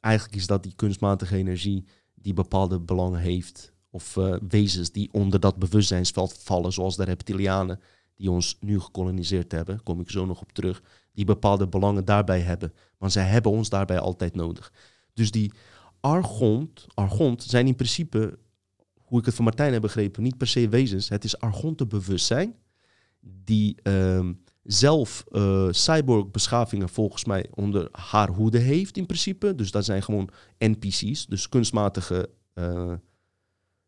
eigenlijk 0.00 0.36
is 0.36 0.46
dat 0.46 0.62
die 0.62 0.72
kunstmatige 0.76 1.36
energie 1.36 1.84
die 2.14 2.34
bepaalde 2.34 2.80
belangen 2.80 3.20
heeft 3.20 3.74
of 3.96 4.16
uh, 4.16 4.36
wezens 4.48 4.90
die 4.90 5.08
onder 5.12 5.40
dat 5.40 5.56
bewustzijnsveld 5.56 6.38
vallen, 6.42 6.72
zoals 6.72 6.96
de 6.96 7.04
reptilianen 7.04 7.80
die 8.16 8.30
ons 8.30 8.56
nu 8.60 8.80
gekoloniseerd 8.80 9.52
hebben, 9.52 9.82
kom 9.82 10.00
ik 10.00 10.10
zo 10.10 10.26
nog 10.26 10.40
op 10.40 10.52
terug, 10.52 10.82
die 11.12 11.24
bepaalde 11.24 11.68
belangen 11.68 12.04
daarbij 12.04 12.40
hebben. 12.40 12.72
Want 12.98 13.12
zij 13.12 13.24
hebben 13.24 13.52
ons 13.52 13.68
daarbij 13.68 13.98
altijd 13.98 14.34
nodig. 14.34 14.72
Dus 15.14 15.30
die 15.30 15.52
argont, 16.00 16.86
argont 16.94 17.42
zijn 17.42 17.66
in 17.66 17.74
principe, 17.74 18.38
hoe 19.02 19.18
ik 19.18 19.24
het 19.24 19.34
van 19.34 19.44
Martijn 19.44 19.72
heb 19.72 19.82
begrepen, 19.82 20.22
niet 20.22 20.36
per 20.36 20.46
se 20.46 20.68
wezens. 20.68 21.08
Het 21.08 21.24
is 21.24 21.38
argonte 21.38 21.86
bewustzijn 21.86 22.54
die 23.20 23.76
uh, 23.82 24.28
zelf 24.62 25.24
uh, 25.30 25.68
cyborg-beschavingen 25.70 26.88
volgens 26.88 27.24
mij 27.24 27.46
onder 27.54 27.88
haar 27.92 28.28
hoede 28.28 28.58
heeft 28.58 28.96
in 28.96 29.06
principe. 29.06 29.54
Dus 29.54 29.70
dat 29.70 29.84
zijn 29.84 30.02
gewoon 30.02 30.28
NPC's, 30.58 31.26
dus 31.26 31.48
kunstmatige 31.48 32.30
uh, 32.54 32.92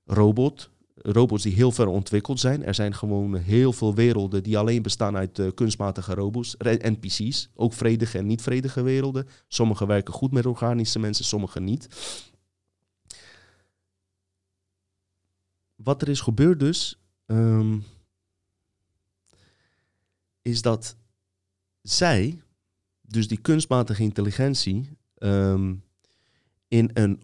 robot. 0.08 0.70
Robots 0.94 1.42
die 1.42 1.54
heel 1.54 1.72
ver 1.72 1.86
ontwikkeld 1.86 2.40
zijn. 2.40 2.64
Er 2.64 2.74
zijn 2.74 2.94
gewoon 2.94 3.34
heel 3.36 3.72
veel 3.72 3.94
werelden 3.94 4.42
die 4.42 4.58
alleen 4.58 4.82
bestaan 4.82 5.16
uit 5.16 5.38
uh, 5.38 5.48
kunstmatige 5.54 6.14
robots, 6.14 6.56
NPC's. 6.58 7.50
Ook 7.54 7.72
vredige 7.72 8.18
en 8.18 8.26
niet-vredige 8.26 8.82
werelden. 8.82 9.28
Sommige 9.48 9.86
werken 9.86 10.14
goed 10.14 10.32
met 10.32 10.46
organische 10.46 10.98
mensen, 10.98 11.24
sommige 11.24 11.60
niet. 11.60 11.88
Wat 15.74 16.02
er 16.02 16.08
is 16.08 16.20
gebeurd 16.20 16.60
dus, 16.60 17.00
um, 17.26 17.84
is 20.42 20.62
dat 20.62 20.96
zij, 21.82 22.42
dus 23.00 23.28
die 23.28 23.40
kunstmatige 23.40 24.02
intelligentie, 24.02 24.90
um, 25.18 25.82
in 26.68 26.90
een 26.94 27.22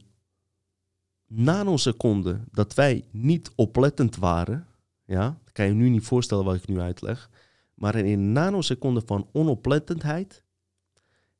nanoseconde 1.35 2.41
dat 2.51 2.75
wij 2.75 3.05
niet 3.11 3.51
oplettend 3.55 4.17
waren, 4.17 4.67
ja, 5.05 5.39
kan 5.53 5.67
je 5.67 5.73
nu 5.73 5.89
niet 5.89 6.05
voorstellen 6.05 6.45
wat 6.45 6.55
ik 6.55 6.67
nu 6.67 6.81
uitleg, 6.81 7.31
maar 7.75 7.95
in 7.95 8.07
een 8.07 8.33
nanoseconde 8.33 9.03
van 9.07 9.29
onoplettendheid 9.33 10.43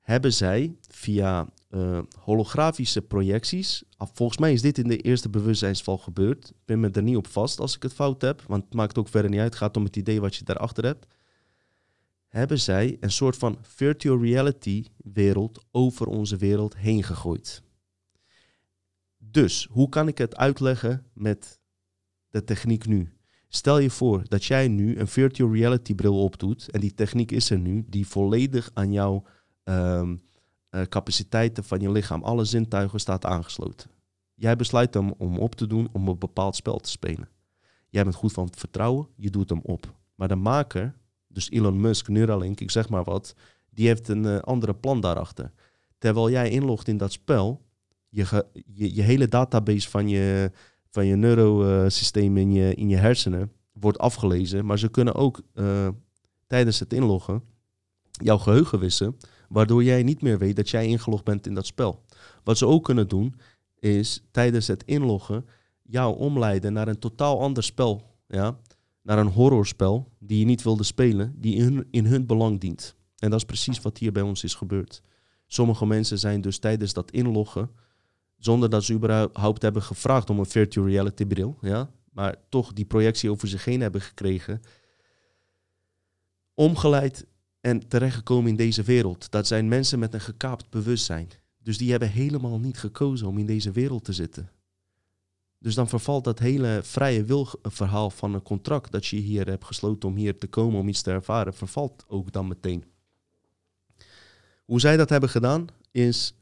hebben 0.01 0.33
zij 0.33 0.77
via 0.89 1.49
uh, 1.71 1.99
holografische 2.19 3.03
projecties, 3.03 3.83
volgens 3.99 4.39
mij 4.39 4.53
is 4.53 4.63
dit 4.63 4.79
in 4.79 4.89
de 4.89 4.99
eerste 4.99 5.29
bewustzijnsval 5.29 5.99
gebeurd, 5.99 6.49
ik 6.49 6.65
ben 6.65 6.81
me 6.81 6.91
er 6.91 7.03
niet 7.03 7.17
op 7.17 7.27
vast 7.27 7.61
als 7.61 7.77
ik 7.77 7.83
het 7.83 7.93
fout 7.93 8.23
heb, 8.23 8.43
want 8.47 8.65
het 8.65 8.75
maakt 8.75 8.99
ook 8.99 9.09
verder 9.09 9.31
niet 9.31 9.41
uit, 9.41 9.49
het 9.49 9.59
gaat 9.59 9.77
om 9.77 9.85
het 9.85 9.97
idee 9.97 10.21
wat 10.21 10.37
je 10.37 10.45
daarachter 10.45 10.85
hebt, 10.85 11.07
hebben 12.29 12.61
zij 12.61 12.97
een 13.01 13.13
soort 13.13 13.37
van 13.37 13.59
virtual 13.61 14.23
reality 14.23 14.85
wereld 14.97 15.65
over 15.71 16.07
onze 16.07 16.37
wereld 16.37 16.77
heen 16.77 17.03
gegooid. 17.03 17.63
Dus 19.35 19.69
hoe 19.71 19.89
kan 19.89 20.09
ik 20.09 20.19
het 20.19 20.37
uitleggen 20.37 21.07
met 21.13 21.61
de 22.31 22.45
techniek 22.45 22.87
nu? 22.87 23.13
Stel 23.49 23.79
je 23.79 23.91
voor 23.91 24.23
dat 24.29 24.45
jij 24.45 24.69
nu 24.69 24.99
een 24.99 25.09
virtual 25.09 25.53
reality 25.53 25.95
bril 25.95 26.23
opdoet 26.23 26.71
en 26.71 26.81
die 26.81 26.95
techniek 26.95 27.31
is 27.33 27.51
er 27.51 27.59
nu, 27.59 27.85
die 27.89 28.07
volledig 28.07 28.71
aan 28.75 28.93
jouw 28.93 29.25
um, 29.65 30.23
capaciteiten 30.89 31.65
van 31.65 31.81
je 31.81 31.91
lichaam, 31.91 32.23
alle 32.23 32.45
zintuigen 32.45 33.01
staat 33.01 33.25
aangesloten. 33.25 33.91
Jij 34.35 34.57
besluit 34.57 34.95
hem 34.95 35.13
om 35.13 35.39
op 35.39 35.55
te 35.55 35.67
doen 35.67 35.89
om 35.93 36.09
een 36.09 36.19
bepaald 36.19 36.57
spel 36.57 36.79
te 36.79 36.91
spelen. 36.91 37.29
Jij 37.89 38.03
bent 38.03 38.15
goed 38.15 38.33
van 38.33 38.49
vertrouwen, 38.57 39.09
je 39.17 39.31
doet 39.31 39.49
hem 39.49 39.61
op. 39.63 39.95
Maar 40.15 40.29
de 40.29 40.35
maker, 40.35 40.95
dus 41.29 41.51
Elon 41.51 41.81
Musk, 41.81 42.09
Neuralink, 42.09 42.61
ik 42.61 42.71
zeg 42.71 42.89
maar 42.89 43.05
wat, 43.05 43.35
die 43.71 43.87
heeft 43.87 44.09
een 44.09 44.25
uh, 44.25 44.39
andere 44.39 44.75
plan 44.75 45.01
daarachter. 45.01 45.53
Terwijl 45.99 46.31
jij 46.31 46.51
inlogt 46.51 46.89
in 46.89 46.97
dat 46.97 47.13
spel, 47.13 47.63
je, 48.15 48.95
je, 48.95 49.03
hele 49.03 49.29
database 49.29 49.91
van 49.91 50.09
je, 50.09 50.51
van 50.91 51.07
je 51.07 51.17
neurosysteem 51.17 52.37
in 52.37 52.53
je, 52.53 52.75
in 52.75 52.89
je 52.89 52.97
hersenen 52.97 53.53
wordt 53.73 53.99
afgelezen. 53.99 54.67
Maar 54.67 54.79
ze 54.79 54.89
kunnen 54.89 55.15
ook 55.15 55.41
uh, 55.55 55.89
tijdens 56.47 56.79
het 56.79 56.93
inloggen 56.93 57.43
jouw 58.11 58.39
geheugen 58.39 58.79
wissen, 58.79 59.17
waardoor 59.49 59.85
jij 59.85 60.03
niet 60.03 60.23
meer 60.23 60.39
weet 60.39 60.57
dat 60.57 60.71
jij 60.71 60.87
ingelogd 60.87 61.25
bent 61.25 61.47
in 61.47 61.55
dat 61.55 61.67
spel. 61.67 62.05
Wat 62.45 62.59
ze 62.59 62.67
ook 62.67 62.85
kunnen 62.85 63.09
doen, 63.09 63.35
is 63.79 64.25
tijdens 64.31 64.67
het 64.67 64.85
inloggen 64.85 65.47
jou 65.83 66.19
omleiden 66.19 66.73
naar 66.73 66.89
een 66.89 66.99
totaal 66.99 67.41
ander 67.41 67.63
spel. 67.63 68.17
Ja? 68.29 68.59
Naar 69.03 69.19
een 69.19 69.27
horrorspel 69.27 70.13
die 70.19 70.39
je 70.39 70.45
niet 70.45 70.63
wilde 70.63 70.83
spelen, 70.83 71.35
die 71.37 71.55
in 71.55 71.87
in 71.91 72.07
hun 72.07 72.27
belang 72.27 72.61
dient. 72.61 72.95
En 73.19 73.31
dat 73.31 73.39
is 73.39 73.45
precies 73.45 73.81
wat 73.81 73.99
hier 73.99 74.13
bij 74.13 74.23
ons 74.23 74.45
is 74.45 74.55
gebeurd. 74.55 75.03
Sommige 75.47 75.87
mensen 75.87 76.19
zijn 76.19 76.41
dus 76.41 76.59
tijdens 76.59 76.93
dat 76.93 77.11
inloggen 77.11 77.71
zonder 78.45 78.71
dat 78.71 78.85
ze 78.85 78.93
überhaupt 78.93 79.63
hebben 79.63 79.83
gevraagd 79.83 80.31
om 80.31 80.39
een 80.39 80.47
virtual 80.47 80.87
reality 80.87 81.25
bril. 81.25 81.59
Ja? 81.61 81.91
Maar 82.13 82.37
toch 82.49 82.73
die 82.73 82.85
projectie 82.85 83.31
over 83.31 83.49
zich 83.49 83.65
heen 83.65 83.81
hebben 83.81 84.01
gekregen. 84.01 84.63
Omgeleid 86.55 87.27
en 87.61 87.89
terechtgekomen 87.89 88.51
in 88.51 88.57
deze 88.57 88.83
wereld. 88.83 89.31
Dat 89.31 89.47
zijn 89.47 89.69
mensen 89.69 89.99
met 89.99 90.15
een 90.15 90.21
gekaapt 90.21 90.71
bewustzijn. 90.71 91.29
Dus 91.63 91.79
die 91.79 91.91
hebben 91.91 92.11
helemaal 92.11 92.61
niet 92.61 92.79
gekozen 92.79 93.27
om 93.27 93.39
in 93.39 93.47
deze 93.47 93.71
wereld 93.71 94.05
te 94.05 94.13
zitten. 94.13 94.51
Dus 95.59 95.75
dan 95.75 95.89
vervalt 95.89 96.25
dat 96.25 96.39
hele 96.39 96.81
vrije 96.83 97.25
wilverhaal 97.25 98.11
van 98.11 98.35
een 98.35 98.43
contract 98.43 98.93
dat 98.93 99.07
je 99.07 99.17
hier 99.17 99.47
hebt 99.47 99.65
gesloten 99.65 100.09
om 100.09 100.17
hier 100.17 100.39
te 100.39 100.47
komen, 100.47 100.81
om 100.81 100.89
iets 100.89 101.03
te 101.03 101.11
ervaren, 101.11 101.55
vervalt 101.55 102.05
ook 102.09 102.33
dan 102.33 102.49
meteen. 102.49 102.85
Hoe 104.65 104.81
zij 104.81 104.97
dat 104.97 105.09
hebben 105.09 105.29
gedaan 105.29 105.67
is 105.91 106.35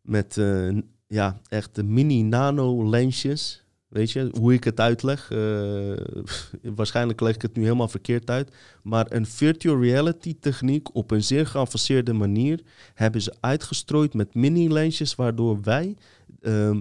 met 0.00 0.36
uh, 0.36 0.78
ja, 1.08 1.40
echt 1.48 1.74
de 1.74 1.82
mini-nano-lensjes. 1.82 3.66
Weet 3.88 4.10
je, 4.10 4.30
hoe 4.38 4.52
ik 4.52 4.64
het 4.64 4.80
uitleg. 4.80 5.30
Uh, 5.30 5.96
waarschijnlijk 6.76 7.20
leg 7.20 7.34
ik 7.34 7.42
het 7.42 7.56
nu 7.56 7.62
helemaal 7.62 7.88
verkeerd 7.88 8.30
uit. 8.30 8.54
Maar 8.82 9.12
een 9.12 9.26
virtual 9.26 9.80
reality 9.80 10.36
techniek 10.40 10.94
op 10.94 11.10
een 11.10 11.22
zeer 11.22 11.46
geavanceerde 11.46 12.12
manier 12.12 12.62
hebben 12.94 13.22
ze 13.22 13.34
uitgestrooid 13.40 14.14
met 14.14 14.34
mini-lensjes, 14.34 15.14
waardoor 15.14 15.62
wij 15.62 15.96
uh, 16.40 16.70
uh, 16.70 16.80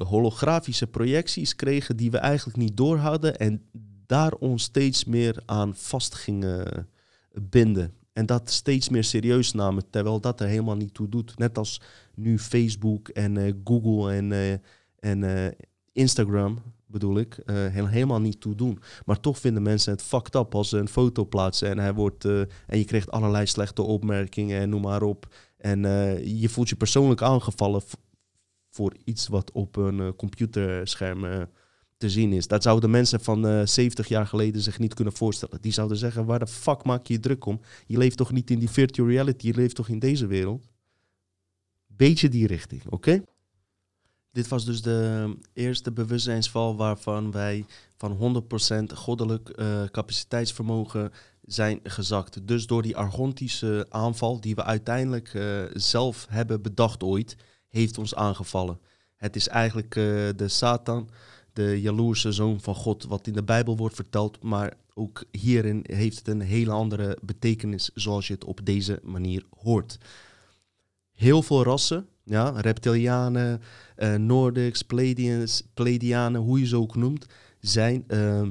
holografische 0.00 0.86
projecties 0.86 1.56
kregen 1.56 1.96
die 1.96 2.10
we 2.10 2.18
eigenlijk 2.18 2.58
niet 2.58 2.76
door 2.76 2.96
hadden 2.96 3.38
en 3.38 3.62
daar 4.06 4.32
ons 4.32 4.62
steeds 4.62 5.04
meer 5.04 5.42
aan 5.46 5.76
vast 5.76 6.14
gingen 6.14 6.88
binden. 7.32 7.99
En 8.12 8.26
dat 8.26 8.50
steeds 8.50 8.88
meer 8.88 9.04
serieus 9.04 9.52
namen, 9.52 9.90
terwijl 9.90 10.20
dat 10.20 10.40
er 10.40 10.46
helemaal 10.46 10.76
niet 10.76 10.94
toe 10.94 11.08
doet. 11.08 11.38
Net 11.38 11.58
als 11.58 11.80
nu 12.14 12.38
Facebook 12.38 13.08
en 13.08 13.36
uh, 13.36 13.52
Google 13.64 14.12
en, 14.12 14.30
uh, 14.30 14.52
en 14.98 15.22
uh, 15.22 15.46
Instagram, 15.92 16.62
bedoel 16.86 17.18
ik, 17.18 17.38
helemaal 17.72 18.20
niet 18.20 18.40
toe 18.40 18.54
doen. 18.54 18.78
Maar 19.04 19.20
toch 19.20 19.38
vinden 19.38 19.62
mensen 19.62 19.92
het 19.92 20.02
fucked 20.02 20.34
up 20.34 20.54
als 20.54 20.68
ze 20.68 20.78
een 20.78 20.88
foto 20.88 21.24
plaatsen 21.24 21.68
en, 21.68 21.78
hij 21.78 21.94
wordt, 21.94 22.24
en 22.24 22.78
je 22.78 22.84
krijgt 22.84 23.10
allerlei 23.10 23.46
slechte 23.46 23.82
opmerkingen 23.82 24.60
en 24.60 24.68
noem 24.68 24.80
maar 24.80 25.02
op. 25.02 25.34
En 25.56 25.80
je 26.38 26.48
voelt 26.48 26.68
je 26.68 26.76
persoonlijk 26.76 27.22
aangevallen 27.22 27.82
voor 28.70 28.96
iets 29.04 29.28
wat 29.28 29.52
op 29.52 29.76
een 29.76 30.16
computerscherm 30.16 31.46
te 32.00 32.10
zien 32.10 32.32
is. 32.32 32.46
Dat 32.46 32.62
zouden 32.62 32.90
mensen 32.90 33.20
van 33.20 33.46
uh, 33.46 33.60
eh, 33.60 33.66
70 33.66 34.08
jaar 34.08 34.26
geleden 34.26 34.60
zich 34.60 34.78
niet 34.78 34.94
kunnen 34.94 35.12
voorstellen. 35.12 35.60
Die 35.60 35.72
zouden 35.72 35.96
zeggen, 35.96 36.24
waar 36.24 36.38
de 36.38 36.46
fuck 36.46 36.84
maak 36.84 37.06
je 37.06 37.12
je 37.12 37.20
druk 37.20 37.44
om? 37.46 37.60
Je 37.86 37.98
leeft 37.98 38.16
toch 38.16 38.32
niet 38.32 38.50
in 38.50 38.58
die 38.58 38.70
virtual 38.70 39.08
reality, 39.08 39.46
je 39.46 39.54
leeft 39.54 39.74
toch 39.74 39.88
in 39.88 39.98
deze 39.98 40.26
wereld? 40.26 40.66
Beetje 41.86 42.28
die 42.28 42.46
richting, 42.46 42.82
oké? 42.88 43.22
Dit 44.32 44.48
was 44.48 44.64
dus 44.64 44.82
de 44.82 45.36
eerste 45.52 45.92
bewustzijnsval 45.92 46.76
waarvan 46.76 47.30
wij 47.30 47.64
van 47.96 48.44
100% 48.92 48.94
goddelijk 48.94 49.52
uh, 49.58 49.82
capaciteitsvermogen 49.84 51.12
zijn 51.42 51.80
gezakt. 51.82 52.46
Dus 52.46 52.66
door 52.66 52.82
die 52.82 52.96
argontische 52.96 53.86
aanval 53.88 54.40
die 54.40 54.54
we 54.54 54.64
uiteindelijk 54.64 55.34
uh, 55.34 55.62
zelf 55.72 56.26
hebben 56.28 56.62
bedacht 56.62 57.02
ooit, 57.02 57.36
heeft 57.68 57.98
ons 57.98 58.14
aangevallen. 58.14 58.80
Het 59.16 59.36
is 59.36 59.48
eigenlijk 59.48 59.94
de 60.36 60.48
Satan 60.48 61.10
de 61.66 61.80
jaloerse 61.80 62.32
zoon 62.32 62.60
van 62.60 62.74
God, 62.74 63.04
wat 63.04 63.26
in 63.26 63.32
de 63.32 63.42
Bijbel 63.42 63.76
wordt 63.76 63.94
verteld, 63.94 64.42
maar 64.42 64.76
ook 64.94 65.24
hierin 65.30 65.84
heeft 65.86 66.18
het 66.18 66.28
een 66.28 66.40
hele 66.40 66.70
andere 66.70 67.18
betekenis 67.22 67.90
zoals 67.94 68.26
je 68.26 68.32
het 68.32 68.44
op 68.44 68.60
deze 68.64 69.00
manier 69.02 69.44
hoort. 69.58 69.98
heel 71.12 71.42
veel 71.42 71.62
rassen. 71.62 72.06
Ja, 72.24 72.48
reptilianen, 72.48 73.60
uh, 73.98 74.14
Nordics, 74.14 74.82
Pleiadians, 74.82 75.62
hoe 76.34 76.58
je 76.58 76.66
ze 76.66 76.76
ook 76.76 76.94
noemt, 76.94 77.26
zijn 77.60 78.04
uh, 78.08 78.42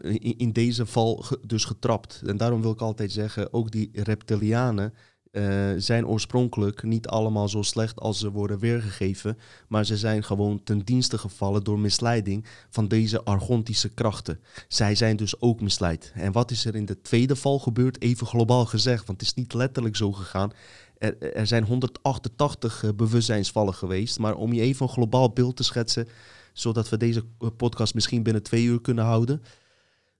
in, 0.00 0.38
in, 0.38 0.52
deze 0.52 0.86
val 0.86 1.24
dus 1.46 1.64
getrapt. 1.64 2.22
En 2.26 2.36
daarom 2.36 2.60
wil 2.60 2.70
ik 2.70 2.80
altijd 2.80 3.12
zeggen, 3.12 3.52
ook 3.52 3.70
die 3.70 3.90
reptilianen 3.92 4.94
uh, 5.32 5.70
zijn 5.76 6.06
oorspronkelijk 6.06 6.82
niet 6.82 7.06
allemaal 7.06 7.48
zo 7.48 7.62
slecht 7.62 8.00
als 8.00 8.18
ze 8.18 8.30
worden 8.30 8.58
weergegeven, 8.58 9.38
maar 9.68 9.84
ze 9.84 9.96
zijn 9.96 10.24
gewoon 10.24 10.62
ten 10.64 10.78
dienste 10.78 11.18
gevallen 11.18 11.64
door 11.64 11.78
misleiding 11.78 12.44
van 12.70 12.88
deze 12.88 13.22
argontische 13.24 13.88
krachten. 13.88 14.40
Zij 14.68 14.94
zijn 14.94 15.16
dus 15.16 15.40
ook 15.40 15.60
misleid. 15.60 16.12
En 16.14 16.32
wat 16.32 16.50
is 16.50 16.64
er 16.64 16.74
in 16.74 16.84
de 16.84 17.00
tweede 17.00 17.36
val 17.36 17.58
gebeurd? 17.58 18.02
Even 18.02 18.26
globaal 18.26 18.66
gezegd, 18.66 19.06
want 19.06 19.20
het 19.20 19.28
is 19.28 19.34
niet 19.34 19.54
letterlijk 19.54 19.96
zo 19.96 20.12
gegaan. 20.12 20.52
Er, 20.98 21.34
er 21.34 21.46
zijn 21.46 21.64
188 21.64 22.82
uh, 22.82 22.90
bewustzijnsvallen 22.96 23.74
geweest, 23.74 24.18
maar 24.18 24.34
om 24.34 24.52
je 24.52 24.60
even 24.60 24.86
een 24.86 24.92
globaal 24.92 25.30
beeld 25.32 25.56
te 25.56 25.62
schetsen, 25.62 26.08
zodat 26.52 26.88
we 26.88 26.96
deze 26.96 27.24
podcast 27.56 27.94
misschien 27.94 28.22
binnen 28.22 28.42
twee 28.42 28.64
uur 28.64 28.80
kunnen 28.80 29.04
houden. 29.04 29.42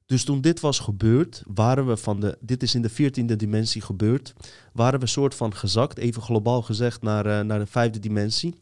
Dus 0.09 0.25
toen 0.25 0.41
dit 0.41 0.61
was 0.61 0.79
gebeurd, 0.79 1.43
waren 1.47 1.87
we 1.87 1.97
van 1.97 2.21
de, 2.21 2.39
dit 2.41 2.63
is 2.63 2.75
in 2.75 2.83
de 2.83 2.89
veertiende 2.89 3.37
dimensie 3.37 3.83
gebeurd, 3.83 4.35
waren 4.73 5.01
we 5.01 5.07
soort 5.07 5.35
van 5.35 5.55
gezakt, 5.55 5.99
even 5.99 6.23
globaal 6.23 6.63
gezegd, 6.63 7.03
naar, 7.03 7.27
uh, 7.27 7.41
naar 7.41 7.59
de 7.59 7.67
vijfde 7.67 7.99
dimensie. 7.99 8.55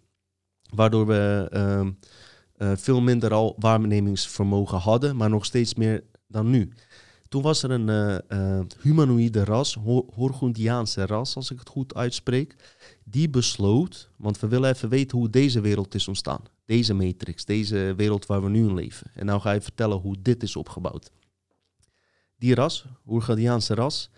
Waardoor 0.74 1.06
we 1.06 1.50
uh, 1.52 1.86
uh, 2.68 2.76
veel 2.76 3.00
minder 3.00 3.32
al 3.32 3.56
waarnemingsvermogen 3.58 4.78
hadden, 4.78 5.16
maar 5.16 5.30
nog 5.30 5.44
steeds 5.44 5.74
meer 5.74 6.04
dan 6.26 6.50
nu. 6.50 6.72
Toen 7.28 7.42
was 7.42 7.62
er 7.62 7.70
een 7.70 8.22
uh, 8.28 8.60
humanoïde 8.80 9.44
ras, 9.44 9.78
Horgundiaanse 10.14 11.06
ras, 11.06 11.36
als 11.36 11.50
ik 11.50 11.58
het 11.58 11.68
goed 11.68 11.94
uitspreek, 11.94 12.56
die 13.04 13.30
besloot, 13.30 14.10
want 14.16 14.40
we 14.40 14.48
willen 14.48 14.70
even 14.70 14.88
weten 14.88 15.18
hoe 15.18 15.30
deze 15.30 15.60
wereld 15.60 15.94
is 15.94 16.08
ontstaan. 16.08 16.42
Deze 16.64 16.94
matrix, 16.94 17.44
deze 17.44 17.94
wereld 17.96 18.26
waar 18.26 18.42
we 18.42 18.48
nu 18.48 18.68
in 18.68 18.74
leven. 18.74 19.10
En 19.14 19.26
nou 19.26 19.40
ga 19.40 19.52
je 19.52 19.60
vertellen 19.60 19.98
hoe 19.98 20.16
dit 20.22 20.42
is 20.42 20.56
opgebouwd. 20.56 21.10
Die 22.38 22.54
ras, 22.54 22.84
Oergadiaanse 23.06 23.74
ras, 23.74 24.10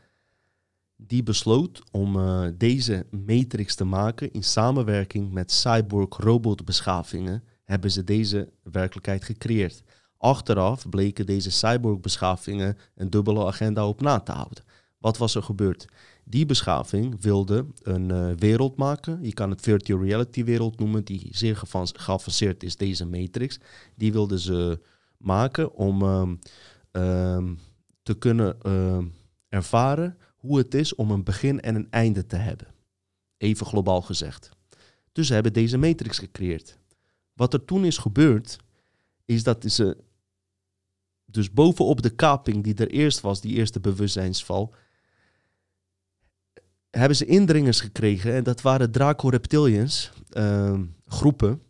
die 0.97 1.23
besloot 1.23 1.83
om 1.91 2.17
uh, 2.17 2.47
deze 2.55 3.07
matrix 3.11 3.75
te 3.75 3.85
maken 3.85 4.33
in 4.33 4.43
samenwerking 4.43 5.33
met 5.33 5.53
cyborg 5.53 6.17
robotbeschavingen 6.17 7.45
hebben 7.65 7.91
ze 7.91 8.05
deze 8.05 8.53
werkelijkheid 8.63 9.25
gecreëerd. 9.25 9.83
Achteraf 10.17 10.89
bleken 10.89 11.27
deze 11.27 11.51
cyborg-beschavingen 11.51 12.77
een 12.95 13.11
dubbele 13.11 13.47
agenda 13.47 13.89
op 13.89 14.01
na 14.01 14.21
te 14.21 14.33
houden. 14.33 14.65
Wat 14.99 15.19
was 15.19 15.35
er 15.35 15.43
gebeurd? 15.43 15.87
Die 16.25 16.47
beschaving 16.47 17.17
wilde 17.21 17.67
een 17.83 18.09
uh, 18.09 18.31
wereld 18.37 18.77
maken. 18.77 19.19
Je 19.23 19.33
kan 19.33 19.51
het 19.51 19.61
virtual 19.61 20.03
reality 20.03 20.45
wereld 20.45 20.79
noemen, 20.79 21.05
die 21.05 21.29
zeer 21.31 21.57
geavanceerd 21.93 22.63
is, 22.63 22.77
deze 22.77 23.07
matrix. 23.07 23.59
Die 23.95 24.13
wilden 24.13 24.39
ze 24.39 24.81
maken 25.17 25.75
om 25.75 26.03
um, 26.03 26.39
um, 26.93 27.59
te 28.09 28.19
kunnen 28.19 28.57
uh, 28.67 29.05
ervaren 29.49 30.19
hoe 30.37 30.59
het 30.59 30.75
is 30.75 30.95
om 30.95 31.11
een 31.11 31.25
begin 31.25 31.61
en 31.61 31.75
een 31.75 31.91
einde 31.91 32.27
te 32.27 32.37
hebben. 32.37 32.67
Even 33.37 33.67
globaal 33.67 34.03
gezegd. 34.03 34.51
Dus 35.13 35.27
ze 35.27 35.35
hebben 35.35 35.53
deze 35.53 35.79
matrix 35.79 36.19
gecreëerd. 36.19 36.79
Wat 37.33 37.53
er 37.53 37.65
toen 37.65 37.85
is 37.85 37.99
gebeurd, 37.99 38.59
is 39.25 39.43
dat 39.43 39.65
ze 39.67 39.97
dus 41.25 41.53
bovenop 41.53 42.03
de 42.03 42.11
kaping 42.11 42.65
die 42.65 42.75
er 42.75 42.91
eerst 42.91 43.21
was, 43.21 43.41
die 43.41 43.55
eerste 43.55 43.81
bewustzijnsval, 43.81 44.75
hebben 46.91 47.17
ze 47.17 47.27
indringers 47.27 47.81
gekregen. 47.81 48.35
En 48.35 48.45
dat 48.45 48.61
waren 48.61 48.91
Draco-reptilians, 48.91 50.13
uh, 50.33 50.81
groepen, 51.07 51.63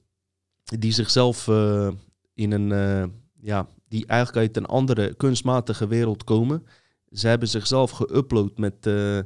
die 0.65 0.93
zichzelf 0.93 1.47
uh, 1.47 1.91
in 2.35 2.53
een, 2.53 2.71
uh, 2.71 3.15
ja, 3.41 3.69
die 3.89 4.07
eigenlijk 4.07 4.47
uit 4.47 4.57
een 4.57 4.67
andere 4.67 5.15
kunstmatige 5.15 5.87
wereld 5.87 6.25
komen. 6.25 6.67
Ze 7.11 7.29
hebben 7.29 7.49
zichzelf 7.49 7.91
geüpload 7.91 8.55
met 8.55 8.87
uh, 8.87 9.19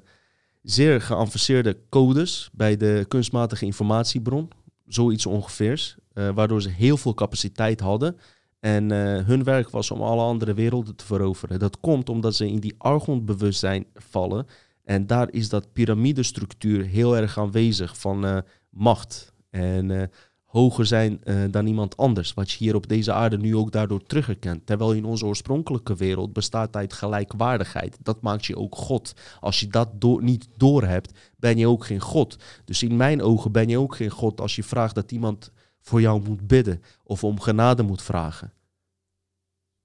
zeer 0.63 1.01
geavanceerde 1.01 1.79
codes 1.89 2.51
bij 2.53 2.77
de 2.77 3.05
kunstmatige 3.09 3.65
informatiebron. 3.65 4.51
Zoiets 4.87 5.27
ongeveers. 5.27 5.97
waardoor 6.13 6.63
ze 6.63 6.69
heel 6.69 6.97
veel 6.97 7.15
capaciteit 7.15 7.81
hadden. 7.81 8.17
En 8.61 8.91
uh, 8.91 9.27
hun 9.27 9.45
werk 9.45 9.71
was 9.71 9.91
om 9.91 10.03
alle 10.03 10.23
andere 10.23 10.55
werelden 10.55 10.97
te 10.97 11.05
veroveren. 11.05 11.59
Dat 11.59 11.81
komt 11.81 12.09
omdat 12.09 12.35
ze 12.35 12.49
in 12.49 12.61
die 12.61 12.75
argontbewustzijn 12.79 13.87
vallen. 13.95 14.47
En 14.85 15.07
daar 15.07 15.33
is 15.33 15.49
dat 15.49 15.73
piramidestructuur 15.73 16.85
heel 16.85 17.17
erg 17.17 17.39
aanwezig 17.39 17.99
van 17.99 18.45
macht. 18.71 19.33
En 19.51 20.11
hoger 20.53 20.87
zijn 20.87 21.21
dan 21.51 21.67
iemand 21.67 21.97
anders. 21.97 22.35
Wat 22.35 22.51
je 22.51 22.59
hier 22.59 22.75
op 22.75 22.89
deze 22.89 23.13
aarde 23.13 23.39
nu 23.39 23.57
ook 23.57 23.73
daardoor 23.73 24.03
terugherkent. 24.03 24.67
Terwijl 24.67 24.93
in 24.93 25.05
onze 25.05 25.27
oorspronkelijke 25.27 25.95
wereld 25.95 26.33
bestaat 26.33 26.77
uit 26.77 26.93
gelijkwaardigheid. 26.93 27.99
Dat 28.03 28.21
maakt 28.21 28.47
je 28.47 28.57
ook 28.57 28.75
God. 28.75 29.13
Als 29.41 29.61
je 29.61 29.67
dat 29.67 29.89
door, 30.01 30.23
niet 30.23 30.49
doorhebt, 30.57 31.19
ben 31.37 31.59
je 31.59 31.69
ook 31.69 31.85
geen 31.85 32.01
God. 32.01 32.37
Dus 32.65 32.83
in 32.83 32.97
mijn 32.97 33.23
ogen 33.23 33.53
ben 33.53 33.69
je 33.69 33.79
ook 33.79 33.97
geen 33.97 34.11
God 34.11 34.41
als 34.41 34.57
je 34.57 34.63
vraagt 34.63 34.95
dat 34.95 35.13
iemand 35.13 35.53
voor 35.81 36.01
jou 36.01 36.23
moet 36.23 36.47
bidden 36.47 36.83
of 37.05 37.25
om 37.25 37.41
genade 37.41 37.83
moet 37.83 38.03
vragen. 38.03 38.53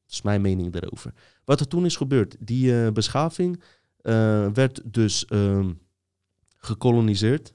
Dat 0.06 0.16
is 0.16 0.22
mijn 0.22 0.42
mening 0.42 0.72
daarover. 0.72 1.14
Wat 1.46 1.60
er 1.60 1.68
toen 1.68 1.86
is 1.86 1.96
gebeurd, 1.96 2.36
die 2.40 2.72
uh, 2.72 2.90
beschaving 2.90 3.56
uh, 4.02 4.48
werd 4.54 4.82
dus 4.84 5.26
uh, 5.30 5.68
gekoloniseerd, 6.58 7.54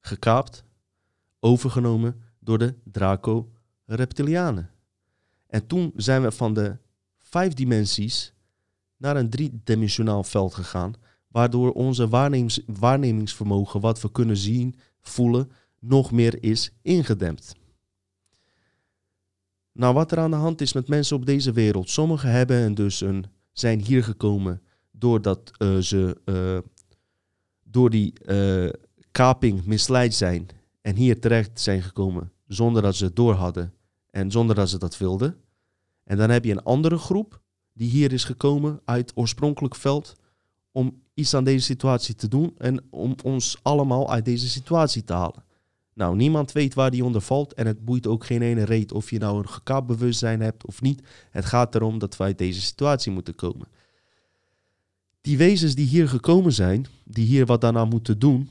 gekaapt, 0.00 0.64
overgenomen 1.40 2.22
door 2.44 2.58
de 2.58 2.74
Draco-reptilianen. 2.84 4.70
En 5.46 5.66
toen 5.66 5.92
zijn 5.96 6.22
we 6.22 6.32
van 6.32 6.54
de 6.54 6.76
vijf 7.18 7.54
dimensies 7.54 8.34
naar 8.96 9.16
een 9.16 9.30
driedimensionaal 9.30 10.24
veld 10.24 10.54
gegaan, 10.54 10.94
waardoor 11.28 11.72
onze 11.72 12.08
waarnemings 12.08 12.60
waarnemingsvermogen, 12.66 13.80
wat 13.80 14.00
we 14.00 14.12
kunnen 14.12 14.36
zien, 14.36 14.74
voelen, 15.00 15.50
nog 15.78 16.10
meer 16.12 16.42
is 16.42 16.72
ingedempt. 16.82 17.54
Nou, 19.72 19.94
wat 19.94 20.12
er 20.12 20.18
aan 20.18 20.30
de 20.30 20.36
hand 20.36 20.60
is 20.60 20.72
met 20.72 20.88
mensen 20.88 21.16
op 21.16 21.26
deze 21.26 21.52
wereld. 21.52 21.90
Sommigen 21.90 22.30
hebben 22.30 22.74
dus 22.74 23.00
een, 23.00 23.24
zijn 23.52 23.80
hier 23.80 24.04
gekomen 24.04 24.62
doordat 24.90 25.50
uh, 25.58 25.78
ze 25.78 26.20
uh, 26.24 26.58
door 27.62 27.90
die 27.90 28.12
uh, 28.26 28.70
kaping 29.10 29.64
misleid 29.64 30.14
zijn 30.14 30.48
en 30.82 30.96
hier 30.96 31.20
terecht 31.20 31.60
zijn 31.60 31.82
gekomen 31.82 32.32
zonder 32.46 32.82
dat 32.82 32.96
ze 32.96 33.04
het 33.04 33.16
door 33.16 33.34
hadden 33.34 33.74
en 34.10 34.30
zonder 34.30 34.54
dat 34.54 34.68
ze 34.68 34.78
dat 34.78 34.98
wilden. 34.98 35.36
En 36.04 36.16
dan 36.16 36.30
heb 36.30 36.44
je 36.44 36.52
een 36.52 36.62
andere 36.62 36.98
groep 36.98 37.40
die 37.72 37.90
hier 37.90 38.12
is 38.12 38.24
gekomen 38.24 38.80
uit 38.84 39.12
oorspronkelijk 39.14 39.74
veld 39.74 40.14
om 40.72 41.02
iets 41.14 41.34
aan 41.34 41.44
deze 41.44 41.64
situatie 41.64 42.14
te 42.14 42.28
doen 42.28 42.54
en 42.58 42.84
om 42.90 43.14
ons 43.22 43.58
allemaal 43.62 44.10
uit 44.10 44.24
deze 44.24 44.48
situatie 44.48 45.04
te 45.04 45.12
halen. 45.12 45.44
Nou, 45.94 46.16
niemand 46.16 46.52
weet 46.52 46.74
waar 46.74 46.90
die 46.90 47.04
onder 47.04 47.20
valt 47.20 47.54
en 47.54 47.66
het 47.66 47.84
boeit 47.84 48.06
ook 48.06 48.24
geen 48.24 48.42
ene 48.42 48.64
reet 48.64 48.92
of 48.92 49.10
je 49.10 49.18
nou 49.18 49.38
een 49.38 49.48
gekaapt 49.48 49.86
bewustzijn 49.86 50.40
hebt 50.40 50.66
of 50.66 50.80
niet. 50.80 51.02
Het 51.30 51.44
gaat 51.44 51.74
erom 51.74 51.98
dat 51.98 52.16
wij 52.16 52.26
uit 52.26 52.38
deze 52.38 52.60
situatie 52.60 53.12
moeten 53.12 53.34
komen. 53.34 53.68
Die 55.20 55.36
wezens 55.36 55.74
die 55.74 55.86
hier 55.86 56.08
gekomen 56.08 56.52
zijn, 56.52 56.86
die 57.04 57.26
hier 57.26 57.46
wat 57.46 57.60
daarna 57.60 57.84
moeten 57.84 58.18
doen, 58.18 58.48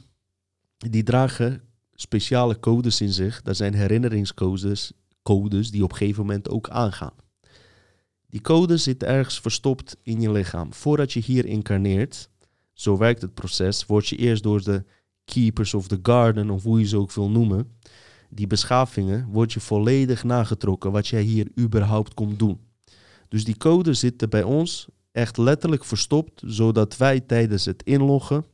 die 0.78 1.04
dragen 1.04 1.62
speciale 1.95 2.60
codes 2.60 3.01
in 3.01 3.13
zich. 3.13 3.41
Dat 3.41 3.58
zijn 3.58 3.73
herinneringscodes 3.73 4.91
codes 5.23 5.71
die 5.71 5.84
op 5.84 5.91
een 5.91 5.97
gegeven 5.97 6.25
moment 6.25 6.49
ook 6.49 6.69
aangaan. 6.69 7.13
Die 8.30 8.41
code 8.41 8.77
zit 8.77 9.04
ergens 9.04 9.39
verstopt 9.39 9.97
in 10.04 10.21
je 10.21 10.32
lichaam. 10.32 10.73
Voordat 10.73 11.13
je 11.13 11.19
hier 11.19 11.45
incarneert, 11.45 12.30
zo 12.73 12.97
werkt 12.97 13.21
het 13.21 13.34
proces, 13.34 13.86
word 13.86 14.08
je 14.08 14.15
eerst 14.15 14.43
door 14.43 14.63
de 14.63 14.84
keepers 15.25 15.73
of 15.73 15.88
the 15.88 15.99
garden, 16.04 16.49
of 16.49 16.63
hoe 16.63 16.80
je 16.80 16.86
ze 16.86 16.97
ook 16.97 17.13
wil 17.13 17.30
noemen, 17.30 17.77
die 18.30 18.47
beschavingen, 18.47 19.27
word 19.32 19.54
je 19.54 19.60
volledig 19.60 20.23
nagetrokken 20.23 20.91
wat 20.91 21.08
jij 21.08 21.21
hier 21.21 21.47
überhaupt 21.60 22.13
komt 22.13 22.39
doen. 22.39 22.60
Dus 23.27 23.43
die 23.45 23.58
code 23.58 23.93
zitten 23.93 24.30
bij 24.30 24.43
ons 24.43 24.88
echt 25.12 25.38
letterlijk 25.38 25.86
verstopt, 25.86 26.41
zodat 26.45 26.97
wij 26.97 27.19
tijdens 27.19 27.65
het 27.65 27.84
inloggen, 27.84 28.45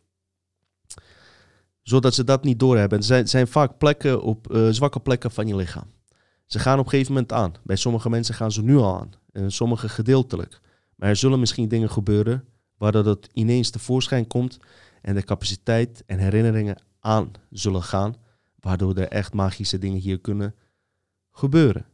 zodat 1.87 2.13
ze 2.13 2.23
dat 2.23 2.43
niet 2.43 2.59
doorhebben. 2.59 2.97
Het 2.97 3.07
zijn, 3.07 3.27
zijn 3.27 3.47
vaak 3.47 3.77
plekken 3.77 4.21
op 4.21 4.51
uh, 4.51 4.69
zwakke 4.69 4.99
plekken 4.99 5.31
van 5.31 5.47
je 5.47 5.55
lichaam. 5.55 5.91
Ze 6.45 6.59
gaan 6.59 6.79
op 6.79 6.83
een 6.85 6.89
gegeven 6.89 7.13
moment 7.13 7.31
aan. 7.31 7.53
Bij 7.63 7.75
sommige 7.75 8.09
mensen 8.09 8.35
gaan 8.35 8.51
ze 8.51 8.63
nu 8.63 8.77
al 8.77 8.99
aan, 8.99 9.11
en 9.31 9.51
sommige 9.51 9.89
gedeeltelijk. 9.89 10.61
Maar 10.95 11.09
er 11.09 11.15
zullen 11.15 11.39
misschien 11.39 11.67
dingen 11.67 11.89
gebeuren 11.89 12.43
waardoor 12.77 13.03
dat 13.03 13.27
ineens 13.33 13.69
tevoorschijn 13.69 14.27
komt 14.27 14.57
en 15.01 15.15
de 15.15 15.23
capaciteit 15.23 16.03
en 16.05 16.19
herinneringen 16.19 16.81
aan 16.99 17.31
zullen 17.49 17.83
gaan, 17.83 18.15
waardoor 18.59 18.95
er 18.95 19.07
echt 19.07 19.33
magische 19.33 19.77
dingen 19.77 19.99
hier 19.99 20.19
kunnen 20.19 20.55
gebeuren. 21.31 21.85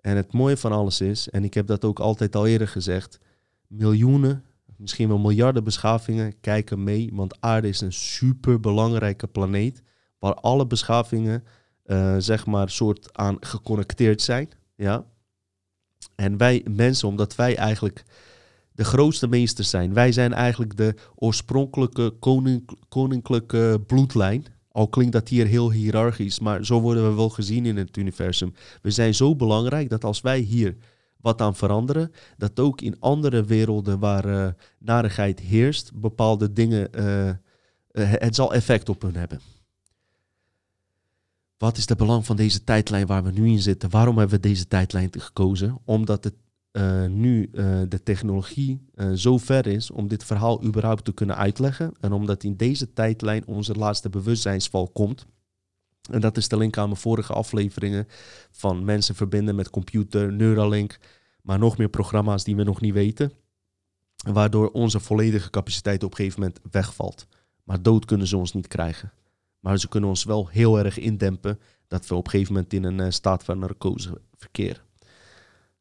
En 0.00 0.16
het 0.16 0.32
mooie 0.32 0.56
van 0.56 0.72
alles 0.72 1.00
is, 1.00 1.28
en 1.28 1.44
ik 1.44 1.54
heb 1.54 1.66
dat 1.66 1.84
ook 1.84 2.00
altijd 2.00 2.36
al 2.36 2.46
eerder 2.46 2.68
gezegd, 2.68 3.18
miljoenen, 3.66 4.44
misschien 4.82 5.08
wel 5.08 5.18
miljarden 5.18 5.64
beschavingen 5.64 6.40
kijken 6.40 6.84
mee. 6.84 7.10
Want 7.12 7.40
aarde 7.40 7.68
is 7.68 7.80
een 7.80 7.92
super 7.92 8.60
belangrijke 8.60 9.26
planeet. 9.26 9.82
Waar 10.18 10.34
alle 10.34 10.66
beschavingen, 10.66 11.44
uh, 11.86 12.16
zeg 12.18 12.46
maar, 12.46 12.70
soort 12.70 13.16
aan 13.16 13.36
geconnecteerd 13.40 14.22
zijn. 14.22 14.48
Ja. 14.76 15.04
En 16.14 16.36
wij 16.36 16.66
mensen, 16.70 17.08
omdat 17.08 17.34
wij 17.34 17.56
eigenlijk 17.56 18.04
de 18.72 18.84
grootste 18.84 19.28
meesters 19.28 19.70
zijn. 19.70 19.94
Wij 19.94 20.12
zijn 20.12 20.32
eigenlijk 20.32 20.76
de 20.76 20.94
oorspronkelijke 21.14 22.14
koninklijke 22.88 23.80
bloedlijn. 23.86 24.46
Al 24.68 24.88
klinkt 24.88 25.12
dat 25.12 25.28
hier 25.28 25.46
heel 25.46 25.70
hiërarchisch, 25.70 26.40
maar 26.40 26.64
zo 26.64 26.80
worden 26.80 27.08
we 27.08 27.16
wel 27.16 27.28
gezien 27.28 27.66
in 27.66 27.76
het 27.76 27.96
universum. 27.96 28.54
We 28.82 28.90
zijn 28.90 29.14
zo 29.14 29.36
belangrijk 29.36 29.90
dat 29.90 30.04
als 30.04 30.20
wij 30.20 30.38
hier 30.38 30.76
wat 31.22 31.40
aan 31.40 31.56
veranderen, 31.56 32.12
dat 32.36 32.60
ook 32.60 32.80
in 32.80 33.00
andere 33.00 33.44
werelden 33.44 33.98
waar 33.98 34.26
uh, 34.26 34.48
narigheid 34.78 35.40
heerst, 35.40 35.94
bepaalde 35.94 36.52
dingen, 36.52 36.88
uh, 36.94 37.30
het 37.92 38.34
zal 38.34 38.54
effect 38.54 38.88
op 38.88 39.02
hun 39.02 39.16
hebben. 39.16 39.40
Wat 41.58 41.76
is 41.76 41.86
de 41.86 41.96
belang 41.96 42.26
van 42.26 42.36
deze 42.36 42.64
tijdlijn 42.64 43.06
waar 43.06 43.22
we 43.24 43.30
nu 43.30 43.48
in 43.48 43.60
zitten? 43.60 43.90
Waarom 43.90 44.18
hebben 44.18 44.36
we 44.36 44.48
deze 44.48 44.68
tijdlijn 44.68 45.10
gekozen? 45.18 45.78
Omdat 45.84 46.24
het 46.24 46.34
nu 47.08 47.50
de 47.88 48.00
technologie 48.02 48.86
zo 49.14 49.38
ver 49.38 49.66
is 49.66 49.90
om 49.90 50.08
dit 50.08 50.24
verhaal 50.24 50.64
überhaupt 50.64 51.04
te 51.04 51.12
kunnen 51.12 51.36
uitleggen. 51.36 51.92
En 52.00 52.12
omdat 52.12 52.44
in 52.44 52.56
deze 52.56 52.92
tijdlijn 52.92 53.46
onze 53.46 53.74
laatste 53.74 54.08
bewustzijnsval 54.08 54.88
komt. 54.88 55.26
En 56.10 56.20
dat 56.20 56.36
is 56.36 56.48
de 56.48 56.56
link 56.56 56.76
aan 56.76 56.88
mijn 56.88 57.00
vorige 57.00 57.32
afleveringen 57.32 58.08
van 58.50 58.84
mensen 58.84 59.14
verbinden 59.14 59.54
met 59.54 59.70
computer, 59.70 60.32
Neuralink, 60.32 60.98
maar 61.42 61.58
nog 61.58 61.78
meer 61.78 61.88
programma's 61.88 62.44
die 62.44 62.56
we 62.56 62.64
nog 62.64 62.80
niet 62.80 62.92
weten. 62.92 63.32
Waardoor 64.16 64.70
onze 64.70 65.00
volledige 65.00 65.50
capaciteit 65.50 66.02
op 66.02 66.10
een 66.10 66.16
gegeven 66.16 66.40
moment 66.40 66.60
wegvalt. 66.70 67.26
Maar 67.64 67.82
dood 67.82 68.04
kunnen 68.04 68.26
ze 68.26 68.36
ons 68.36 68.52
niet 68.52 68.66
krijgen. 68.66 69.12
Maar 69.60 69.78
ze 69.78 69.88
kunnen 69.88 70.08
ons 70.08 70.24
wel 70.24 70.48
heel 70.48 70.78
erg 70.78 70.98
indempen 70.98 71.60
dat 71.88 72.06
we 72.06 72.14
op 72.14 72.24
een 72.24 72.30
gegeven 72.30 72.52
moment 72.52 72.72
in 72.72 72.84
een 72.84 73.12
staat 73.12 73.44
van 73.44 73.58
narcose 73.58 74.20
verkeren. 74.34 74.82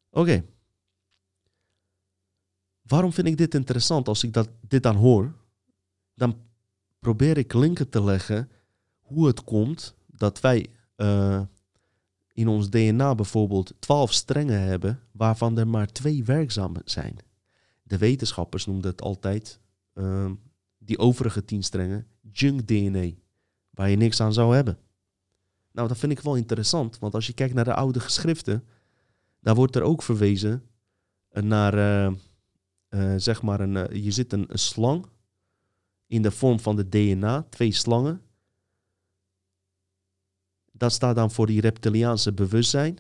Oké. 0.09 0.43
Waarom 2.81 3.13
vind 3.13 3.27
ik 3.27 3.37
dit 3.37 3.55
interessant? 3.55 4.07
Als 4.07 4.23
ik 4.23 4.33
dat, 4.33 4.49
dit 4.67 4.83
dan 4.83 4.95
hoor, 4.95 5.33
dan 6.13 6.37
probeer 6.99 7.37
ik 7.37 7.53
linken 7.53 7.89
te 7.89 8.03
leggen 8.03 8.49
hoe 8.99 9.27
het 9.27 9.43
komt 9.43 9.95
dat 10.15 10.39
wij 10.39 10.67
uh, 10.97 11.41
in 12.33 12.47
ons 12.47 12.69
DNA 12.69 13.15
bijvoorbeeld 13.15 13.73
twaalf 13.79 14.13
strengen 14.13 14.61
hebben, 14.61 14.99
waarvan 15.11 15.57
er 15.57 15.67
maar 15.67 15.91
twee 15.91 16.23
werkzaam 16.23 16.75
zijn. 16.85 17.17
De 17.83 17.97
wetenschappers 17.97 18.65
noemden 18.65 18.91
het 18.91 19.01
altijd, 19.01 19.59
uh, 19.93 20.31
die 20.77 20.99
overige 20.99 21.45
tien 21.45 21.63
strengen, 21.63 22.07
junk 22.31 22.67
DNA, 22.67 23.09
waar 23.69 23.89
je 23.89 23.97
niks 23.97 24.21
aan 24.21 24.33
zou 24.33 24.55
hebben. 24.55 24.77
Nou, 25.71 25.87
dat 25.87 25.97
vind 25.97 26.11
ik 26.11 26.19
wel 26.19 26.35
interessant, 26.35 26.99
want 26.99 27.13
als 27.13 27.27
je 27.27 27.33
kijkt 27.33 27.53
naar 27.53 27.65
de 27.65 27.73
oude 27.73 27.99
geschriften, 27.99 28.63
daar 29.39 29.55
wordt 29.55 29.75
er 29.75 29.81
ook 29.81 30.03
verwezen 30.03 30.63
naar... 31.29 31.73
Uh, 31.73 32.13
uh, 32.91 33.13
zeg 33.17 33.41
maar, 33.41 33.59
een, 33.59 34.03
je 34.03 34.11
zit 34.11 34.33
een, 34.33 34.45
een, 34.47 34.59
slang 34.59 35.05
in 36.07 36.21
de 36.21 36.31
vorm 36.31 36.59
van 36.59 36.75
de 36.75 36.89
DNA, 36.89 37.45
twee 37.49 37.71
slangen. 37.71 38.21
Dat 40.81 40.91
staat 40.91 41.15
dan 41.15 41.31
voor 41.31 41.47
die 41.47 41.61
reptiliaanse 41.61 42.33
bewustzijn. 42.33 42.97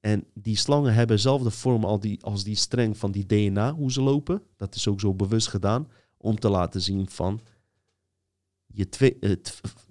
En 0.00 0.24
die 0.34 0.56
slangen 0.56 0.94
hebben 0.94 1.16
dezelfde 1.16 1.50
vorm 1.50 1.84
als 1.84 2.00
die, 2.00 2.22
als 2.24 2.44
die 2.44 2.54
streng 2.54 2.98
van 2.98 3.12
die 3.12 3.26
DNA, 3.26 3.74
hoe 3.74 3.92
ze 3.92 4.02
lopen. 4.02 4.42
Dat 4.56 4.74
is 4.74 4.88
ook 4.88 5.00
zo 5.00 5.14
bewust 5.14 5.48
gedaan, 5.48 5.88
om 6.16 6.38
te 6.38 6.48
laten 6.48 6.80
zien 6.80 7.08
van... 7.08 7.40
Je 8.66 8.88
twee, 8.88 9.16
uh, 9.20 9.32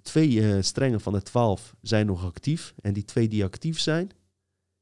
twee 0.02 0.62
strengen 0.62 1.00
van 1.00 1.12
de 1.12 1.22
twaalf 1.22 1.74
zijn 1.80 2.06
nog 2.06 2.24
actief. 2.24 2.74
En 2.80 2.92
die 2.92 3.04
twee 3.04 3.28
die 3.28 3.44
actief 3.44 3.80
zijn, 3.80 4.10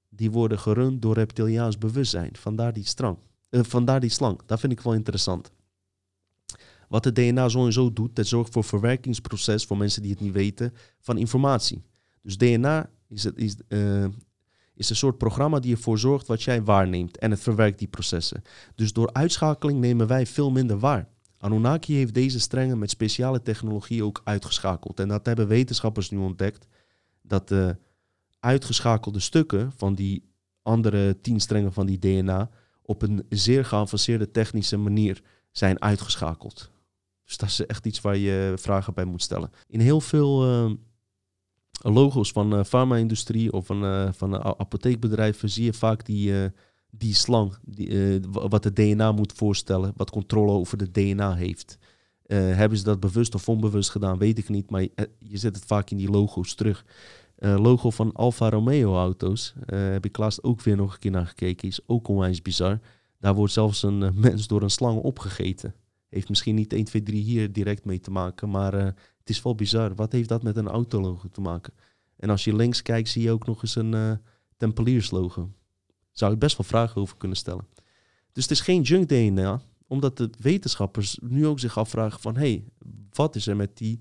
die 0.09 0.31
worden 0.31 0.59
gerund 0.59 1.03
door 1.03 1.15
reptiliaans 1.15 1.79
bewustzijn. 1.79 2.37
Vandaar 2.37 2.73
die 2.73 2.87
strang. 2.87 3.19
Uh, 3.51 3.61
vandaar 3.63 4.01
die 4.01 4.11
slang. 4.11 4.41
Dat 4.47 4.61
vind 4.61 4.73
ik 4.73 4.81
wel 4.81 4.95
interessant. 4.95 5.51
Wat 6.89 7.05
het 7.05 7.15
DNA 7.15 7.49
sowieso 7.49 7.93
doet, 7.93 8.17
dat 8.17 8.27
zorgt 8.27 8.53
voor 8.53 8.65
verwerkingsproces, 8.65 9.65
voor 9.65 9.77
mensen 9.77 10.03
die 10.03 10.11
het 10.11 10.21
niet 10.21 10.33
weten, 10.33 10.75
van 10.99 11.19
informatie. 11.19 11.83
Dus 12.23 12.37
DNA 12.37 12.91
is, 13.09 13.25
het, 13.25 13.37
is, 13.37 13.57
uh, 13.69 14.05
is 14.75 14.91
een 14.91 14.97
soort 14.97 15.19
programma 15.19 15.61
die 15.61 15.75
ervoor 15.75 15.99
zorgt 15.99 16.27
wat 16.27 16.43
jij 16.43 16.63
waarneemt 16.63 17.19
en 17.19 17.31
het 17.31 17.41
verwerkt 17.41 17.79
die 17.79 17.89
processen. 17.89 18.43
Dus 18.75 18.93
door 18.93 19.13
uitschakeling 19.13 19.81
nemen 19.81 20.07
wij 20.07 20.27
veel 20.27 20.51
minder 20.51 20.79
waar. 20.79 21.09
Anunnaki 21.39 21.95
heeft 21.95 22.15
deze 22.15 22.41
strengen 22.41 22.79
met 22.79 22.91
speciale 22.91 23.43
technologie 23.43 24.05
ook 24.05 24.21
uitgeschakeld. 24.25 25.01
En 25.01 25.09
dat 25.09 25.27
hebben 25.27 25.49
wetenschappers 25.49 26.11
nu 26.11 26.19
ontdekt, 26.19 26.67
dat 27.23 27.49
de 27.49 27.77
uitgeschakelde 28.41 29.21
stukken 29.21 29.73
van 29.77 29.95
die 29.95 30.29
andere 30.63 31.21
tien 31.21 31.41
strengen 31.41 31.73
van 31.73 31.87
die 31.87 31.99
DNA 31.99 32.51
op 32.83 33.03
een 33.03 33.27
zeer 33.29 33.65
geavanceerde 33.65 34.31
technische 34.31 34.77
manier 34.77 35.23
zijn 35.51 35.83
uitgeschakeld. 35.83 36.71
Dus 37.25 37.37
dat 37.37 37.49
is 37.49 37.67
echt 37.67 37.87
iets 37.87 38.01
waar 38.01 38.17
je 38.17 38.55
vragen 38.57 38.95
bij 38.95 39.05
moet 39.05 39.23
stellen. 39.23 39.51
In 39.67 39.81
heel 39.81 40.01
veel 40.01 40.65
uh, 40.67 40.77
logo's 41.83 42.33
van 42.33 42.64
farma-industrie 42.64 43.53
of 43.53 43.66
van, 43.66 43.85
uh, 43.85 44.09
van 44.12 44.45
apotheekbedrijven 44.45 45.51
zie 45.51 45.64
je 45.64 45.73
vaak 45.73 46.05
die, 46.05 46.33
die 46.90 47.14
slang, 47.14 47.55
die, 47.64 48.21
wat 48.31 48.64
het 48.64 48.77
DNA 48.77 49.12
moet 49.12 49.33
voorstellen, 49.33 49.93
wat 49.97 50.11
controle 50.11 50.53
over 50.53 50.79
het 50.79 50.95
DNA 50.95 51.35
heeft. 51.35 51.79
hebben 52.27 52.79
ze 52.79 52.85
dat 52.85 53.01
bewust 53.01 53.35
of 53.35 53.49
onbewust 53.49 53.90
gedaan, 53.90 54.19
weet 54.19 54.38
ik 54.38 54.49
niet, 54.49 54.71
maar 54.71 54.83
je, 55.19 55.37
zet 55.38 55.57
het 55.57 55.64
vaak 55.64 55.90
in 55.90 55.97
die 55.97 56.11
logo's 56.11 56.55
terug. 56.55 56.85
Uh, 57.40 57.59
logo 57.59 57.90
van 57.90 58.12
Alfa 58.12 58.51
Romeo 58.51 58.97
auto's. 58.97 59.55
Heb 59.66 60.05
ik 60.05 60.16
laatst 60.16 60.43
ook 60.43 60.62
weer 60.62 60.77
nog 60.77 60.93
een 60.93 60.99
keer 60.99 61.11
naar 61.11 61.27
gekeken. 61.27 61.69
Is 61.69 61.81
ook 61.87 62.09
onwijs 62.09 62.43
bizar. 62.43 62.79
Daar 63.19 63.35
wordt 63.35 63.53
zelfs 63.53 63.83
een 63.83 64.12
mens 64.14 64.47
door 64.47 64.62
een 64.62 64.71
slang 64.71 64.99
opgegeten. 64.99 65.75
Heeft 66.09 66.29
misschien 66.29 66.55
niet 66.55 66.73
1, 66.73 66.85
2, 66.85 67.03
3 67.03 67.23
hier 67.23 67.53
direct 67.53 67.85
mee 67.85 68.01
te 68.01 68.11
maken. 68.11 68.51
Maar 68.51 68.95
het 69.21 69.29
is 69.29 69.43
wel 69.43 69.55
bizar. 69.55 69.95
Wat 69.95 70.13
heeft 70.13 70.29
dat 70.29 70.43
met 70.43 70.57
een 70.57 70.69
autologo 70.69 71.29
te 71.29 71.41
maken? 71.41 71.73
En 72.17 72.31
als 72.31 72.45
je 72.45 72.57
links 72.57 72.83
kijkt, 72.83 73.09
zie 73.09 73.23
je 73.23 73.31
ook 73.31 73.47
nog 73.47 73.63
eens 73.63 73.75
een 73.77 74.21
Tempelierslogo. 74.57 75.51
Zou 76.13 76.33
ik 76.33 76.39
best 76.39 76.57
wel 76.57 76.67
vragen 76.67 77.01
over 77.01 77.17
kunnen 77.17 77.37
stellen. 77.37 77.67
Dus 78.33 78.43
het 78.43 78.53
is 78.53 78.61
geen 78.61 78.83
junk 78.83 79.09
DNA. 79.09 79.61
Omdat 79.87 80.17
de 80.17 80.31
wetenschappers 80.39 81.19
nu 81.23 81.47
ook 81.47 81.61
zich 81.61 81.79
afvragen 81.79 82.21
van... 82.21 82.37
Hé, 82.37 82.41
hey, 82.41 82.65
wat 83.11 83.37
is 83.37 83.47
er 83.47 83.57
met 83.57 83.77
die 83.77 84.01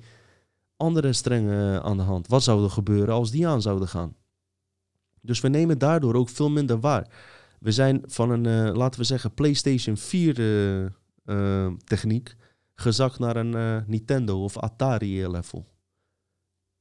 andere 0.78 1.14
strengen 1.14 1.84
aan 1.84 1.98
de 1.98 2.04
hand. 2.04 2.28
Wat 2.28 2.44
zou 2.44 2.64
er 2.64 2.70
gebeuren 2.70 3.14
als 3.14 3.32
die 3.32 3.48
aan 3.48 3.62
zouden 3.62 3.88
gaan? 3.88 4.16
Dus 5.22 5.40
we 5.40 5.48
nemen 5.48 5.78
daardoor 5.78 6.16
ook 6.16 6.30
veel 6.30 6.50
minder 6.50 6.80
waar. 6.80 7.08
We 7.60 7.72
zijn 7.72 8.02
van 8.06 8.30
een, 8.30 8.68
uh, 8.68 8.76
laten 8.76 9.00
we 9.00 9.06
zeggen, 9.06 9.34
PlayStation 9.34 9.98
4 9.98 10.40
uh, 10.40 10.86
uh, 11.26 11.72
techniek 11.84 12.36
gezakt 12.80 13.20
naar 13.20 13.36
een 13.36 13.56
eh, 13.56 13.78
Nintendo 13.88 14.44
of 14.44 14.58
Atari 14.58 15.28
level. 15.28 15.68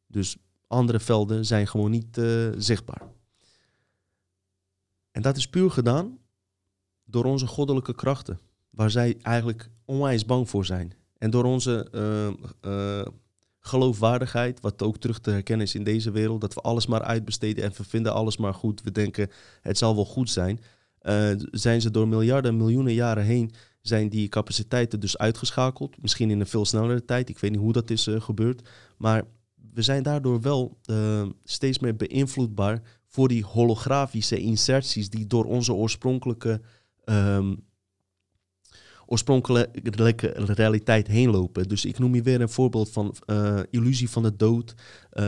Dus 0.07 0.37
andere 0.67 1.01
velden 1.01 1.47
zijn 1.47 1.67
gewoon 1.67 1.91
niet 1.91 2.19
eh, 2.19 2.49
zichtbaar. 2.57 3.03
En 5.11 5.23
dat 5.23 5.37
is 5.37 5.49
puur 5.49 5.71
gedaan 5.71 6.19
door 7.05 7.25
onze 7.25 7.47
goddelijke 7.47 7.95
krachten, 7.95 8.41
waar 8.71 8.91
zij 8.91 9.17
eigenlijk 9.23 9.71
onwijs 9.85 10.25
bang 10.25 10.49
voor 10.49 10.65
zijn. 10.65 10.93
En 11.19 11.31
door 11.31 11.45
onze 11.45 11.91
geloofwaardigheid, 13.61 14.61
wat 14.61 14.83
ook 14.83 14.97
terug 14.97 15.19
te 15.19 15.31
herkennen 15.31 15.67
is 15.67 15.75
in 15.75 15.85
deze 15.85 16.11
wereld, 16.11 16.41
dat 16.41 16.55
we 16.55 16.61
alles 16.61 16.87
maar 16.87 17.03
uitbesteden 17.03 17.65
en 17.65 17.73
we 17.77 17.85
vinden 17.85 18.15
alles 18.15 18.37
maar 18.37 18.55
goed. 18.55 18.83
We 18.83 18.93
denken 18.93 19.31
het 19.61 19.79
zal 19.79 19.95
wel 19.95 20.05
goed 20.05 20.31
zijn. 20.31 20.61
Zijn 21.51 21.81
ze 21.81 21.91
door 21.91 22.09
miljarden, 22.09 22.57
miljoenen 22.57 22.95
jaren 22.95 23.25
heen, 23.25 23.53
zijn 23.81 24.09
die 24.09 24.29
capaciteiten 24.29 25.01
dus 25.01 25.19
uitgeschakeld. 25.19 26.03
Misschien 26.03 26.31
in 26.31 26.41
een 26.41 26.47
veel 26.47 26.65
snellere 26.65 27.05
tijd. 27.05 27.29
Ik 27.29 27.39
weet 27.39 27.51
niet 27.51 27.61
hoe 27.61 27.73
dat 27.73 27.91
is 27.91 28.07
uh, 28.07 28.21
gebeurd. 28.21 28.69
Maar 28.97 29.25
we 29.73 29.83
zijn 29.83 30.03
daardoor 30.03 30.41
wel 30.41 30.79
uh, 30.91 31.27
steeds 31.45 31.79
meer 31.79 31.97
beïnvloedbaar 31.97 32.83
voor 33.07 33.29
die 33.29 33.45
holografische 33.45 34.39
inserties 34.39 35.11
die 35.11 35.27
door 35.27 35.45
onze 35.45 35.73
oorspronkelijke 35.73 36.61
um, 37.05 37.67
oorspronkelijke 39.07 40.33
realiteit 40.37 41.07
heen 41.07 41.31
lopen. 41.31 41.69
Dus 41.69 41.85
ik 41.85 41.99
noem 41.99 42.15
je 42.15 42.23
weer 42.23 42.41
een 42.41 42.49
voorbeeld 42.49 42.91
van 42.91 43.15
uh, 43.27 43.61
illusie 43.71 44.11
van 44.11 44.23
de 44.23 44.37
dood. 44.37 44.75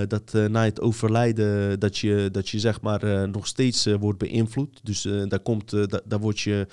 Dat 0.08 0.32
na 0.32 0.64
het 0.64 0.80
overlijden 0.80 1.80
dat 1.80 1.98
je, 1.98 2.28
dat 2.32 2.48
je 2.48 2.58
zeg 2.58 2.80
maar 2.80 3.28
nog 3.28 3.46
steeds 3.46 3.86
wordt 3.86 4.18
beïnvloed. 4.18 4.80
Dus 4.82 5.02
daar, 5.02 5.40
komt, 5.40 5.70
daar 6.04 6.20
wordt 6.20 6.40
je 6.40 6.66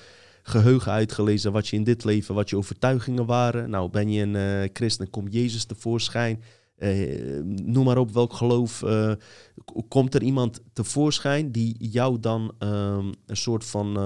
geheugen 0.48 0.92
uitgelezen 0.92 1.52
wat 1.52 1.68
je 1.68 1.76
in 1.76 1.84
dit 1.84 2.04
leven, 2.04 2.34
wat 2.34 2.50
je 2.50 2.56
overtuigingen 2.56 3.26
waren. 3.26 3.70
Nou, 3.70 3.90
ben 3.90 4.10
je 4.10 4.22
een 4.22 4.70
christen, 4.72 5.10
komt 5.10 5.32
Jezus 5.32 5.64
tevoorschijn. 5.64 6.42
noem 7.44 7.84
maar 7.84 7.98
op 7.98 8.10
welk 8.10 8.32
geloof. 8.32 8.84
komt 9.88 10.14
er 10.14 10.22
iemand 10.22 10.60
tevoorschijn 10.72 11.52
die 11.52 11.76
jou 11.78 12.20
dan 12.20 12.54
ehm, 12.58 13.12
een 13.26 13.36
soort 13.36 13.64
van 13.64 13.96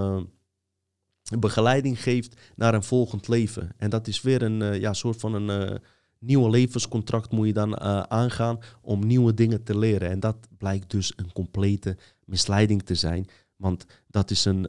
begeleiding 1.39 2.03
geeft 2.03 2.41
naar 2.57 2.75
een 2.75 2.83
volgend 2.83 3.29
leven. 3.29 3.71
En 3.77 3.91
dat 3.91 4.07
is 4.07 4.23
weer 4.23 4.43
een 4.43 4.61
uh, 4.61 4.81
ja, 4.81 4.93
soort 4.93 5.21
van 5.21 5.35
een 5.35 5.71
uh, 5.71 5.77
nieuwe 6.19 6.51
levenscontract 6.51 7.33
moet 7.33 7.47
je 7.47 7.53
dan 7.53 7.69
uh, 7.69 8.01
aangaan 8.01 8.59
om 8.81 9.07
nieuwe 9.07 9.35
dingen 9.35 9.63
te 9.63 9.79
leren. 9.79 10.11
En 10.11 10.21
dat 10.21 10.37
blijkt 10.59 10.91
dus 10.91 11.13
een 11.17 11.33
complete 11.33 11.97
misleiding 12.25 12.83
te 12.83 12.95
zijn. 12.95 13.27
Want 13.57 13.87
dat 14.07 14.31
is 14.31 14.45
een 14.45 14.69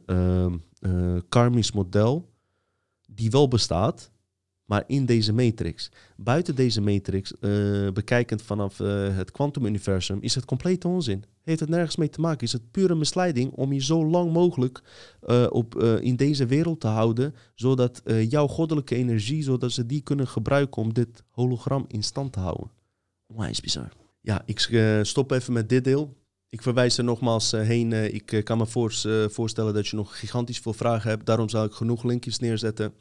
ehm, 0.84 1.20
karmisch 1.28 1.72
model 1.72 2.32
die 3.06 3.30
wel 3.30 3.48
bestaat, 3.48 4.10
maar 4.64 4.84
in 4.86 5.06
deze 5.06 5.32
matrix. 5.32 5.90
Buiten 6.16 6.54
deze 6.54 6.80
matrix, 6.80 7.32
uh, 7.40 7.90
bekijkend 7.90 8.42
vanaf 8.42 8.78
uh, 8.78 9.16
het 9.16 9.30
kwantumuniversum, 9.30 10.18
is 10.20 10.34
het 10.34 10.44
complete 10.44 10.88
onzin. 10.88 11.24
Heeft 11.42 11.60
het 11.60 11.68
nergens 11.68 11.96
mee 11.96 12.08
te 12.08 12.20
maken. 12.20 12.46
Is 12.46 12.52
het 12.52 12.70
pure 12.70 12.94
misleiding 12.94 13.52
om 13.52 13.72
je 13.72 13.80
zo 13.80 14.06
lang 14.06 14.32
mogelijk 14.32 14.82
uh, 15.26 15.46
op, 15.50 15.82
in 15.82 16.16
deze 16.16 16.46
wereld 16.46 16.80
te 16.80 16.86
houden, 16.86 17.34
zodat 17.54 18.02
jouw 18.28 18.46
goddelijke 18.46 18.94
energie, 18.94 19.42
zodat 19.42 19.72
ze 19.72 19.86
die 19.86 20.00
kunnen 20.00 20.28
gebruiken 20.28 20.82
om 20.82 20.92
dit 20.92 21.22
hologram 21.30 21.84
in 21.88 22.02
stand 22.02 22.32
te 22.32 22.40
houden. 22.40 22.70
Onwijs 23.26 23.60
bizar. 23.60 23.92
Ja, 24.20 24.42
ik 24.46 24.58
stop 25.02 25.30
even 25.30 25.52
met 25.52 25.68
dit 25.68 25.84
deel. 25.84 26.16
Ik 26.54 26.62
verwijs 26.62 26.98
er 26.98 27.04
nogmaals 27.04 27.50
heen. 27.50 28.14
ik 28.14 28.40
kan 28.44 28.58
me 28.58 28.66
voorstellen 29.30 29.74
dat 29.74 29.86
je 29.86 29.96
nog 29.96 30.18
gigantisch 30.18 30.58
veel 30.58 30.72
vragen 30.72 31.10
hebt. 31.10 31.26
Daarom 31.26 31.48
zal 31.48 31.64
ik 31.64 31.72
genoeg 31.72 32.02
linkjes 32.02 32.38
neerzetten 32.38 32.94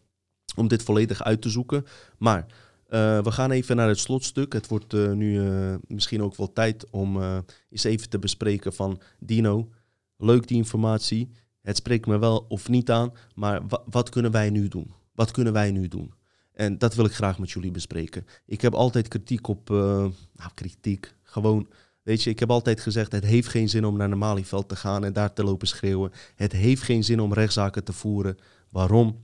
om 0.56 0.68
dit 0.68 0.84
volledig 0.84 1.24
uit 1.24 1.42
te 1.42 1.50
zoeken. 1.50 1.86
Maar 2.18 2.46
we 2.88 3.32
gaan 3.32 3.52
even 3.52 3.76
naar 3.76 3.88
het 3.88 4.00
slotstuk. 4.00 4.54
Het 4.54 4.68
wordt 4.68 4.94
nu 4.94 5.42
misschien 5.88 6.24
ook 6.24 6.36
wel 6.36 6.54
tijd 6.54 6.90
om 6.90 7.22
eens 7.70 7.84
even 7.84 8.10
te 8.10 8.20
bespreken 8.20 8.74
van 8.74 9.02
Dino. 9.20 9.70
Leuk 10.18 10.48
die 10.48 10.58
informatie. 10.58 11.30
Het 11.62 11.78
spreekt 11.78 12.06
me 12.06 12.20
wel 12.20 12.46
of 12.48 12.70
niet 12.70 12.92
aan. 12.92 13.12
Maar 13.36 13.62
wat 13.86 14.10
kunnen 14.10 14.32
wij 14.32 14.50
nu 14.50 14.68
doen? 14.68 14.94
Wat 15.16 15.32
kunnen 15.32 15.54
wij 15.54 15.72
nu 15.72 15.88
doen? 15.88 16.14
En 16.54 16.78
dat 16.78 16.96
wil 16.96 17.06
ik 17.06 17.14
graag 17.14 17.40
met 17.40 17.52
jullie 17.52 17.72
bespreken. 17.72 18.26
Ik 18.46 18.62
heb 18.62 18.74
altijd 18.74 19.08
kritiek 19.08 19.48
op. 19.48 19.70
nou, 19.70 20.52
kritiek. 20.54 21.16
Gewoon. 21.24 21.68
Weet 22.04 22.24
je, 22.24 22.30
ik 22.30 22.40
heb 22.40 22.52
altijd 22.52 22.82
gezegd: 22.82 23.12
het 23.12 23.26
heeft 23.26 23.48
geen 23.48 23.70
zin 23.70 23.86
om 23.86 23.98
naar 23.98 24.18
Malieveld 24.18 24.70
te 24.70 24.76
gaan 24.76 25.06
en 25.06 25.14
daar 25.14 25.34
te 25.34 25.44
lopen 25.44 25.68
schreeuwen. 25.68 26.12
Het 26.36 26.52
heeft 26.52 26.82
geen 26.82 27.04
zin 27.04 27.20
om 27.20 27.34
rechtszaken 27.34 27.84
te 27.84 27.94
voeren. 27.94 28.38
Waarom? 28.70 29.24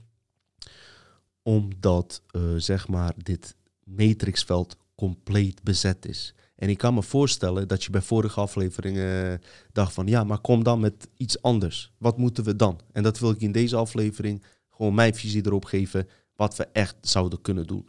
omdat 1.42 2.22
uh, 2.36 2.42
zeg 2.56 2.88
maar 2.88 3.12
dit 3.16 3.56
matrixveld 3.84 4.76
compleet 4.94 5.62
bezet 5.62 6.06
is. 6.06 6.34
En 6.56 6.68
ik 6.68 6.78
kan 6.78 6.94
me 6.94 7.02
voorstellen 7.02 7.68
dat 7.68 7.84
je 7.84 7.90
bij 7.90 8.00
vorige 8.00 8.40
afleveringen 8.40 9.32
uh, 9.32 9.38
dacht 9.72 9.92
van 9.92 10.06
ja, 10.06 10.24
maar 10.24 10.38
kom 10.38 10.64
dan 10.64 10.80
met 10.80 11.08
iets 11.16 11.42
anders. 11.42 11.92
Wat 11.98 12.18
moeten 12.18 12.44
we 12.44 12.56
dan? 12.56 12.80
En 12.92 13.02
dat 13.02 13.18
wil 13.18 13.30
ik 13.30 13.40
in 13.40 13.52
deze 13.52 13.76
aflevering 13.76 14.42
gewoon 14.70 14.94
mijn 14.94 15.14
visie 15.14 15.46
erop 15.46 15.64
geven 15.64 16.08
wat 16.36 16.56
we 16.56 16.68
echt 16.72 16.96
zouden 17.00 17.40
kunnen 17.40 17.66
doen. 17.66 17.88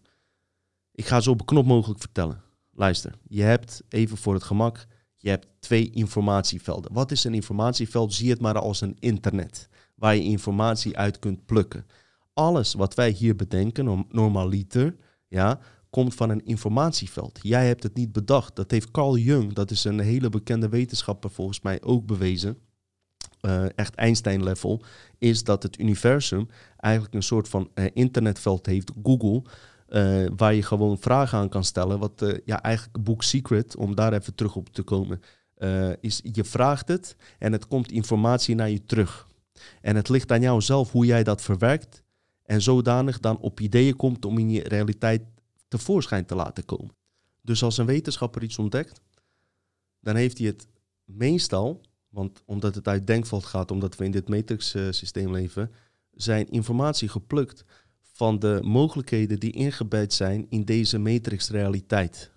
Ik 0.91 1.05
ga 1.05 1.19
zo 1.19 1.35
beknopt 1.35 1.67
mogelijk 1.67 1.99
vertellen. 1.99 2.41
Luister, 2.71 3.13
je 3.27 3.41
hebt 3.41 3.83
even 3.89 4.17
voor 4.17 4.33
het 4.33 4.43
gemak, 4.43 4.85
je 5.17 5.29
hebt 5.29 5.47
twee 5.59 5.89
informatievelden. 5.89 6.93
Wat 6.93 7.11
is 7.11 7.23
een 7.23 7.33
informatieveld? 7.33 8.13
Zie 8.13 8.29
het 8.29 8.41
maar 8.41 8.59
als 8.59 8.81
een 8.81 8.97
internet 8.99 9.69
waar 9.95 10.15
je 10.15 10.23
informatie 10.23 10.97
uit 10.97 11.19
kunt 11.19 11.45
plukken 11.45 11.85
alles 12.33 12.73
wat 12.73 12.93
wij 12.93 13.09
hier 13.09 13.35
bedenken, 13.35 14.05
normaliter, 14.09 14.95
ja, 15.27 15.59
komt 15.89 16.13
van 16.13 16.29
een 16.29 16.45
informatieveld. 16.45 17.39
Jij 17.41 17.67
hebt 17.67 17.83
het 17.83 17.95
niet 17.95 18.11
bedacht. 18.11 18.55
Dat 18.55 18.71
heeft 18.71 18.91
Carl 18.91 19.17
Jung, 19.17 19.53
dat 19.53 19.71
is 19.71 19.83
een 19.83 19.99
hele 19.99 20.29
bekende 20.29 20.69
wetenschapper 20.69 21.29
volgens 21.29 21.61
mij 21.61 21.81
ook 21.81 22.05
bewezen. 22.05 22.57
Uh, 23.41 23.65
echt 23.75 23.95
Einstein-level, 23.95 24.81
is 25.17 25.43
dat 25.43 25.63
het 25.63 25.79
universum 25.79 26.49
eigenlijk 26.77 27.13
een 27.13 27.23
soort 27.23 27.49
van 27.49 27.69
uh, 27.75 27.85
internetveld 27.93 28.65
heeft, 28.65 28.91
Google, 29.03 29.43
uh, 29.91 30.27
waar 30.35 30.53
je 30.53 30.63
gewoon 30.63 30.99
vragen 30.99 31.37
aan 31.37 31.49
kan 31.49 31.63
stellen. 31.63 31.99
Wat 31.99 32.25
ja, 32.45 32.61
eigenlijk 32.61 33.03
boek 33.03 33.23
Secret, 33.23 33.75
om 33.75 33.95
daar 33.95 34.13
even 34.13 34.35
terug 34.35 34.55
op 34.55 34.69
te 34.69 34.81
komen, 34.81 35.21
is 35.99 36.21
je 36.31 36.43
vraagt 36.43 36.87
het 36.87 37.15
en 37.39 37.51
het 37.51 37.67
komt 37.67 37.91
informatie 37.91 38.55
naar 38.55 38.69
je 38.69 38.85
terug. 38.85 39.27
En 39.81 39.95
het 39.95 40.09
ligt 40.09 40.31
aan 40.31 40.41
jou 40.41 40.61
zelf 40.61 40.91
hoe 40.91 41.05
jij 41.05 41.23
dat 41.23 41.41
verwerkt 41.41 42.03
en 42.43 42.61
zodanig 42.61 43.19
dan 43.19 43.37
op 43.37 43.59
ideeën 43.59 43.95
komt 43.95 44.25
om 44.25 44.37
in 44.37 44.49
je 44.49 44.67
realiteit 44.67 45.21
tevoorschijn 45.67 46.25
te 46.25 46.35
laten 46.35 46.65
komen. 46.65 46.95
Dus 47.41 47.63
als 47.63 47.77
een 47.77 47.85
wetenschapper 47.85 48.43
iets 48.43 48.57
ontdekt, 48.57 49.01
dan 49.99 50.15
heeft 50.15 50.37
hij 50.37 50.47
het 50.47 50.67
meestal, 51.03 51.81
want 52.09 52.41
omdat 52.45 52.75
het 52.75 52.87
uit 52.87 53.07
denkveld 53.07 53.45
gaat, 53.45 53.71
omdat 53.71 53.95
we 53.95 54.05
in 54.05 54.11
dit 54.11 54.29
matrix-systeem 54.29 55.31
leven, 55.31 55.71
zijn 56.11 56.49
informatie 56.49 57.09
geplukt 57.09 57.65
van 58.21 58.39
de 58.39 58.59
mogelijkheden 58.63 59.39
die 59.39 59.51
ingebed 59.51 60.13
zijn 60.13 60.45
in 60.49 60.63
deze 60.63 60.97
matrix-realiteit. 60.97 62.31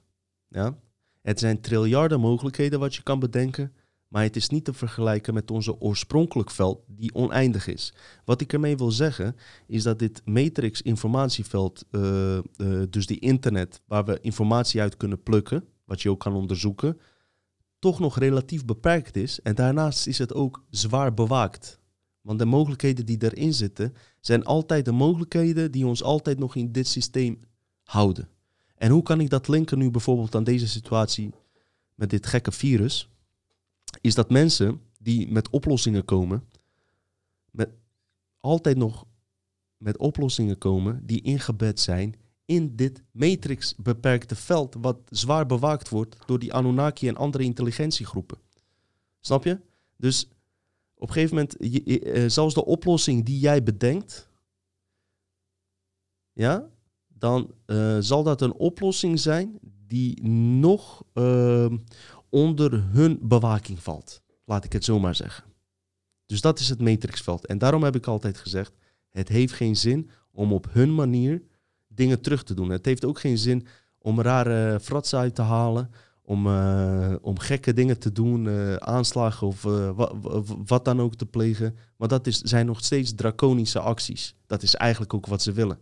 Ja? 0.49 0.79
Het 1.23 1.39
zijn 1.39 1.61
triljarden 1.61 2.21
mogelijkheden 2.21 2.79
wat 2.79 2.95
je 2.95 3.03
kan 3.03 3.19
bedenken. 3.19 3.73
Maar 4.09 4.23
het 4.23 4.37
is 4.37 4.49
niet 4.49 4.65
te 4.65 4.73
vergelijken 4.73 5.35
met 5.35 5.51
onze 5.51 5.81
oorspronkelijk 5.81 6.51
veld, 6.51 6.85
die 6.87 7.15
oneindig 7.15 7.67
is. 7.67 7.95
Wat 8.25 8.41
ik 8.41 8.53
ermee 8.53 8.77
wil 8.77 8.91
zeggen, 8.91 9.37
is 9.67 9.83
dat 9.83 9.99
dit 9.99 10.23
matrix 10.25 10.83
informatieveld, 10.83 11.85
uh, 11.91 12.37
uh, 12.37 12.83
dus 12.91 13.07
die 13.07 13.19
internet, 13.19 13.81
waar 13.87 14.05
we 14.05 14.19
informatie 14.21 14.81
uit 14.81 14.97
kunnen 14.97 15.23
plukken, 15.23 15.65
wat 15.85 16.03
je 16.03 16.11
ook 16.11 16.21
kan 16.21 16.35
onderzoeken, 16.35 17.01
toch 17.79 17.99
nog 17.99 18.19
relatief 18.19 18.65
beperkt 18.65 19.17
is. 19.17 19.41
En 19.41 19.55
daarnaast 19.55 20.07
is 20.07 20.19
het 20.19 20.35
ook 20.35 20.65
zwaar 20.71 21.15
bewaakt. 21.15 21.79
Want 22.25 22.39
de 22.39 22.45
mogelijkheden 22.45 23.07
die 23.07 23.23
erin 23.23 23.55
zitten, 23.55 23.95
zijn 24.21 24.45
altijd 24.45 24.85
de 24.85 24.93
mogelijkheden 24.93 25.73
die 25.73 25.87
ons 25.87 26.03
altijd 26.03 26.39
nog 26.39 26.57
in 26.57 26.73
dit 26.73 26.89
systeem 26.89 27.41
houden. 27.83 28.29
En 28.75 28.91
hoe 28.91 29.03
kan 29.03 29.21
ik 29.21 29.31
dat 29.31 29.49
linken 29.49 29.79
nu 29.79 29.91
bijvoorbeeld 29.91 30.35
aan 30.35 30.45
deze 30.45 30.69
situatie 30.69 31.31
met 31.95 32.11
dit 32.11 32.27
gekke 32.27 32.53
virus? 32.53 33.09
is 34.01 34.15
dat 34.15 34.31
mensen 34.31 34.81
die 34.99 35.33
met 35.33 35.51
oplossingen 35.51 36.05
komen, 36.05 36.45
met, 37.51 37.71
altijd 38.39 38.77
nog 38.77 39.07
met 39.77 39.97
oplossingen 39.97 40.59
komen 40.59 41.07
die 41.07 41.23
ingebed 41.23 41.81
zijn 41.81 42.15
in 42.45 42.77
dit 42.77 43.03
matrix 43.11 43.75
beperkte 43.77 44.37
veld, 44.37 44.77
wat 44.81 44.99
zwaar 45.09 45.47
bewaakt 45.47 45.89
wordt 45.89 46.17
door 46.27 46.39
die 46.39 46.53
Anunnaki 46.53 47.09
en 47.09 47.17
andere 47.17 47.45
intelligentiegroepen. 47.45 48.39
Snap 49.21 49.45
je? 49.45 49.61
Dus 49.97 50.29
op 51.05 51.11
een 51.11 51.17
gegeven 51.17 51.37
moment, 51.37 51.57
je, 51.59 52.01
eh, 52.01 52.29
zelfs 52.29 52.55
de 52.55 52.65
oplossing 52.65 53.25
die 53.25 53.39
jij 53.39 53.63
bedenkt, 53.63 54.29
ja, 56.33 56.71
dan 57.09 57.55
uh, 57.67 57.97
zal 58.01 58.23
dat 58.23 58.41
een 58.41 58.53
oplossing 58.55 59.21
zijn 59.21 59.59
die 59.87 60.23
nog 60.59 61.05
uh, 61.15 61.73
onder 62.31 62.83
hun 62.83 63.19
bewaking 63.23 63.83
valt. 63.83 64.23
Laat 64.45 64.65
ik 64.65 64.73
het 64.73 64.85
zo 64.85 64.99
maar 64.99 65.15
zeggen. 65.15 65.45
Dus 66.27 66.41
dat 66.41 66.59
is 66.59 66.69
het 66.69 66.81
matrixveld. 66.81 67.47
En 67.47 67.59
daarom 67.59 67.83
heb 67.83 67.95
ik 67.95 68.07
altijd 68.07 68.39
gezegd, 68.39 68.73
het 69.09 69.29
heeft 69.29 69.53
geen 69.53 69.77
zin 69.77 70.11
om 70.31 70.53
op 70.53 70.67
hun 70.71 70.95
manier 70.95 71.43
dingen 71.87 72.21
terug 72.21 72.43
te 72.43 72.55
doen. 72.55 72.71
Het 72.71 72.85
heeft 72.85 73.05
ook 73.05 73.19
geen 73.19 73.39
zin 73.39 73.67
om 73.99 74.21
rare 74.21 74.81
fratsen 74.81 75.19
uit 75.19 75.35
te 75.35 75.43
halen, 75.43 75.91
om, 76.27 76.47
uh, 76.47 77.15
om 77.21 77.39
gekke 77.39 77.73
dingen 77.73 77.99
te 77.99 78.13
doen, 78.13 78.45
uh, 78.45 78.75
aanslagen 78.75 79.47
of 79.47 79.65
uh, 79.65 79.91
wat 80.65 80.85
dan 80.85 81.01
ook 81.01 81.15
te 81.15 81.27
plegen. 81.27 81.77
Want 81.97 82.11
dat 82.11 82.27
is, 82.27 82.39
zijn 82.39 82.67
nog 82.67 82.85
steeds 82.85 83.15
draconische 83.15 83.79
acties. 83.79 84.37
Dat 84.47 84.63
is 84.63 84.75
eigenlijk 84.75 85.15
ook 85.15 85.27
wat 85.27 85.43
ze 85.43 85.53
willen. 85.53 85.79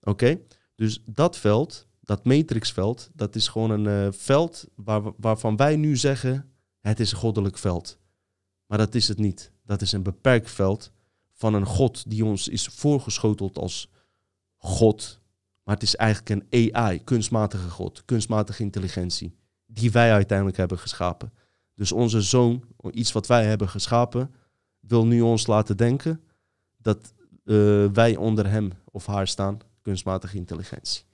Oké? 0.00 0.38
Dus 0.74 1.02
dat 1.04 1.36
veld, 1.36 1.86
dat 2.00 2.24
matrixveld, 2.24 3.10
dat 3.12 3.34
is 3.34 3.48
gewoon 3.48 3.70
een 3.70 4.12
veld 4.12 4.66
waar, 4.74 5.02
waarvan 5.16 5.56
wij 5.56 5.76
nu 5.76 5.96
zeggen, 5.96 6.50
het 6.80 7.00
is 7.00 7.12
een 7.12 7.18
goddelijk 7.18 7.58
veld. 7.58 7.98
Maar 8.66 8.78
dat 8.78 8.94
is 8.94 9.08
het 9.08 9.18
niet. 9.18 9.52
Dat 9.64 9.82
is 9.82 9.92
een 9.92 10.02
beperkt 10.02 10.50
veld 10.50 10.92
van 11.32 11.54
een 11.54 11.66
God 11.66 12.10
die 12.10 12.24
ons 12.24 12.48
is 12.48 12.66
voorgeschoteld 12.66 13.58
als 13.58 13.90
God. 14.56 15.20
Maar 15.66 15.74
het 15.74 15.84
is 15.84 15.96
eigenlijk 15.96 16.48
een 16.50 16.74
AI, 16.74 17.04
kunstmatige 17.04 17.70
God, 17.70 18.04
kunstmatige 18.04 18.62
intelligentie, 18.62 19.36
die 19.66 19.90
wij 19.90 20.12
uiteindelijk 20.12 20.56
hebben 20.56 20.78
geschapen. 20.78 21.32
Dus 21.74 21.92
onze 21.92 22.22
zoon, 22.22 22.64
iets 22.90 23.12
wat 23.12 23.26
wij 23.26 23.44
hebben 23.44 23.68
geschapen, 23.68 24.34
wil 24.80 25.06
nu 25.06 25.20
ons 25.20 25.46
laten 25.46 25.76
denken 25.76 26.20
dat 26.76 27.14
uh, 27.44 27.86
wij 27.92 28.16
onder 28.16 28.50
hem 28.50 28.72
of 28.84 29.06
haar 29.06 29.28
staan, 29.28 29.58
kunstmatige 29.82 30.36
intelligentie. 30.36 31.04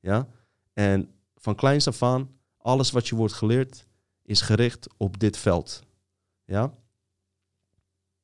Ja? 0.00 0.28
En 0.72 1.10
van 1.34 1.54
kleins 1.54 1.86
af 1.86 2.02
aan, 2.02 2.30
alles 2.56 2.90
wat 2.90 3.08
je 3.08 3.16
wordt 3.16 3.34
geleerd, 3.34 3.86
is 4.22 4.40
gericht 4.40 4.88
op 4.96 5.18
dit 5.18 5.36
veld. 5.36 5.82
Ja? 6.44 6.74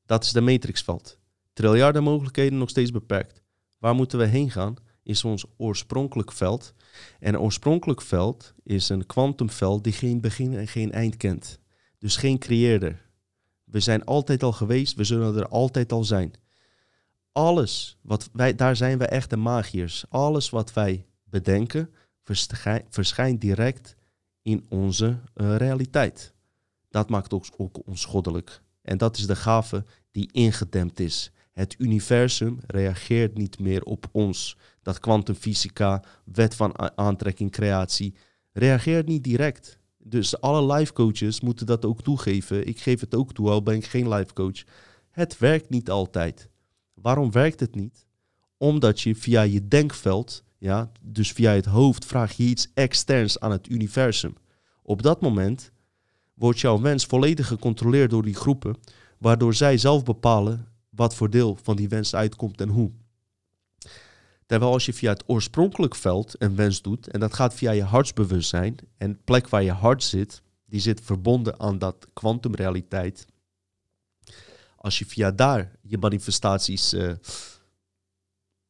Dat 0.06 0.24
is 0.24 0.32
de 0.32 0.40
matrixveld. 0.40 1.18
Triljarden 1.52 2.02
mogelijkheden 2.02 2.58
nog 2.58 2.68
steeds 2.68 2.90
beperkt. 2.90 3.42
Waar 3.78 3.94
moeten 3.94 4.18
we 4.18 4.24
heen 4.24 4.50
gaan? 4.50 4.76
Is 5.04 5.24
ons 5.24 5.44
oorspronkelijk 5.56 6.32
veld. 6.32 6.74
En 7.20 7.38
oorspronkelijk 7.38 8.02
veld 8.02 8.54
is 8.62 8.88
een 8.88 9.06
kwantumveld 9.06 9.84
die 9.84 9.92
geen 9.92 10.20
begin 10.20 10.54
en 10.56 10.68
geen 10.68 10.92
eind 10.92 11.16
kent. 11.16 11.58
Dus 11.98 12.16
geen 12.16 12.38
creëerder. 12.38 13.02
We 13.64 13.80
zijn 13.80 14.04
altijd 14.04 14.42
al 14.42 14.52
geweest, 14.52 14.96
we 14.96 15.04
zullen 15.04 15.36
er 15.36 15.48
altijd 15.48 15.92
al 15.92 16.04
zijn. 16.04 16.32
alles 17.32 17.98
wat 18.02 18.28
wij, 18.32 18.54
daar 18.54 18.76
zijn 18.76 18.98
we 18.98 19.06
echt 19.06 19.30
de 19.30 19.36
magiërs. 19.36 20.04
Alles 20.08 20.50
wat 20.50 20.72
wij 20.72 21.06
bedenken, 21.24 21.90
verschijnt 22.88 23.40
direct 23.40 23.96
in 24.42 24.66
onze 24.68 25.18
uh, 25.34 25.56
realiteit. 25.56 26.34
Dat 26.88 27.08
maakt 27.08 27.32
ook, 27.32 27.44
ook 27.56 27.86
ons 27.86 28.04
goddelijk. 28.04 28.62
En 28.82 28.98
dat 28.98 29.16
is 29.16 29.26
de 29.26 29.36
gave 29.36 29.84
die 30.10 30.28
ingedempt 30.32 31.00
is. 31.00 31.30
Het 31.52 31.74
universum 31.78 32.58
reageert 32.66 33.36
niet 33.36 33.58
meer 33.58 33.82
op 33.82 34.08
ons. 34.12 34.56
Dat 34.84 34.98
kwantumfysica, 34.98 36.02
wet 36.24 36.54
van 36.54 36.98
aantrekking, 36.98 37.50
creatie, 37.50 38.14
reageert 38.52 39.06
niet 39.06 39.24
direct. 39.24 39.78
Dus 39.98 40.40
alle 40.40 40.74
life 40.74 40.92
coaches 40.92 41.40
moeten 41.40 41.66
dat 41.66 41.84
ook 41.84 42.02
toegeven. 42.02 42.66
Ik 42.66 42.80
geef 42.80 43.00
het 43.00 43.14
ook 43.14 43.32
toe, 43.32 43.50
al 43.50 43.62
ben 43.62 43.74
ik 43.74 43.84
geen 43.84 44.08
life 44.08 44.32
coach. 44.32 44.62
Het 45.10 45.38
werkt 45.38 45.70
niet 45.70 45.90
altijd. 45.90 46.48
Waarom 46.94 47.30
werkt 47.30 47.60
het 47.60 47.74
niet? 47.74 48.06
Omdat 48.56 49.00
je 49.00 49.14
via 49.14 49.42
je 49.42 49.68
denkveld, 49.68 50.44
ja, 50.58 50.92
dus 51.02 51.32
via 51.32 51.52
het 51.52 51.64
hoofd, 51.64 52.04
vraag 52.04 52.32
je 52.32 52.42
iets 52.42 52.70
externs 52.74 53.40
aan 53.40 53.50
het 53.50 53.68
universum. 53.68 54.34
Op 54.82 55.02
dat 55.02 55.20
moment 55.20 55.70
wordt 56.34 56.60
jouw 56.60 56.80
wens 56.80 57.04
volledig 57.04 57.46
gecontroleerd 57.46 58.10
door 58.10 58.22
die 58.22 58.34
groepen, 58.34 58.76
waardoor 59.18 59.54
zij 59.54 59.78
zelf 59.78 60.04
bepalen 60.04 60.68
wat 60.90 61.14
voor 61.14 61.30
deel 61.30 61.58
van 61.62 61.76
die 61.76 61.88
wens 61.88 62.14
uitkomt 62.14 62.60
en 62.60 62.68
hoe. 62.68 62.92
Terwijl 64.46 64.72
als 64.72 64.86
je 64.86 64.92
via 64.92 65.10
het 65.12 65.24
oorspronkelijk 65.26 65.94
veld 65.94 66.42
een 66.42 66.56
wens 66.56 66.82
doet, 66.82 67.08
en 67.08 67.20
dat 67.20 67.34
gaat 67.34 67.54
via 67.54 67.70
je 67.70 67.82
hartsbewustzijn, 67.82 68.76
en 68.96 69.12
de 69.12 69.18
plek 69.24 69.48
waar 69.48 69.62
je 69.62 69.72
hart 69.72 70.02
zit, 70.02 70.42
die 70.66 70.80
zit 70.80 71.00
verbonden 71.00 71.60
aan 71.60 71.78
dat 71.78 72.08
kwantumrealiteit. 72.12 73.26
Als 74.76 74.98
je 74.98 75.06
via 75.06 75.30
daar 75.30 75.78
je 75.82 75.98
manifestaties 75.98 76.94
uh, 76.94 77.12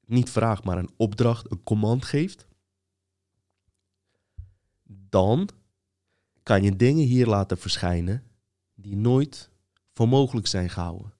niet 0.07 0.31
vraagt, 0.31 0.65
maar 0.65 0.79
een 0.79 0.91
opdracht, 0.97 1.51
een 1.51 1.63
command 1.63 2.05
geeft, 2.05 2.47
dan 4.85 5.49
kan 6.43 6.63
je 6.63 6.77
dingen 6.77 7.05
hier 7.05 7.27
laten 7.27 7.59
verschijnen 7.59 8.23
die 8.75 8.97
nooit 8.97 9.51
voor 9.93 10.09
mogelijk 10.09 10.47
zijn 10.47 10.71
gehouden. 10.71 11.13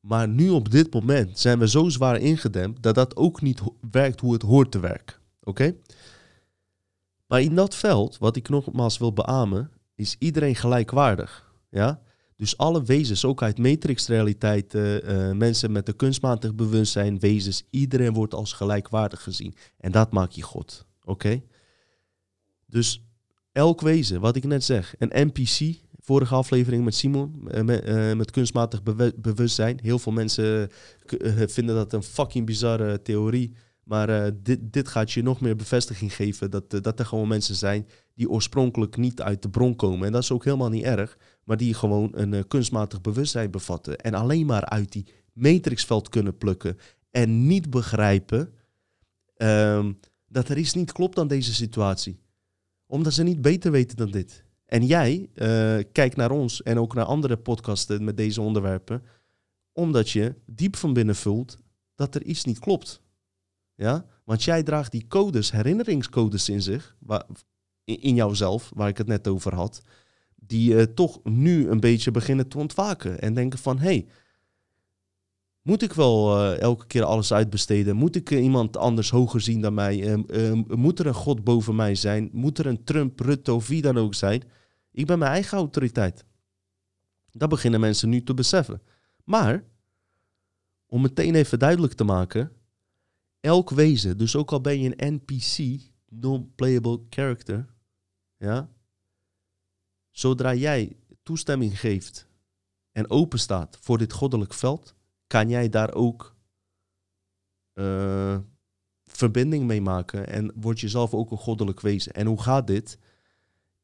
Maar 0.00 0.28
nu 0.28 0.48
op 0.48 0.70
dit 0.70 0.92
moment 0.92 1.38
zijn 1.38 1.58
we 1.58 1.68
zo 1.68 1.88
zwaar 1.88 2.18
ingedempt 2.18 2.82
dat 2.82 2.94
dat 2.94 3.16
ook 3.16 3.40
niet 3.40 3.60
werkt 3.90 4.20
hoe 4.20 4.32
het 4.32 4.42
hoort 4.42 4.70
te 4.70 4.80
werken. 4.80 5.16
Oké? 5.42 5.74
Maar 7.26 7.40
in 7.40 7.54
dat 7.54 7.74
veld, 7.74 8.18
wat 8.18 8.36
ik 8.36 8.48
nogmaals 8.48 8.98
wil 8.98 9.12
beamen, 9.12 9.70
is 9.94 10.16
iedereen 10.18 10.54
gelijkwaardig. 10.54 11.54
Ja? 11.70 12.02
Dus 12.36 12.56
alle 12.56 12.82
wezens, 12.82 13.24
ook 13.24 13.42
uit 13.42 13.58
matrixrealiteit, 13.58 14.74
uh, 14.74 15.30
mensen 15.30 15.72
met 15.72 15.88
een 15.88 15.96
kunstmatig 15.96 16.54
bewustzijn, 16.54 17.18
wezens, 17.18 17.64
iedereen 17.70 18.12
wordt 18.12 18.34
als 18.34 18.52
gelijkwaardig 18.52 19.22
gezien. 19.22 19.54
En 19.76 19.92
dat 19.92 20.12
maakt 20.12 20.34
je 20.34 20.42
God. 20.42 20.86
Oké? 21.04 21.42
Dus 22.66 23.02
elk 23.52 23.80
wezen, 23.80 24.20
wat 24.20 24.36
ik 24.36 24.44
net 24.44 24.64
zeg, 24.64 24.94
een 24.98 25.26
NPC, 25.26 25.80
vorige 26.10 26.34
aflevering 26.34 26.84
met 26.84 26.94
Simon, 26.94 27.48
uh, 27.54 27.62
met, 27.62 28.16
met, 28.16 28.30
kunstmatig 28.30 28.82
bewustzijn. 29.16 29.78
Heel 29.82 29.98
veel 29.98 30.12
mensen 30.12 30.70
vinden 31.46 31.74
dat 31.74 31.92
een 31.92 32.02
fucking 32.02 32.46
bizarre 32.46 33.02
theorie. 33.02 33.52
Maar 33.84 34.30
dit, 34.42 34.58
dit 34.62 34.88
gaat 34.88 35.12
je 35.12 35.22
nog 35.22 35.40
meer 35.40 35.56
bevestiging 35.56 36.14
geven 36.14 36.50
dat, 36.50 36.70
dat 36.70 36.98
er 36.98 37.06
gewoon 37.06 37.28
mensen 37.28 37.54
zijn 37.54 37.86
die 38.14 38.30
oorspronkelijk 38.30 38.96
niet 38.96 39.22
uit 39.22 39.42
de 39.42 39.50
bron 39.50 39.76
komen. 39.76 40.06
En 40.06 40.12
dat 40.12 40.22
is 40.22 40.32
ook 40.32 40.44
helemaal 40.44 40.68
niet 40.68 40.84
erg 40.84 41.16
maar 41.50 41.58
die 41.58 41.74
gewoon 41.74 42.10
een 42.12 42.46
kunstmatig 42.46 43.00
bewustzijn 43.00 43.50
bevatten. 43.50 43.98
En 43.98 44.14
alleen 44.14 44.46
maar 44.46 44.64
uit 44.64 44.92
die 44.92 45.06
matrixveld 45.32 46.08
kunnen 46.08 46.36
plukken. 46.36 46.78
En 47.10 47.46
niet 47.46 47.70
begrijpen 47.70 48.52
um, 49.36 49.98
dat 50.28 50.48
er 50.48 50.58
iets 50.58 50.74
niet 50.74 50.92
klopt 50.92 51.18
aan 51.18 51.28
deze 51.28 51.54
situatie. 51.54 52.20
Omdat 52.86 53.12
ze 53.12 53.22
niet 53.22 53.42
beter 53.42 53.70
weten 53.70 53.96
dan 53.96 54.10
dit. 54.10 54.44
En 54.70 54.86
jij 54.86 55.28
uh, 55.34 55.84
kijkt 55.92 56.16
naar 56.16 56.30
ons 56.30 56.62
en 56.62 56.78
ook 56.78 56.94
naar 56.94 57.04
andere 57.04 57.36
podcasten 57.36 58.04
met 58.04 58.16
deze 58.16 58.40
onderwerpen. 58.40 59.02
Omdat 59.72 60.10
je 60.10 60.34
diep 60.46 60.76
van 60.76 60.92
binnen 60.92 61.16
voelt 61.16 61.58
dat 61.94 62.14
er 62.14 62.22
iets 62.22 62.44
niet 62.44 62.58
klopt. 62.58 63.00
Ja? 63.74 64.06
Want 64.24 64.42
jij 64.42 64.62
draagt 64.62 64.92
die 64.92 65.06
codes, 65.08 65.50
herinneringscodes 65.52 66.48
in 66.48 66.62
zich, 66.62 66.96
waar, 66.98 67.26
in 67.84 68.14
jouzelf, 68.14 68.70
waar 68.74 68.88
ik 68.88 68.98
het 68.98 69.06
net 69.06 69.28
over 69.28 69.54
had 69.54 69.82
die 70.34 70.74
uh, 70.74 70.82
toch 70.82 71.20
nu 71.24 71.68
een 71.68 71.80
beetje 71.80 72.10
beginnen 72.10 72.48
te 72.48 72.58
ontwaken. 72.58 73.20
En 73.20 73.34
denken 73.34 73.58
van, 73.58 73.78
hé, 73.78 73.84
hey, 73.84 74.06
moet 75.62 75.82
ik 75.82 75.92
wel 75.92 76.36
uh, 76.36 76.60
elke 76.60 76.86
keer 76.86 77.04
alles 77.04 77.32
uitbesteden? 77.32 77.96
Moet 77.96 78.16
ik 78.16 78.30
iemand 78.30 78.76
anders 78.76 79.10
hoger 79.10 79.40
zien 79.40 79.60
dan 79.60 79.74
mij? 79.74 80.24
moet 80.68 80.98
er 80.98 81.06
een 81.06 81.14
God 81.14 81.44
boven 81.44 81.76
mij 81.76 81.94
zijn? 81.94 82.30
Moet 82.32 82.58
er 82.58 82.66
een 82.66 82.84
Trump, 82.84 83.20
Rutte 83.20 83.52
of 83.52 83.68
wie 83.68 83.82
dan 83.82 83.98
ook 83.98 84.14
zijn? 84.14 84.42
Ik 84.90 85.06
ben 85.06 85.18
mijn 85.18 85.32
eigen 85.32 85.58
autoriteit. 85.58 86.24
Dat 87.30 87.48
beginnen 87.48 87.80
mensen 87.80 88.08
nu 88.08 88.22
te 88.22 88.34
beseffen. 88.34 88.82
Maar, 89.24 89.64
om 90.86 91.02
meteen 91.02 91.34
even 91.34 91.58
duidelijk 91.58 91.92
te 91.92 92.04
maken, 92.04 92.52
elk 93.40 93.70
wezen, 93.70 94.18
dus 94.18 94.36
ook 94.36 94.52
al 94.52 94.60
ben 94.60 94.80
je 94.80 94.94
een 94.96 95.14
NPC, 95.14 95.80
non-playable 96.08 97.00
character, 97.08 97.66
ja, 98.36 98.70
Zodra 100.10 100.54
jij 100.54 100.96
toestemming 101.22 101.80
geeft 101.80 102.28
en 102.92 103.10
open 103.10 103.38
staat 103.38 103.78
voor 103.80 103.98
dit 103.98 104.12
goddelijk 104.12 104.54
veld, 104.54 104.94
kan 105.26 105.48
jij 105.48 105.68
daar 105.68 105.94
ook 105.94 106.36
uh, 107.74 108.38
verbinding 109.06 109.64
mee 109.64 109.80
maken 109.80 110.26
en 110.26 110.52
word 110.54 110.80
je 110.80 110.88
zelf 110.88 111.14
ook 111.14 111.30
een 111.30 111.36
goddelijk 111.36 111.80
wezen. 111.80 112.12
En 112.12 112.26
hoe 112.26 112.42
gaat 112.42 112.66
dit? 112.66 112.98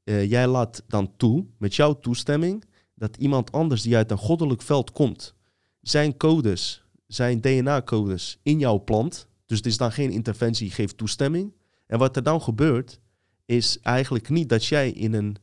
Uh, 0.07 0.31
jij 0.31 0.47
laat 0.47 0.83
dan 0.89 1.17
toe, 1.17 1.47
met 1.59 1.75
jouw 1.75 2.01
toestemming, 2.01 2.65
dat 2.95 3.17
iemand 3.17 3.53
anders 3.53 3.83
die 3.83 3.97
uit 3.97 4.11
een 4.11 4.19
goddelijk 4.19 4.63
veld 4.63 4.93
komt, 4.93 5.35
zijn 5.81 6.17
codes, 6.17 6.85
zijn 7.07 7.41
DNA-codes 7.41 8.39
in 8.43 8.59
jouw 8.59 8.85
plant, 8.85 9.29
dus 9.47 9.57
het 9.57 9.67
is 9.67 9.77
dan 9.77 9.93
geen 9.93 10.11
interventie, 10.11 10.71
geeft 10.71 10.97
toestemming. 10.97 11.55
En 11.87 11.99
wat 11.99 12.17
er 12.17 12.23
dan 12.23 12.43
gebeurt, 12.43 13.01
is 13.45 13.81
eigenlijk 13.81 14.29
niet 14.29 14.49
dat 14.49 14.65
jij 14.65 14.91
in 14.91 15.15
een 15.15 15.37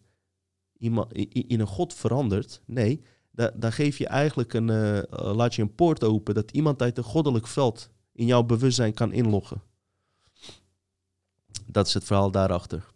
in 1.30 1.59
een 1.59 1.68
God 1.68 1.93
verandert. 1.93 2.61
Nee, 2.66 3.01
dan 3.32 3.72
geef 3.72 3.97
je 3.97 4.07
eigenlijk 4.07 4.53
een, 4.53 4.68
uh, 4.68 4.99
laat 5.36 5.55
je 5.55 5.61
een 5.61 5.76
poort 5.76 6.03
open 6.03 6.34
dat 6.34 6.51
iemand 6.51 6.82
uit 6.82 6.97
een 6.97 7.03
goddelijk 7.03 7.47
veld 7.47 7.89
in 8.14 8.26
jouw 8.26 8.43
bewustzijn 8.43 8.93
kan 8.93 9.14
inloggen. 9.14 9.61
Dat 11.66 11.88
is 11.88 11.93
het 11.93 12.03
verhaal 12.03 12.32
daarachter. 12.32 12.92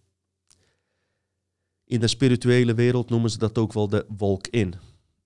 In 1.88 2.00
de 2.00 2.08
spirituele 2.08 2.74
wereld 2.74 3.10
noemen 3.10 3.30
ze 3.30 3.38
dat 3.38 3.58
ook 3.58 3.74
wel 3.74 3.88
de 3.88 4.06
wolk 4.18 4.48
in. 4.48 4.74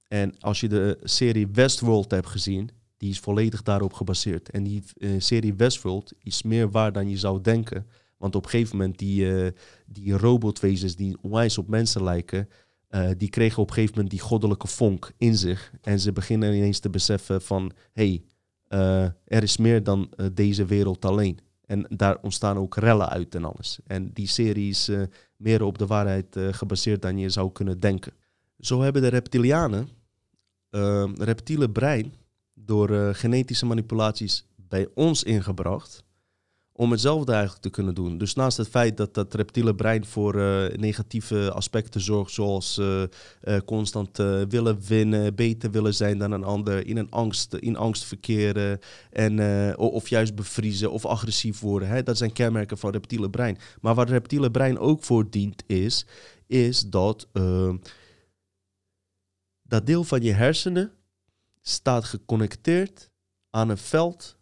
En 0.07 0.39
als 0.39 0.59
je 0.59 0.67
de 0.67 0.97
serie 1.03 1.47
Westworld 1.47 2.11
hebt 2.11 2.27
gezien, 2.27 2.69
die 2.97 3.09
is 3.09 3.19
volledig 3.19 3.63
daarop 3.63 3.93
gebaseerd. 3.93 4.49
En 4.49 4.63
die 4.63 4.83
uh, 4.97 5.11
serie 5.17 5.53
Westworld 5.53 6.13
is 6.23 6.43
meer 6.43 6.71
waar 6.71 6.91
dan 6.91 7.09
je 7.09 7.17
zou 7.17 7.41
denken. 7.41 7.85
Want 8.17 8.35
op 8.35 8.43
een 8.43 8.49
gegeven 8.49 8.77
moment 8.77 8.97
die, 8.97 9.25
uh, 9.25 9.47
die 9.85 10.17
robotwezens 10.17 10.95
die 10.95 11.17
onwijs 11.21 11.57
op 11.57 11.67
mensen 11.67 12.03
lijken, 12.03 12.49
uh, 12.89 13.09
die 13.17 13.29
kregen 13.29 13.61
op 13.61 13.67
een 13.67 13.73
gegeven 13.73 13.95
moment 13.95 14.13
die 14.13 14.23
goddelijke 14.23 14.67
vonk 14.67 15.11
in 15.17 15.37
zich. 15.37 15.71
En 15.81 15.99
ze 15.99 16.11
beginnen 16.11 16.55
ineens 16.55 16.79
te 16.79 16.89
beseffen 16.89 17.41
van, 17.41 17.71
hé, 17.93 18.21
hey, 18.67 19.13
er 19.25 19.43
is 19.43 19.57
meer 19.57 19.83
dan 19.83 20.13
deze 20.33 20.65
wereld 20.65 21.05
alleen. 21.05 21.39
En 21.65 21.85
daar 21.89 22.17
ontstaan 22.21 22.57
ook 22.57 22.75
rellen 22.75 23.09
uit 23.09 23.35
en 23.35 23.45
alles. 23.45 23.79
En 23.87 24.11
die 24.13 24.27
serie 24.27 24.69
is 24.69 24.89
meer 25.41 25.63
op 25.63 25.77
de 25.77 25.87
waarheid 25.87 26.37
gebaseerd 26.51 27.01
dan 27.01 27.17
je 27.17 27.29
zou 27.29 27.51
kunnen 27.51 27.79
denken. 27.79 28.13
Zo 28.59 28.81
hebben 28.81 29.01
de 29.01 29.07
reptilianen 29.07 29.89
reptiele 31.17 31.69
brein 31.69 32.13
door 32.53 33.15
genetische 33.15 33.65
manipulaties 33.65 34.45
bij 34.55 34.87
ons 34.93 35.23
ingebracht 35.23 36.03
om 36.81 36.91
hetzelfde 36.91 37.31
eigenlijk 37.31 37.61
te 37.61 37.69
kunnen 37.69 37.95
doen. 37.95 38.17
Dus 38.17 38.33
naast 38.33 38.57
het 38.57 38.67
feit 38.67 38.97
dat 38.97 39.13
dat 39.13 39.33
reptiele 39.33 39.75
brein 39.75 40.05
voor 40.05 40.35
uh, 40.35 40.67
negatieve 40.77 41.51
aspecten 41.51 42.01
zorgt, 42.01 42.31
zoals 42.31 42.77
uh, 42.77 43.03
uh, 43.43 43.57
constant 43.65 44.17
willen 44.49 44.81
winnen, 44.87 45.35
beter 45.35 45.71
willen 45.71 45.93
zijn 45.93 46.17
dan 46.17 46.31
een 46.31 46.43
ander, 46.43 46.87
in, 46.87 46.97
een 46.97 47.11
angst, 47.11 47.53
in 47.53 47.77
angst 47.77 48.03
verkeren 48.03 48.79
en, 49.11 49.77
of 49.77 50.07
juist 50.07 50.35
bevriezen 50.35 50.91
of 50.91 51.05
agressief 51.05 51.59
worden. 51.59 51.87
Hè? 51.87 52.03
Dat 52.03 52.17
zijn 52.17 52.33
kenmerken 52.33 52.77
van 52.77 52.91
reptiele 52.91 53.29
brein. 53.29 53.57
Maar 53.81 53.95
waar 53.95 54.05
het 54.05 54.13
reptiele 54.13 54.51
brein 54.51 54.79
ook 54.79 55.03
voor 55.03 55.29
dient 55.29 55.63
is, 55.67 56.05
is 56.47 56.81
dat 56.89 57.27
dat 59.63 59.85
deel 59.85 60.03
van 60.03 60.21
je 60.21 60.33
hersenen 60.33 60.91
staat 61.61 62.03
geconnecteerd 62.03 63.09
aan 63.49 63.69
een 63.69 63.77
veld 63.77 64.39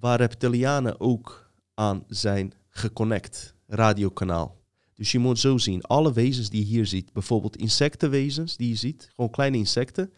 waar 0.00 0.18
reptilianen 0.18 1.00
ook 1.00 1.50
aan 1.74 2.04
zijn 2.08 2.52
geconnect, 2.68 3.54
radiokanaal. 3.66 4.56
Dus 4.94 5.12
je 5.12 5.18
moet 5.18 5.38
zo 5.38 5.58
zien, 5.58 5.82
alle 5.82 6.12
wezens 6.12 6.50
die 6.50 6.60
je 6.60 6.66
hier 6.66 6.86
ziet, 6.86 7.12
bijvoorbeeld 7.12 7.56
insectenwezens 7.56 8.56
die 8.56 8.68
je 8.68 8.74
ziet, 8.74 9.10
gewoon 9.14 9.30
kleine 9.30 9.56
insecten, 9.56 10.12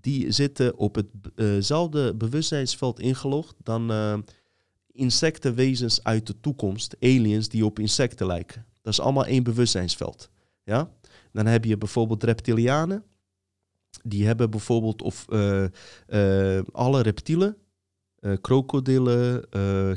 die 0.00 0.32
zitten 0.32 0.76
op 0.76 1.02
hetzelfde 1.34 2.14
bewustzijnsveld 2.14 3.00
ingelogd 3.00 3.54
dan 3.62 3.90
uh, 3.90 4.18
insectenwezens 4.92 6.04
uit 6.04 6.26
de 6.26 6.40
toekomst, 6.40 6.96
aliens 7.00 7.48
die 7.48 7.64
op 7.64 7.78
insecten 7.78 8.26
lijken. 8.26 8.66
Dat 8.82 8.92
is 8.92 9.00
allemaal 9.00 9.26
één 9.26 9.42
bewustzijnsveld. 9.42 10.30
Ja? 10.64 10.90
Dan 11.32 11.46
heb 11.46 11.64
je 11.64 11.78
bijvoorbeeld 11.78 12.22
reptilianen. 12.22 13.04
Die 14.02 14.26
hebben 14.26 14.50
bijvoorbeeld 14.50 15.02
of 15.02 15.26
uh, 15.28 15.66
alle 16.72 17.02
reptielen, 17.02 17.56
krokodillen, 18.40 19.48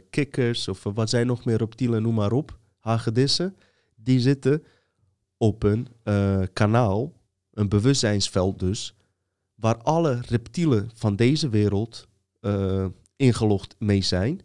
kikkers 0.10 0.68
of 0.68 0.84
wat 0.84 1.10
zijn 1.10 1.28
nog 1.28 1.46
meer 1.46 1.58
reptielen, 1.58 2.02
noem 2.02 2.16
maar 2.16 2.32
op, 2.32 2.58
hagedissen, 2.80 3.58
die 3.96 4.20
zitten 4.20 4.64
op 5.38 5.64
een 5.64 5.88
kanaal, 6.54 7.14
een 7.54 7.70
bewustzijnsveld 7.70 8.60
dus, 8.60 8.96
waar 9.56 9.78
alle 9.78 10.22
reptielen 10.28 10.90
van 10.94 11.16
deze 11.16 11.50
wereld 11.50 12.08
ingelogd 13.16 13.76
mee 13.80 14.02
zijn, 14.02 14.42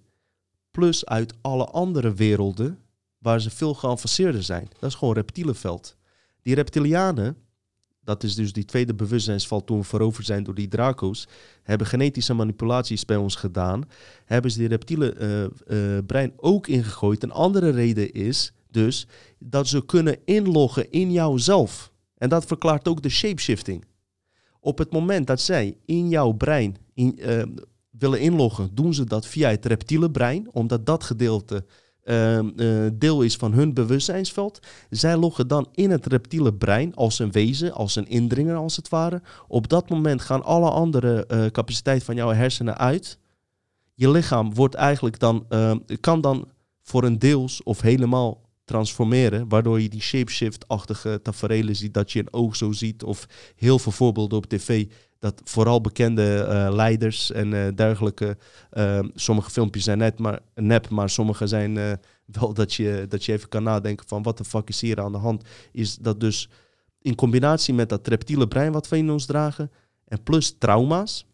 plus 0.71 1.07
uit 1.07 1.35
alle 1.41 1.65
andere 1.65 2.15
werelden 2.15 2.79
waar 3.19 3.41
ze 3.41 3.51
veel 3.51 3.75
geavanceerder 3.75 4.43
zijn. 4.43 4.69
Dat 4.79 4.91
is 4.91 4.97
gewoon 4.97 5.15
reptielenveld. 5.15 5.97
Die 6.43 6.55
reptilianen, 6.55 7.37
dat 8.05 8.23
is 8.23 8.35
dus 8.35 8.53
die 8.53 8.65
tweede 8.65 8.95
bewustzijnsval 8.95 9.65
toen 9.65 9.79
we 9.79 9.85
veroverd 9.85 10.27
zijn 10.27 10.45
door 10.45 10.55
die 10.55 10.69
draco's, 10.69 11.29
hebben 11.63 11.87
genetische 11.87 12.35
manipulaties 12.35 13.05
bij 13.05 13.17
ons 13.17 13.35
gedaan. 13.35 13.83
Hebben 14.25 14.51
ze 14.51 14.59
die 14.59 14.69
reptiele 14.69 15.15
uh, 15.69 15.97
uh, 15.97 15.99
brein 16.07 16.33
ook 16.37 16.67
ingegooid. 16.67 17.23
Een 17.23 17.33
andere 17.33 17.71
reden 17.71 18.13
is 18.13 18.53
dus 18.71 19.07
dat 19.39 19.69
ze 19.69 19.85
kunnen 19.85 20.19
inloggen 20.25 20.91
in 20.91 21.13
jouzelf. 21.13 21.93
En 22.19 22.29
dat 22.29 22.47
verklaart 22.47 22.89
ook 22.89 23.03
de 23.03 23.09
shapeshifting. 23.09 23.85
Op 24.61 24.79
het 24.79 24.93
moment 24.93 25.27
dat 25.27 25.41
zij 25.41 25.77
in 25.85 26.09
jouw 26.09 26.33
brein 26.33 26.77
in, 26.95 27.19
uh, 27.19 27.43
willen 27.91 28.21
inloggen, 28.21 28.71
doen 28.75 28.95
ze 28.95 29.05
dat 29.05 29.27
via 29.27 29.51
het 29.51 29.67
reptiele 29.67 30.11
brein, 30.11 30.53
omdat 30.53 30.87
dat 30.87 31.05
gedeelte 31.05 31.65
uh, 32.05 32.87
deel 32.93 33.23
is 33.23 33.37
van 33.37 33.53
hun 33.53 33.75
bewustzijnsveld. 33.75 34.61
Zij 34.91 35.17
loggen 35.17 35.49
dan 35.49 35.69
in 35.73 35.91
het 35.91 36.07
reptiele 36.07 36.55
brein 36.55 36.95
als 36.95 37.19
een 37.19 37.33
wezen, 37.33 37.73
als 37.73 37.97
een 37.97 38.09
indringer 38.09 38.57
als 38.57 38.77
het 38.77 38.89
ware. 38.89 39.23
Op 39.49 39.69
dat 39.69 39.89
moment 39.89 40.21
gaan 40.21 40.45
alle 40.45 40.71
andere 40.71 41.25
uh, 41.29 41.47
capaciteit 41.47 42.05
van 42.05 42.15
jouw 42.15 42.31
hersenen 42.31 42.79
uit. 42.79 43.19
Je 43.95 44.11
lichaam 44.11 44.55
wordt 44.55 44.75
eigenlijk 44.75 45.19
dan, 45.19 45.47
uh, 45.51 45.73
kan 46.01 46.21
dan 46.21 46.49
voor 46.83 47.05
een 47.05 47.19
deels 47.19 47.63
of 47.63 47.81
helemaal 47.81 48.41
transformeren, 48.73 49.49
waardoor 49.49 49.81
je 49.81 49.89
die 49.89 50.01
shapeshift-achtige 50.01 51.21
tafereelen 51.23 51.77
ziet, 51.77 51.95
dat 51.95 52.13
je 52.13 52.19
een 52.19 52.33
oog 52.33 52.57
zo 52.57 52.73
ziet, 52.73 53.03
of 53.03 53.27
heel 53.57 53.79
veel 53.79 53.93
voorbeelden 53.93 54.39
op 54.39 54.47
tv, 54.47 54.87
dat 55.19 55.41
vooral 55.45 55.81
bekende 55.81 56.47
uh, 56.49 56.75
leiders 56.75 57.31
en 57.33 57.53
uh, 57.53 57.69
dergelijke, 57.75 58.37
uh, 58.73 58.99
sommige 59.15 59.51
filmpjes 59.51 59.85
zijn 59.85 59.99
net 59.99 60.19
maar, 60.19 60.41
nep, 60.55 60.89
maar 60.89 61.11
sommige 61.11 61.47
zijn 61.47 61.75
wel 62.25 62.55
dat 62.55 62.75
je, 62.75 63.07
dat 63.09 63.25
je 63.25 63.33
even 63.33 63.49
kan 63.49 63.63
nadenken 63.63 64.09
van 64.09 64.23
wat 64.23 64.39
de 64.39 64.45
fuck 64.45 64.69
is 64.69 64.81
hier 64.81 65.01
aan 65.01 65.13
de 65.13 65.19
hand, 65.19 65.45
is 65.73 65.97
dat 65.97 66.21
dus 66.21 66.49
in 67.01 67.15
combinatie 67.15 67.75
met 67.75 67.89
dat 67.89 68.09
reptiele 68.09 68.49
brein 68.49 68.73
wat 68.73 68.89
we 68.89 68.97
in 68.97 69.11
ons 69.11 69.27
dragen, 69.27 69.71
en 70.05 70.23
plus 70.23 70.55
trauma's, 70.59 71.27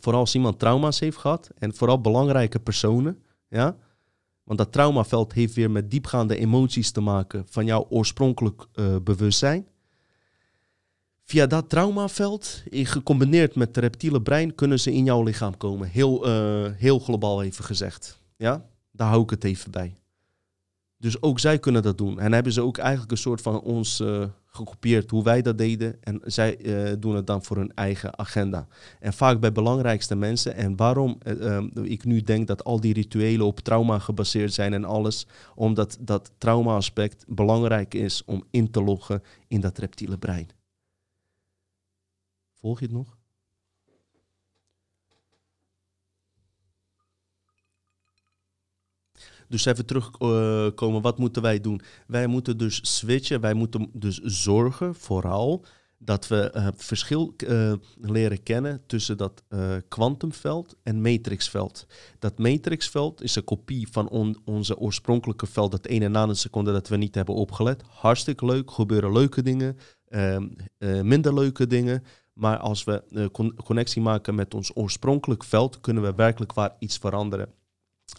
vooral 0.00 0.20
als 0.20 0.34
iemand 0.34 0.58
trauma's 0.58 1.00
heeft 1.00 1.16
gehad, 1.16 1.50
en 1.58 1.74
vooral 1.74 2.00
belangrijke 2.00 2.58
personen, 2.58 3.22
ja, 3.48 3.76
want 4.52 4.64
dat 4.64 4.72
traumaveld 4.72 5.32
heeft 5.32 5.54
weer 5.54 5.70
met 5.70 5.90
diepgaande 5.90 6.36
emoties 6.36 6.90
te 6.90 7.00
maken 7.00 7.44
van 7.48 7.64
jouw 7.64 7.86
oorspronkelijk 7.88 8.66
uh, 8.74 8.96
bewustzijn. 9.02 9.66
Via 11.24 11.46
dat 11.46 11.68
traumaveld, 11.68 12.62
gecombineerd 12.70 13.54
met 13.54 13.68
het 13.68 13.76
reptiele 13.76 14.22
brein, 14.22 14.54
kunnen 14.54 14.80
ze 14.80 14.92
in 14.92 15.04
jouw 15.04 15.22
lichaam 15.22 15.56
komen. 15.56 15.88
Heel, 15.88 16.28
uh, 16.28 16.70
heel 16.74 16.98
globaal 16.98 17.42
even 17.42 17.64
gezegd. 17.64 18.20
Ja, 18.36 18.64
daar 18.90 19.08
hou 19.08 19.22
ik 19.22 19.30
het 19.30 19.44
even 19.44 19.70
bij. 19.70 19.94
Dus 20.96 21.22
ook 21.22 21.40
zij 21.40 21.58
kunnen 21.58 21.82
dat 21.82 21.98
doen. 21.98 22.20
En 22.20 22.32
hebben 22.32 22.52
ze 22.52 22.60
ook 22.60 22.78
eigenlijk 22.78 23.10
een 23.10 23.16
soort 23.16 23.40
van 23.40 23.60
ons 23.60 24.02
gekopieerd 24.52 25.10
hoe 25.10 25.22
wij 25.22 25.42
dat 25.42 25.58
deden. 25.58 26.02
En 26.02 26.20
zij 26.24 26.58
uh, 26.58 26.92
doen 26.98 27.14
het 27.14 27.26
dan 27.26 27.44
voor 27.44 27.56
hun 27.56 27.74
eigen 27.74 28.18
agenda. 28.18 28.66
En 29.00 29.12
vaak 29.12 29.40
bij 29.40 29.52
belangrijkste 29.52 30.14
mensen. 30.14 30.54
En 30.54 30.76
waarom 30.76 31.18
uh, 31.26 31.64
ik 31.82 32.04
nu 32.04 32.20
denk 32.20 32.46
dat 32.46 32.64
al 32.64 32.80
die 32.80 32.94
rituelen 32.94 33.46
op 33.46 33.60
trauma 33.60 33.98
gebaseerd 33.98 34.52
zijn 34.52 34.72
en 34.72 34.84
alles. 34.84 35.26
Omdat 35.54 35.98
dat 36.00 36.32
trauma-aspect 36.38 37.24
belangrijk 37.28 37.94
is 37.94 38.24
om 38.24 38.44
in 38.50 38.70
te 38.70 38.82
loggen 38.82 39.22
in 39.48 39.60
dat 39.60 39.78
reptiele 39.78 40.18
brein. 40.18 40.48
Volg 42.52 42.78
je 42.78 42.84
het 42.84 42.94
nog? 42.94 43.21
Dus 49.52 49.64
even 49.64 49.86
terugkomen, 49.86 51.02
wat 51.02 51.18
moeten 51.18 51.42
wij 51.42 51.60
doen? 51.60 51.80
Wij 52.06 52.26
moeten 52.26 52.56
dus 52.56 52.96
switchen, 52.96 53.40
wij 53.40 53.54
moeten 53.54 53.90
dus 53.92 54.18
zorgen 54.18 54.94
vooral 54.94 55.64
dat 55.98 56.28
we 56.28 56.50
het 56.52 56.84
verschil 56.84 57.34
uh, 57.36 57.72
leren 58.00 58.42
kennen 58.42 58.82
tussen 58.86 59.16
dat 59.16 59.42
kwantumveld 59.88 60.76
en 60.82 61.00
matrixveld. 61.00 61.86
Dat 62.18 62.38
matrixveld 62.38 63.22
is 63.22 63.36
een 63.36 63.44
kopie 63.44 63.88
van 63.90 64.08
on 64.08 64.40
onze 64.44 64.78
oorspronkelijke 64.78 65.46
veld, 65.46 65.70
dat 65.70 65.86
ene 65.86 66.08
nanoseconde 66.08 66.72
dat 66.72 66.88
we 66.88 66.96
niet 66.96 67.14
hebben 67.14 67.34
opgelet. 67.34 67.82
Hartstikke 67.88 68.46
leuk, 68.46 68.70
gebeuren 68.70 69.12
leuke 69.12 69.42
dingen, 69.42 69.76
ehm, 70.08 70.48
minder 71.02 71.34
leuke 71.34 71.66
dingen. 71.66 72.04
Maar 72.32 72.58
als 72.58 72.84
we 72.84 73.28
con 73.32 73.54
connectie 73.64 74.02
maken 74.02 74.34
met 74.34 74.54
ons 74.54 74.76
oorspronkelijk 74.76 75.44
veld, 75.44 75.80
kunnen 75.80 76.02
we 76.02 76.14
werkelijk 76.14 76.52
waar 76.52 76.76
iets 76.78 76.98
veranderen 76.98 77.60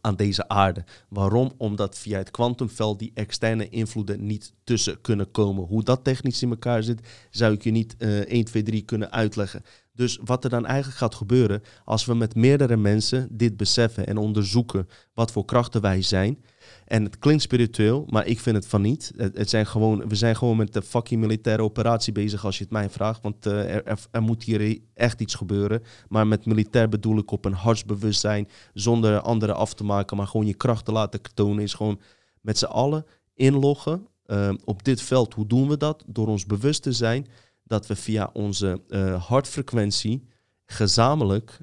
aan 0.02 0.16
deze 0.16 0.48
aarde. 0.48 0.84
Waarom? 1.10 1.52
Omdat 1.58 1.98
via 1.98 2.18
het 2.18 2.32
kwantumveld 2.32 3.00
die 3.00 3.12
externe 3.14 3.70
invloeden 3.70 4.26
niet 4.26 4.54
tussen 4.64 5.02
kunnen 5.02 5.32
komen. 5.32 5.66
Hoe 5.66 5.84
dat 5.84 6.04
technisch 6.04 6.42
in 6.42 6.50
elkaar 6.50 6.84
zit, 6.84 7.08
zou 7.30 7.54
ik 7.54 7.64
je 7.64 7.72
niet 7.72 7.96
uh, 8.00 8.20
1, 8.20 8.44
2, 8.44 8.64
3 8.64 8.82
kunnen 8.82 9.12
uitleggen. 9.12 9.64
Dus 9.96 10.20
wat 10.24 10.44
er 10.44 10.50
dan 10.50 10.66
eigenlijk 10.66 10.98
gaat 10.98 11.16
gebeuren 11.16 11.64
als 11.86 12.06
we 12.06 12.14
met 12.14 12.36
meerdere 12.36 12.78
mensen 12.78 13.28
dit 13.32 13.58
beseffen 13.58 14.08
en 14.08 14.18
onderzoeken 14.18 14.88
wat 15.14 15.32
voor 15.32 15.46
krachten 15.46 15.82
wij 15.82 16.02
zijn, 16.02 16.44
en 16.86 17.04
het 17.04 17.20
klinkt 17.20 17.42
spiritueel, 17.42 18.06
maar 18.10 18.28
ik 18.28 18.40
vind 18.40 18.56
het 18.56 18.68
van 18.68 18.82
niet. 18.82 19.12
Het, 19.18 19.50
zijn 19.50 19.66
gewoon, 19.66 20.08
we 20.08 20.16
zijn 20.16 20.36
gewoon 20.36 20.58
met 20.58 20.74
de 20.74 20.82
fucking 20.82 21.22
militaire 21.22 21.64
operatie 21.64 22.14
bezig 22.14 22.46
als 22.46 22.58
je 22.58 22.64
het 22.64 22.74
mij 22.74 22.90
vraagt. 22.90 23.22
Want 23.22 23.46
uh, 23.46 23.76
er, 23.76 24.00
er, 24.12 24.22
moet 24.22 24.44
hier 24.44 24.80
echt 24.94 25.22
iets 25.22 25.36
gebeuren. 25.36 25.84
Maar 26.08 26.28
met 26.28 26.46
militair 26.46 26.90
bedoel 26.90 27.18
ik 27.18 27.32
op 27.32 27.46
een 27.46 27.54
hartsbewustzijn. 27.54 28.50
Zonder 28.74 29.20
anderen 29.20 29.56
af 29.56 29.74
te 29.74 29.84
maken, 29.84 30.18
maar 30.18 30.28
gewoon 30.28 30.46
je 30.46 30.54
kracht 30.54 30.86
te 30.86 30.92
laten 30.92 31.20
tonen. 31.34 31.64
Is 31.64 31.74
gewoon 31.74 32.00
met 32.42 32.58
z'n 32.58 32.66
allen 32.66 33.06
inloggen 33.34 34.08
uh, 34.26 34.54
op 34.66 34.84
dit 34.84 35.02
veld. 35.02 35.34
Hoe 35.34 35.48
doen 35.48 35.68
we 35.68 35.78
dat? 35.78 36.04
Door 36.08 36.28
ons 36.28 36.46
bewust 36.46 36.84
te 36.84 36.92
zijn 36.92 37.28
dat 37.64 37.88
we 37.88 37.96
via 37.96 38.30
onze 38.34 38.82
uh, 38.88 39.24
hartfrequentie 39.28 40.28
gezamenlijk 40.66 41.60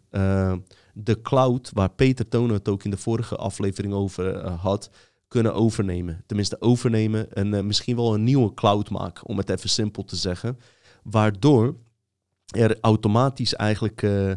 de 0.95 1.23
cloud, 1.23 1.71
waar 1.73 1.91
Peter 1.91 2.29
Tonen 2.29 2.55
het 2.55 2.69
ook 2.69 2.85
in 2.85 2.91
de 2.91 2.97
vorige 2.97 3.37
aflevering 3.37 3.95
over 3.95 4.49
had, 4.49 4.91
kunnen 5.29 5.55
overnemen. 5.55 6.23
Tenminste, 6.27 6.61
overnemen 6.61 7.33
en 7.33 7.53
uh, 7.53 7.61
misschien 7.61 7.97
wel 7.97 8.15
een 8.15 8.25
nieuwe 8.25 8.55
cloud 8.55 8.91
maken, 8.91 9.27
om 9.27 9.39
het 9.39 9.51
even 9.51 9.69
simpel 9.69 10.05
te 10.05 10.17
zeggen. 10.17 10.59
Waardoor 11.03 11.77
er 12.47 12.79
automatisch 12.81 13.55
eigenlijk 13.55 14.03
uh, 14.03 14.33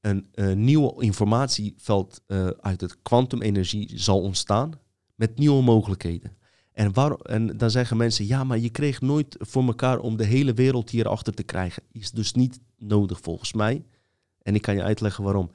een, 0.00 0.28
een 0.32 0.64
nieuwe 0.64 1.02
informatieveld 1.02 2.22
uit 2.60 2.80
het 2.80 3.02
kwantumenergie 3.02 3.98
zal 3.98 4.20
ontstaan 4.20 4.72
met 5.14 5.38
nieuwe 5.38 5.62
mogelijkheden. 5.62 6.36
En, 6.72 6.92
en 7.22 7.56
dan 7.56 7.70
zeggen 7.70 7.96
mensen, 7.96 8.26
ja, 8.26 8.44
maar 8.44 8.58
je 8.58 8.70
kreeg 8.70 9.00
nooit 9.00 9.36
voor 9.38 9.66
elkaar 9.66 9.98
om 9.98 10.16
de 10.16 10.24
hele 10.24 10.54
wereld 10.54 10.90
hierachter 10.90 11.34
te 11.34 11.42
krijgen. 11.42 11.82
Is 11.92 12.10
dus 12.10 12.32
niet 12.32 12.60
nodig 12.78 13.20
volgens 13.20 13.52
mij. 13.52 13.84
En 14.46 14.54
ik 14.54 14.62
kan 14.62 14.74
je 14.74 14.82
uitleggen 14.82 15.24
waarom. 15.24 15.50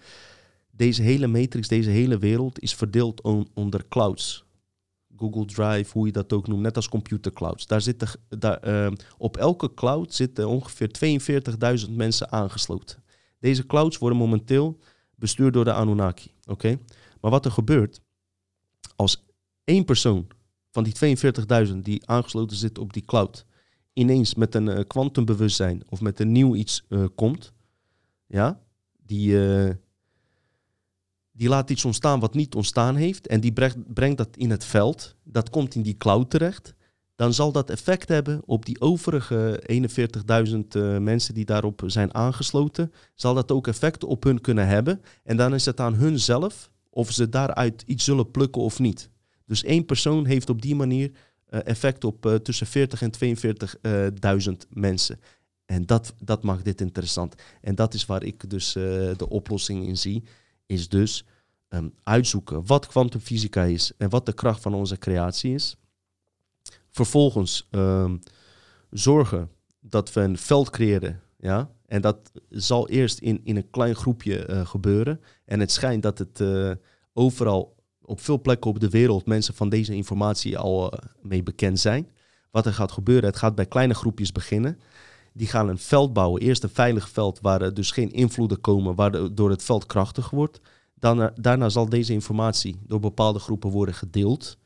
Deze 0.72 1.02
hele 1.02 1.28
matrix, 1.28 1.68
deze 1.68 1.90
hele 1.90 2.18
wereld 2.18 2.60
is 2.60 2.76
verdeeld 2.76 3.22
on, 3.22 3.48
onder 3.54 3.88
clouds. 3.88 4.46
Google 5.18 5.46
Drive, 5.46 5.92
hoe 5.94 6.06
je 6.06 6.12
dat 6.12 6.34
ook 6.34 6.48
noemt, 6.48 6.62
net 6.62 6.76
als 6.76 6.90
computer 6.90 7.34
clouds. 7.34 7.66
Daar 7.66 7.82
zitten, 7.82 8.08
daar, 8.30 8.68
uh, 8.68 8.92
op 9.18 9.38
elke 9.38 9.74
cloud 9.74 10.14
zitten 10.14 10.48
ongeveer 10.48 10.90
42.000 11.88 11.92
mensen 11.92 12.32
aangesloten. 12.32 13.04
Deze 13.40 13.66
clouds 13.66 13.98
worden 13.98 14.18
momenteel 14.18 14.80
bestuurd 15.16 15.54
door 15.54 15.66
de 15.66 15.74
Anunnaki. 15.74 16.32
Oké? 16.46 16.80
Maar 17.22 17.32
wat 17.32 17.46
er 17.46 17.52
gebeurt, 17.52 18.02
als 18.96 19.26
één 19.64 19.86
persoon 19.86 20.28
van 20.72 20.84
die 20.84 21.18
42.000 21.68 21.76
die 21.76 22.08
aangesloten 22.08 22.58
zit 22.58 22.78
op 22.78 22.94
die 22.94 23.06
cloud, 23.06 23.46
ineens 23.94 24.36
met 24.36 24.56
een 24.56 24.68
uh, 24.68 24.80
kwantumbewustzijn 24.88 25.84
of 25.90 26.02
met 26.02 26.20
een 26.20 26.32
nieuw 26.32 26.56
iets 26.56 26.86
uh, 26.90 27.06
komt, 27.16 27.54
ja, 28.28 28.60
die, 29.12 29.38
die 31.32 31.50
laat 31.50 31.70
iets 31.70 31.86
ontstaan 31.86 32.20
wat 32.20 32.34
niet 32.34 32.56
ontstaan 32.56 32.96
heeft 32.96 33.28
en 33.28 33.40
die 33.40 33.54
brengt, 33.54 33.94
brengt 33.94 34.18
dat 34.18 34.38
in 34.38 34.50
het 34.50 34.66
veld. 34.66 35.16
Dat 35.24 35.50
komt 35.50 35.76
in 35.76 35.82
die 35.82 35.98
cloud 35.98 36.30
terecht. 36.30 36.74
dan 37.16 37.34
zal 37.34 37.52
dat 37.52 37.70
effect 37.70 38.10
hebben 38.10 38.42
op 38.46 38.66
die 38.66 38.82
overige 38.82 39.64
41.000 40.50 40.58
uh, 40.76 40.98
mensen 40.98 41.34
die 41.34 41.46
daarop 41.46 41.84
zijn 41.86 42.14
aangesloten. 42.14 42.92
Zal 43.16 43.34
dat 43.34 43.52
ook 43.52 43.68
effect 43.68 44.04
op 44.04 44.24
hun 44.24 44.42
kunnen 44.42 44.68
hebben. 44.68 45.02
En 45.24 45.38
dan 45.38 45.54
is 45.54 45.66
het 45.66 45.80
aan 45.80 45.94
hun 45.94 46.20
zelf 46.20 46.72
of 46.90 47.12
ze 47.12 47.30
daaruit 47.30 47.84
iets 47.86 48.04
zullen 48.04 48.32
plukken 48.32 48.62
of 48.62 48.80
niet. 48.80 49.10
Dus 49.46 49.64
één 49.64 49.86
persoon 49.86 50.26
heeft 50.26 50.50
op 50.50 50.62
die 50.62 50.76
manier 50.76 51.12
uh, 51.50 51.60
effect 51.64 52.04
op 52.04 52.40
tussen 52.44 52.68
40 52.68 53.02
en 53.02 53.12
42.000 54.50 54.52
mensen. 54.70 55.20
En 55.72 55.86
dat, 55.86 56.14
dat 56.20 56.44
maakt 56.44 56.66
dit 56.66 56.82
interessant. 56.82 57.36
En 57.62 57.76
dat 57.76 57.94
is 57.94 58.06
waar 58.06 58.24
ik 58.24 58.50
dus 58.50 58.76
uh, 58.76 58.84
de 59.18 59.30
oplossing 59.30 59.88
in 59.88 59.98
zie. 59.98 60.24
Is 60.66 60.90
dus 60.90 61.26
um, 61.70 61.94
uitzoeken 62.04 62.66
wat 62.66 62.88
kwantumfysica 62.88 63.64
is 63.64 63.92
en 63.98 64.10
wat 64.10 64.26
de 64.26 64.34
kracht 64.34 64.62
van 64.62 64.74
onze 64.74 64.98
creatie 64.98 65.54
is. 65.54 65.76
Vervolgens 66.90 67.68
um, 67.70 68.20
zorgen 68.90 69.50
dat 69.80 70.14
we 70.14 70.22
een 70.22 70.38
veld 70.38 70.70
creëren. 70.70 71.22
Ja? 71.38 71.72
En 71.86 72.02
dat 72.02 72.32
zal 72.50 72.90
eerst 72.90 73.20
in, 73.20 73.42
in 73.44 73.56
een 73.56 73.70
klein 73.70 73.96
groepje 73.96 74.48
uh, 74.50 74.66
gebeuren. 74.66 75.22
En 75.46 75.60
het 75.60 75.72
schijnt 75.72 76.04
dat 76.04 76.18
het 76.18 76.40
uh, 76.40 76.72
overal 77.14 77.76
op 78.02 78.20
veel 78.20 78.42
plekken 78.42 78.70
op 78.70 78.80
de 78.80 78.90
wereld 78.90 79.26
mensen 79.26 79.54
van 79.54 79.70
deze 79.70 79.96
informatie 79.96 80.58
al 80.58 80.94
mee 81.22 81.44
bekend 81.44 81.80
zijn. 81.80 82.10
Wat 82.50 82.66
er 82.66 82.74
gaat 82.74 82.92
gebeuren, 82.92 83.30
het 83.30 83.38
gaat 83.38 83.56
bij 83.56 83.66
kleine 83.66 83.94
groepjes 83.94 84.32
beginnen. 84.32 84.80
Die 85.34 85.48
gaan 85.48 85.68
een 85.68 85.78
veld 85.78 86.14
bouwen. 86.14 86.42
Eerst 86.42 86.64
een 86.64 86.70
veilig 86.70 87.10
veld 87.10 87.40
waar 87.42 87.62
er 87.62 87.74
dus 87.74 87.92
geen 87.92 88.12
invloeden 88.12 88.62
komen, 88.62 88.96
waardoor 88.96 89.50
het 89.50 89.64
veld 89.64 89.86
krachtig 89.86 90.30
wordt. 90.30 90.60
Dan, 91.00 91.32
daarna 91.36 91.70
zal 91.70 91.90
deze 91.90 92.14
informatie 92.14 92.80
door 92.88 93.00
bepaalde 93.00 93.40
groepen 93.40 93.70
worden 93.70 93.96
gedeeld. 93.96 94.58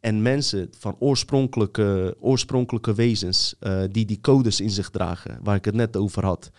En 0.00 0.22
mensen 0.22 0.70
van 0.78 0.96
oorspronkelijke, 0.98 2.16
oorspronkelijke 2.20 2.94
wezens 2.94 3.54
uh, 3.60 3.82
die 3.90 4.04
die 4.04 4.20
codes 4.20 4.60
in 4.60 4.70
zich 4.70 4.90
dragen, 4.90 5.38
waar 5.42 5.56
ik 5.56 5.64
het 5.64 5.74
net 5.74 5.96
over 5.96 6.24
had, 6.24 6.50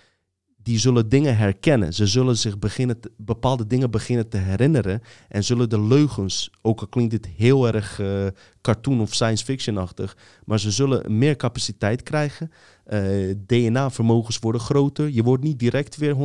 die 0.64 0.80
zullen 0.80 1.10
dingen 1.10 1.38
herkennen. 1.38 1.94
Ze 1.94 2.08
zullen 2.08 2.38
zich 2.38 2.60
beginnen 2.60 3.00
bepaalde 3.18 3.68
dingen 3.68 3.92
beginnen 3.92 4.30
te 4.30 4.38
herinneren. 4.38 5.02
En 5.30 5.44
zullen 5.44 5.70
de 5.70 5.82
leugens, 5.82 6.50
ook 6.62 6.80
al 6.80 6.88
klinkt 6.88 7.12
dit 7.12 7.28
heel 7.28 7.68
erg 7.68 8.00
uh, 8.00 8.28
cartoon 8.62 9.02
of 9.02 9.14
science 9.14 9.44
fiction-achtig, 9.44 10.18
maar 10.46 10.60
ze 10.60 10.72
zullen 10.72 11.18
meer 11.18 11.36
capaciteit 11.36 12.04
krijgen. 12.04 12.52
Uh, 12.88 13.36
DNA-vermogens 13.46 14.40
worden 14.40 14.62
groter. 14.62 15.10
Je 15.10 15.24
wordt 15.24 15.44
niet 15.44 15.60
direct 15.60 15.96
weer 15.96 16.16
100%. 16.16 16.20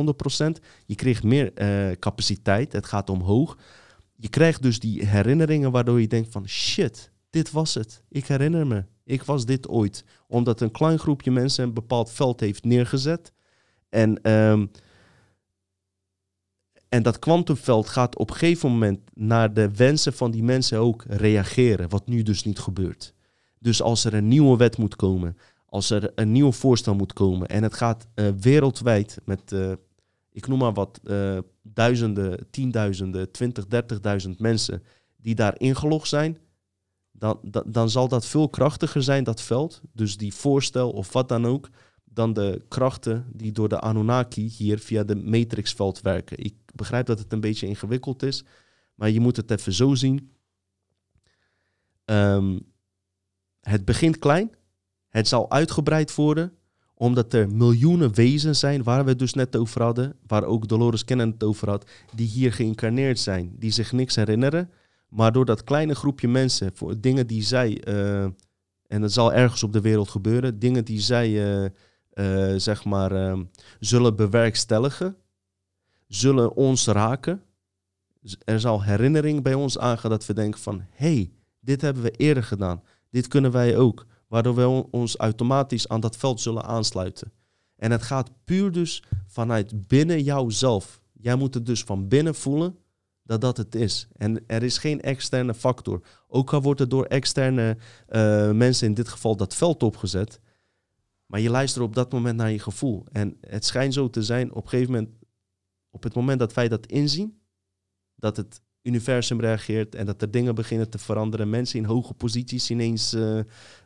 Je 0.85 0.95
krijgt 0.95 1.23
meer 1.23 1.51
uh, 1.55 1.95
capaciteit. 1.99 2.73
Het 2.73 2.85
gaat 2.85 3.09
omhoog. 3.09 3.57
Je 4.15 4.29
krijgt 4.29 4.61
dus 4.61 4.79
die 4.79 5.05
herinneringen 5.05 5.71
waardoor 5.71 6.01
je 6.01 6.07
denkt 6.07 6.31
van 6.31 6.47
shit, 6.47 7.11
dit 7.29 7.51
was 7.51 7.73
het. 7.73 8.03
Ik 8.09 8.27
herinner 8.27 8.67
me. 8.67 8.83
Ik 9.05 9.23
was 9.23 9.45
dit 9.45 9.67
ooit. 9.67 10.03
Omdat 10.27 10.61
een 10.61 10.71
klein 10.71 10.99
groepje 10.99 11.31
mensen 11.31 11.63
een 11.63 11.73
bepaald 11.73 12.11
veld 12.11 12.39
heeft 12.39 12.63
neergezet. 12.63 13.33
En, 13.89 14.31
um, 14.31 14.71
en 16.89 17.03
dat 17.03 17.19
kwantumveld 17.19 17.87
gaat 17.87 18.17
op 18.17 18.29
een 18.29 18.35
gegeven 18.35 18.69
moment 18.69 18.99
naar 19.13 19.53
de 19.53 19.75
wensen 19.75 20.13
van 20.13 20.31
die 20.31 20.43
mensen 20.43 20.79
ook 20.79 21.03
reageren. 21.07 21.89
Wat 21.89 22.07
nu 22.07 22.23
dus 22.23 22.43
niet 22.43 22.59
gebeurt. 22.59 23.13
Dus 23.59 23.81
als 23.81 24.05
er 24.05 24.13
een 24.13 24.27
nieuwe 24.27 24.57
wet 24.57 24.77
moet 24.77 24.95
komen, 24.95 25.37
als 25.65 25.89
er 25.89 26.11
een 26.15 26.31
nieuw 26.31 26.51
voorstel 26.51 26.95
moet 26.95 27.13
komen 27.13 27.47
en 27.47 27.63
het 27.63 27.73
gaat 27.73 28.07
uh, 28.15 28.29
wereldwijd 28.39 29.17
met, 29.25 29.51
uh, 29.51 29.71
ik 30.31 30.47
noem 30.47 30.59
maar 30.59 30.73
wat, 30.73 30.99
uh, 31.03 31.37
duizenden, 31.61 32.47
tienduizenden, 32.49 33.31
twintig, 33.31 33.67
dertigduizend 33.67 34.39
mensen 34.39 34.83
die 35.17 35.35
daar 35.35 35.59
ingelogd 35.59 36.07
zijn, 36.07 36.37
dan, 37.11 37.39
dan, 37.41 37.63
dan 37.65 37.89
zal 37.89 38.07
dat 38.07 38.25
veel 38.25 38.49
krachtiger 38.49 39.03
zijn, 39.03 39.23
dat 39.23 39.41
veld. 39.41 39.81
Dus 39.93 40.17
die 40.17 40.33
voorstel 40.33 40.91
of 40.91 41.13
wat 41.13 41.29
dan 41.29 41.45
ook, 41.45 41.69
dan 42.19 42.33
de 42.33 42.61
krachten 42.67 43.25
die 43.33 43.51
door 43.51 43.69
de 43.69 43.79
Anunnaki 43.79 44.49
hier 44.57 44.79
via 44.79 45.03
de 45.03 45.15
matrixveld 45.15 46.01
werken. 46.01 46.37
Ik 46.43 46.53
begrijp 46.75 47.05
dat 47.05 47.19
het 47.19 47.33
een 47.33 47.39
beetje 47.39 47.67
ingewikkeld 47.67 48.23
is, 48.23 48.43
maar 48.95 49.09
je 49.09 49.19
moet 49.19 49.35
het 49.35 49.51
even 49.51 49.73
zo 49.73 49.95
zien. 49.95 50.31
Um, 52.05 52.59
het 53.61 53.85
begint 53.85 54.19
klein, 54.19 54.51
het 55.09 55.27
zal 55.27 55.51
uitgebreid 55.51 56.15
worden, 56.15 56.53
omdat 56.93 57.33
er 57.33 57.49
miljoenen 57.49 58.13
wezens 58.13 58.59
zijn, 58.59 58.83
waar 58.83 59.03
we 59.03 59.09
het 59.09 59.19
dus 59.19 59.33
net 59.33 59.55
over 59.55 59.81
hadden, 59.81 60.15
waar 60.27 60.43
ook 60.43 60.67
Dolores 60.67 61.05
Cannon 61.05 61.31
het 61.31 61.43
over 61.43 61.69
had, 61.69 61.89
die 62.15 62.27
hier 62.27 62.53
geïncarneerd 62.53 63.19
zijn, 63.19 63.55
die 63.57 63.71
zich 63.71 63.91
niks 63.91 64.15
herinneren. 64.15 64.69
Maar 65.09 65.31
door 65.31 65.45
dat 65.45 65.63
kleine 65.63 65.95
groepje 65.95 66.27
mensen, 66.27 66.71
voor 66.73 66.99
dingen 66.99 67.27
die 67.27 67.41
zij, 67.41 67.87
uh, 67.87 68.23
en 68.87 69.01
dat 69.01 69.11
zal 69.11 69.33
ergens 69.33 69.63
op 69.63 69.73
de 69.73 69.81
wereld 69.81 70.09
gebeuren, 70.09 70.59
dingen 70.59 70.85
die 70.85 70.99
zij, 70.99 71.29
uh, 71.63 71.69
uh, 72.13 72.53
zeg 72.55 72.85
maar, 72.85 73.11
uh, 73.11 73.39
zullen 73.79 74.15
bewerkstelligen, 74.15 75.15
zullen 76.07 76.55
ons 76.55 76.87
raken. 76.87 77.43
Er 78.45 78.59
zal 78.59 78.83
herinnering 78.83 79.43
bij 79.43 79.53
ons 79.53 79.77
aangaan 79.77 80.09
dat 80.09 80.25
we 80.25 80.33
denken 80.33 80.59
van, 80.59 80.83
hé, 80.89 81.13
hey, 81.13 81.31
dit 81.59 81.81
hebben 81.81 82.03
we 82.03 82.11
eerder 82.11 82.43
gedaan, 82.43 82.83
dit 83.09 83.27
kunnen 83.27 83.51
wij 83.51 83.77
ook. 83.77 84.05
Waardoor 84.27 84.55
we 84.55 84.87
ons 84.91 85.17
automatisch 85.17 85.87
aan 85.87 85.99
dat 85.99 86.17
veld 86.17 86.41
zullen 86.41 86.63
aansluiten. 86.63 87.31
En 87.75 87.91
het 87.91 88.01
gaat 88.01 88.31
puur 88.43 88.71
dus 88.71 89.03
vanuit 89.27 89.87
binnen 89.87 90.23
jouzelf. 90.23 91.01
Jij 91.13 91.35
moet 91.35 91.53
het 91.53 91.65
dus 91.65 91.83
van 91.83 92.07
binnen 92.07 92.35
voelen 92.35 92.77
dat 93.23 93.41
dat 93.41 93.57
het 93.57 93.75
is. 93.75 94.07
En 94.17 94.43
er 94.47 94.63
is 94.63 94.77
geen 94.77 95.01
externe 95.01 95.53
factor. 95.53 96.01
Ook 96.27 96.53
al 96.53 96.61
wordt 96.61 96.79
er 96.79 96.89
door 96.89 97.05
externe 97.05 97.77
uh, 98.09 98.51
mensen, 98.51 98.87
in 98.87 98.93
dit 98.93 99.07
geval 99.07 99.35
dat 99.35 99.55
veld 99.55 99.83
opgezet. 99.83 100.39
Maar 101.31 101.39
je 101.39 101.49
luistert 101.49 101.85
op 101.85 101.95
dat 101.95 102.11
moment 102.11 102.37
naar 102.37 102.51
je 102.51 102.59
gevoel. 102.59 103.05
En 103.11 103.37
het 103.41 103.65
schijnt 103.65 103.93
zo 103.93 104.09
te 104.09 104.23
zijn, 104.23 104.53
op 104.53 104.63
een 104.63 104.69
gegeven 104.69 104.93
moment, 104.93 105.09
op 105.89 106.03
het 106.03 106.13
moment 106.15 106.39
dat 106.39 106.53
wij 106.53 106.67
dat 106.67 106.85
inzien, 106.85 107.41
dat 108.15 108.37
het 108.37 108.61
universum 108.81 109.39
reageert 109.39 109.95
en 109.95 110.05
dat 110.05 110.21
er 110.21 110.31
dingen 110.31 110.55
beginnen 110.55 110.89
te 110.89 110.97
veranderen. 110.97 111.49
Mensen 111.49 111.79
in 111.79 111.85
hoge 111.85 112.13
posities 112.13 112.69
ineens 112.69 113.13
uh, 113.13 113.39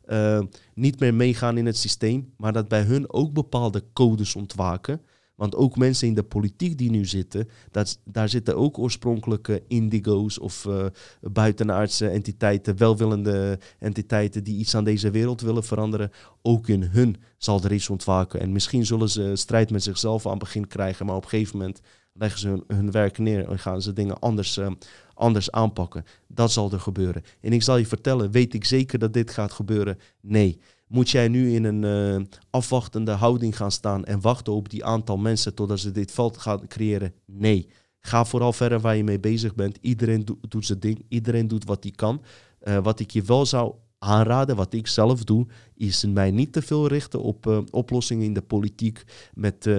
uh, 0.06 0.41
niet 0.74 1.00
meer 1.00 1.14
meegaan 1.14 1.58
in 1.58 1.66
het 1.66 1.78
systeem, 1.78 2.34
maar 2.38 2.54
dat 2.54 2.68
bij 2.68 2.82
hun 2.82 3.14
ook 3.14 3.34
bepaalde 3.34 3.84
codes 3.94 4.36
ontwaken. 4.36 5.02
Want 5.36 5.55
ook 5.55 5.77
mensen 5.77 6.07
in 6.07 6.13
de 6.13 6.23
politiek 6.23 6.77
die 6.77 6.89
nu 6.89 7.05
zitten, 7.05 7.49
dat, 7.71 7.99
daar 8.03 8.29
zitten 8.29 8.57
ook 8.57 8.77
oorspronkelijke 8.77 9.63
indigo's 9.67 10.39
of 10.39 10.65
uh, 10.65 10.86
buitenaardse 11.21 12.07
entiteiten, 12.07 12.77
welwillende 12.77 13.59
entiteiten 13.79 14.43
die 14.43 14.57
iets 14.57 14.75
aan 14.75 14.84
deze 14.84 15.11
wereld 15.11 15.41
willen 15.41 15.63
veranderen. 15.63 16.11
Ook 16.41 16.67
in 16.67 16.84
hun 16.84 17.17
zal 17.38 17.63
er 17.63 17.73
iets 17.73 17.89
ontwaken. 17.89 18.39
En 18.39 18.51
misschien 18.51 18.86
zullen 18.86 19.09
ze 19.09 19.31
strijd 19.36 19.71
met 19.71 19.84
zichzelf 19.84 20.27
aan 20.27 20.38
begin 20.38 20.67
krijgen, 20.67 21.05
maar 21.05 21.15
op 21.15 21.23
een 21.23 21.29
gegeven 21.29 21.57
moment 21.57 21.81
leggen 22.13 22.39
ze 22.39 22.63
hun, 22.67 22.91
werk 22.91 23.17
neer 23.17 23.49
en 23.49 23.59
gaan 23.59 23.81
ze 23.81 23.93
dingen 23.93 24.19
anders, 24.19 24.57
uh, 24.57 24.67
anders 25.13 25.51
aanpakken. 25.51 26.05
Dat 26.27 26.51
zal 26.51 26.71
er 26.71 26.79
gebeuren. 26.79 27.23
En 27.41 27.53
ik 27.53 27.63
zal 27.63 27.77
je 27.77 27.86
vertellen, 27.86 28.31
weet 28.31 28.53
ik 28.53 28.65
zeker 28.65 28.99
dat 28.99 29.13
dit 29.13 29.31
gaat 29.31 29.51
gebeuren? 29.51 29.99
Nee. 30.21 30.59
Moet 30.94 31.10
jij 31.10 31.28
nu 31.28 31.54
in 31.54 31.64
een 31.64 31.84
uh, 32.20 32.26
afwachtende 32.50 33.12
houding 33.12 33.58
gaan 33.58 33.72
staan 33.72 34.06
en 34.06 34.22
wachten 34.22 34.54
op 34.54 34.70
die 34.70 34.86
aantal 34.86 35.18
mensen 35.18 35.54
totdat 35.54 35.80
ze 35.80 35.91
dit 35.91 36.12
veld 36.12 36.38
gaan 36.38 36.68
creëren? 36.68 37.14
Nee. 37.26 37.68
Ga 38.00 38.26
vooral 38.26 38.54
verder 38.54 38.80
waar 38.80 38.96
je 38.96 39.04
mee 39.04 39.20
bezig 39.20 39.56
bent. 39.56 39.78
Iedereen 39.82 40.26
do 40.26 40.38
doet 40.41 40.66
zijn 40.66 40.80
ding. 40.80 41.06
Iedereen 41.10 41.48
doet 41.48 41.66
wat 41.66 41.84
hij 41.84 41.91
kan. 41.91 42.22
Uh, 42.64 42.78
wat 42.78 43.00
ik 43.00 43.12
je 43.12 43.22
wel 43.22 43.46
zou 43.46 43.74
aanraden, 43.98 44.56
wat 44.56 44.74
ik 44.74 44.88
zelf 44.88 45.24
doe, 45.24 45.48
is 45.76 46.06
mij 46.06 46.32
niet 46.32 46.54
te 46.54 46.62
veel 46.62 46.88
richten 46.88 47.22
op 47.22 47.46
uh, 47.46 47.60
oplossingen 47.72 48.26
in 48.26 48.34
de 48.34 48.41
politiek 48.41 49.04
met 49.34 49.70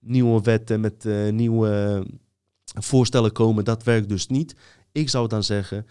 nieuwe 0.00 0.40
wetten, 0.42 0.80
met 0.80 1.04
nieuwe 1.30 2.06
voorstellen 2.80 3.32
komen. 3.32 3.64
Dat 3.64 3.82
werkt 3.82 4.08
dus 4.08 4.26
niet. 4.26 4.56
Ik 4.92 5.08
zou 5.08 5.28
dan 5.28 5.42
zeggen, 5.42 5.86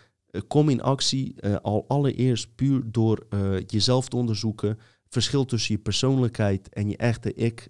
kom 0.48 0.70
in 0.70 0.82
actie 0.82 1.36
al 1.62 1.86
allereerst 1.88 2.56
puur 2.56 2.82
door 2.86 3.28
jezelf 3.68 4.08
te 4.08 4.16
onderzoeken, 4.16 4.80
verschil 5.08 5.46
tussen 5.46 5.76
je 5.76 5.82
persoonlijkheid 5.82 6.70
en 6.70 6.90
je 6.90 6.98
echte 6.98 7.34
ik 7.34 7.68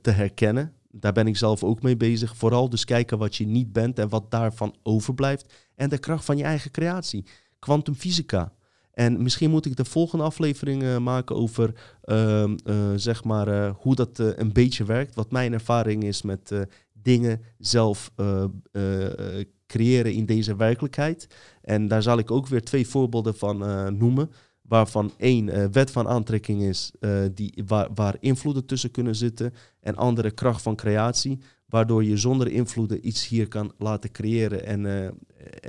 te 0.00 0.10
herkennen. 0.10 0.72
Daar 0.90 1.12
ben 1.12 1.26
ik 1.26 1.36
zelf 1.36 1.64
ook 1.64 1.82
mee 1.82 1.96
bezig. 1.96 2.36
Vooral 2.36 2.68
dus 2.68 2.84
kijken 2.84 3.18
wat 3.18 3.36
je 3.36 3.46
niet 3.46 3.72
bent 3.72 3.98
en 3.98 4.08
wat 4.08 4.30
daarvan 4.30 4.74
overblijft. 4.82 5.52
En 5.74 5.88
de 5.88 5.98
kracht 5.98 6.24
van 6.24 6.36
je 6.36 6.44
eigen 6.44 6.70
creatie. 6.70 7.24
Quantumfysica. 7.58 8.52
En 8.92 9.22
misschien 9.22 9.50
moet 9.50 9.66
ik 9.66 9.76
de 9.76 9.84
volgende 9.84 10.24
aflevering 10.24 10.98
maken 10.98 11.36
over 11.36 11.74
uh, 12.04 12.52
zeg 12.96 13.24
maar, 13.24 13.68
hoe 13.68 13.94
dat 13.94 14.18
een 14.18 14.52
beetje 14.52 14.84
werkt. 14.84 15.14
Wat 15.14 15.30
mijn 15.30 15.52
ervaring 15.52 16.04
is 16.04 16.22
met 16.22 16.52
dingen 16.92 17.40
zelf 17.58 18.10
creëren 19.72 20.12
in 20.12 20.26
deze 20.26 20.56
werkelijkheid. 20.56 21.26
En 21.62 21.88
daar 21.88 22.02
zal 22.02 22.18
ik 22.18 22.30
ook 22.30 22.46
weer 22.46 22.62
twee 22.62 22.86
voorbeelden 22.86 23.36
van 23.36 23.58
noemen. 23.98 24.30
Waarvan 24.62 25.12
één 25.16 25.72
wet 25.72 25.90
van 25.90 26.08
aantrekking 26.08 26.62
is, 26.62 26.92
die, 27.34 27.62
waar, 27.66 27.88
waar 27.94 28.16
invloeden 28.20 28.66
tussen 28.66 28.90
kunnen 28.90 29.14
zitten. 29.14 29.54
En 29.80 29.96
andere 29.96 30.30
kracht 30.30 30.62
van 30.62 30.76
creatie 30.76 31.38
waardoor 31.66 32.04
je 32.04 32.16
zonder 32.16 32.48
invloeden 32.48 33.06
iets 33.06 33.28
hier 33.28 33.48
kan 33.48 33.72
laten 33.78 34.10
creëren 34.10 34.66
en, 34.66 34.86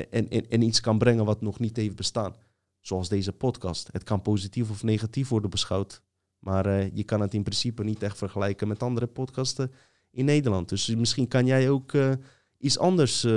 en, 0.09 0.29
en, 0.29 0.49
en, 0.49 0.61
iets 0.61 0.79
kan 0.79 0.97
brengen 0.97 1.25
wat 1.25 1.41
nog 1.41 1.59
niet 1.59 1.77
heeft 1.77 1.95
bestaan. 1.95 2.35
Zoals 2.81 3.09
deze 3.09 3.31
podcast. 3.31 3.89
Het 3.91 4.03
kan 4.03 4.21
positief 4.21 4.69
of 4.69 4.83
negatief 4.83 5.29
worden 5.29 5.49
beschouwd. 5.49 6.01
Maar 6.39 6.65
eh, 6.65 6.89
je 6.93 7.03
kan 7.03 7.21
het 7.21 7.33
in 7.33 7.43
principe 7.43 7.83
niet 7.83 8.03
echt 8.03 8.17
vergelijken 8.17 8.67
met 8.67 8.83
andere 8.83 9.07
podcasten 9.07 9.71
in 10.11 10.25
Nederland. 10.25 10.69
Dus 10.69 10.87
misschien 10.87 11.27
kan 11.27 11.45
jij 11.45 11.69
ook 11.69 11.93
eh, 11.93 12.11
iets 12.57 12.79
anders 12.79 13.27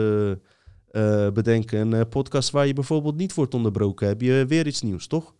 eh, 0.97 1.31
bedenken. 1.31 1.93
Een 1.93 2.09
podcast 2.09 2.51
waar 2.51 2.67
je 2.67 2.73
bijvoorbeeld 2.73 3.17
niet 3.17 3.35
wordt 3.35 3.55
onderbroken. 3.55 4.09
Heb 4.09 4.21
je 4.21 4.45
weer 4.49 4.67
iets 4.67 4.83
nieuws, 4.83 5.07
toch? 5.07 5.35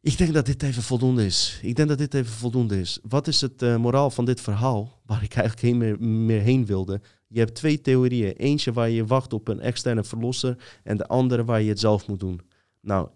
Ik 0.00 0.18
denk 0.18 0.32
dat 0.32 0.46
dit 0.46 0.62
even 0.62 0.82
voldoende 0.82 1.24
is. 1.24 1.58
Ik 1.62 1.76
denk 1.76 1.88
dat 1.88 1.98
dit 1.98 2.14
even 2.14 2.32
voldoende 2.32 2.80
is. 2.80 2.98
Wat 3.08 3.26
is 3.26 3.40
het 3.40 3.60
moraal 3.60 4.10
van 4.10 4.24
dit 4.24 4.40
verhaal? 4.40 5.00
Waar 5.06 5.22
ik 5.22 5.34
eigenlijk 5.34 5.66
heen 5.66 6.24
meer, 6.26 6.40
heen 6.40 6.66
wilde. 6.66 7.00
Je 7.28 7.38
hebt 7.38 7.54
twee 7.54 7.80
theorieën. 7.80 8.32
Eentje 8.32 8.72
waar 8.72 8.90
je 8.90 9.06
wacht 9.06 9.32
op 9.32 9.48
een 9.48 9.60
externe 9.60 10.04
verlosser. 10.04 10.56
En 10.82 10.96
de 10.96 11.06
andere 11.06 11.44
waar 11.44 11.62
je 11.62 11.68
het 11.68 11.80
zelf 11.80 12.08
moet 12.08 12.20
doen. 12.20 12.40
Nou, 12.80 13.08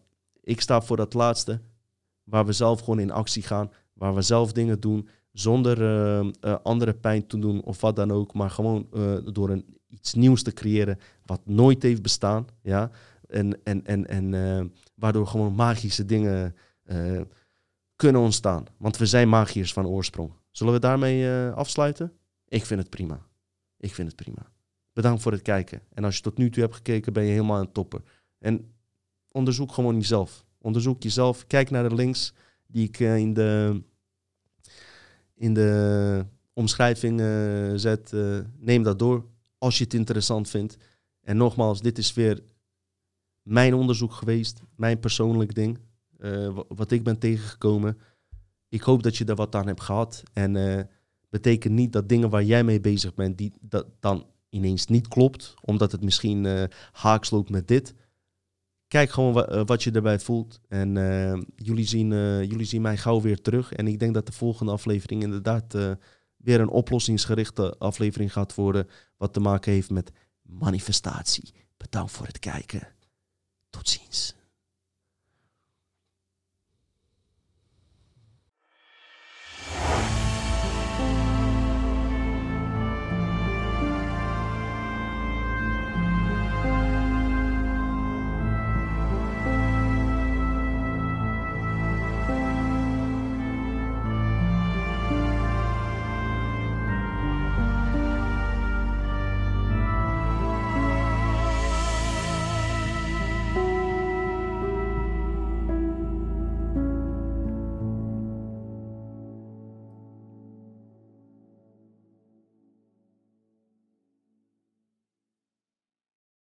ik 0.42 0.60
sta 0.60 0.82
voor 0.82 0.96
dat 0.96 1.14
laatste. 1.14 1.60
Waar 2.24 2.46
we 2.46 2.52
zelf 2.52 2.80
gewoon 2.80 3.00
in 3.00 3.10
actie 3.10 3.42
gaan. 3.42 3.70
Waar 3.92 4.14
we 4.14 4.22
zelf 4.22 4.52
dingen 4.52 4.80
doen. 4.80 5.08
Zonder 5.32 5.80
uh, 5.80 6.30
uh, 6.40 6.56
andere 6.62 6.94
pijn 6.94 7.26
te 7.26 7.38
doen 7.38 7.62
of 7.62 7.80
wat 7.80 7.96
dan 7.96 8.12
ook. 8.12 8.34
Maar 8.34 8.50
gewoon 8.50 8.86
uh, 8.92 9.16
door 9.32 9.50
een, 9.50 9.79
iets 9.90 10.14
nieuws 10.14 10.42
te 10.42 10.52
creëren. 10.52 10.98
Wat 11.24 11.40
nooit 11.44 11.82
heeft 11.82 12.02
bestaan. 12.02 12.46
Ja? 12.62 12.90
En, 13.28 13.64
en, 13.64 13.86
en, 13.86 14.06
en 14.06 14.72
waardoor 14.94 15.26
gewoon 15.26 15.54
magische 15.54 16.04
dingen 16.04 16.56
kunnen 17.96 18.20
ontstaan. 18.20 18.66
Want 18.76 18.96
we 18.96 19.06
zijn 19.06 19.28
magiërs 19.28 19.72
van 19.72 19.86
oorsprong. 19.86 20.32
Zullen 20.50 20.72
we 20.72 20.78
daarmee 20.78 21.50
afsluiten? 21.50 22.12
Ik 22.48 22.64
vind 22.64 22.80
het 22.80 22.90
prima. 22.90 23.26
Ik 23.78 23.94
vind 23.94 24.08
het 24.08 24.16
prima. 24.16 24.52
Bedankt 24.92 25.22
voor 25.22 25.32
het 25.32 25.42
kijken. 25.42 25.82
En 25.92 26.04
als 26.04 26.16
je 26.16 26.22
tot 26.22 26.36
nu 26.36 26.50
toe 26.50 26.62
hebt 26.62 26.74
gekeken, 26.74 27.12
ben 27.12 27.24
je 27.24 27.30
helemaal 27.30 27.60
een 27.60 27.72
topper. 27.72 28.02
En 28.38 28.72
onderzoek 29.28 29.72
gewoon 29.72 29.94
jezelf. 29.94 30.44
Onderzoek 30.58 31.02
jezelf. 31.02 31.46
Kijk 31.46 31.70
naar 31.70 31.88
de 31.88 31.94
links 31.94 32.34
die 32.66 32.88
ik 32.88 32.98
in 32.98 33.34
de, 33.34 33.82
in 35.34 35.54
de 35.54 36.26
omschrijving 36.52 37.20
zet. 37.80 38.12
Neem 38.58 38.82
dat 38.82 38.98
door 38.98 39.24
als 39.60 39.78
je 39.78 39.84
het 39.84 39.94
interessant 39.94 40.48
vindt. 40.48 40.76
En 41.20 41.36
nogmaals, 41.36 41.80
dit 41.80 41.98
is 41.98 42.14
weer 42.14 42.42
mijn 43.42 43.74
onderzoek 43.74 44.12
geweest. 44.12 44.62
Mijn 44.76 44.98
persoonlijk 44.98 45.54
ding. 45.54 45.78
wat 46.68 46.90
ik 46.90 47.02
ben 47.02 47.18
tegengekomen. 47.18 47.98
Ik 48.68 48.80
hoop 48.80 49.02
dat 49.02 49.16
je 49.16 49.24
er 49.24 49.34
wat 49.34 49.54
aan 49.54 49.66
hebt 49.66 49.80
gehad. 49.80 50.22
En 50.32 50.88
betekent 51.28 51.74
niet 51.74 51.92
dat 51.92 52.08
dingen 52.08 52.30
waar 52.30 52.44
jij 52.44 52.64
mee 52.64 52.80
bezig 52.80 53.14
bent, 53.14 53.38
die 53.38 53.52
dat 53.60 53.86
dan 54.00 54.26
ineens 54.48 54.86
niet 54.86 55.08
klopt. 55.08 55.54
Omdat 55.60 55.92
het 55.92 56.02
misschien 56.02 56.68
haaks 56.92 57.30
loopt 57.30 57.50
met 57.50 57.68
dit 57.68 57.94
kijk 58.90 59.10
gewoon 59.10 59.44
eh, 59.44 59.62
wat 59.64 59.82
je 59.82 59.90
erbij 59.90 60.18
voelt. 60.18 60.60
En 60.68 60.96
uh, 60.96 61.40
jullie, 61.56 61.84
zien, 61.84 62.10
uh, 62.10 62.42
jullie 62.42 62.66
zien 62.66 62.82
mij 62.82 62.96
gauw 62.96 63.20
weer 63.20 63.40
terug. 63.40 63.72
En 63.72 63.86
ik 63.86 63.98
denk 63.98 64.14
dat 64.14 64.26
de 64.26 64.32
volgende 64.32 64.72
aflevering 64.72 65.22
inderdaad 65.22 65.74
uh, 65.74 65.90
weer 66.42 66.60
een 66.60 66.68
oplossingsgerichte 66.68 67.74
aflevering 67.78 68.32
gaat 68.32 68.54
worden. 68.54 68.88
Wat 69.16 69.32
te 69.32 69.40
maken 69.40 69.72
heeft 69.72 69.90
met 69.90 70.12
manifestatie. 70.42 71.54
Bedankt 71.76 72.12
voor 72.12 72.26
het 72.26 72.38
kijken. 72.38 72.88
Tot 73.70 73.88
ziens. 73.88 74.34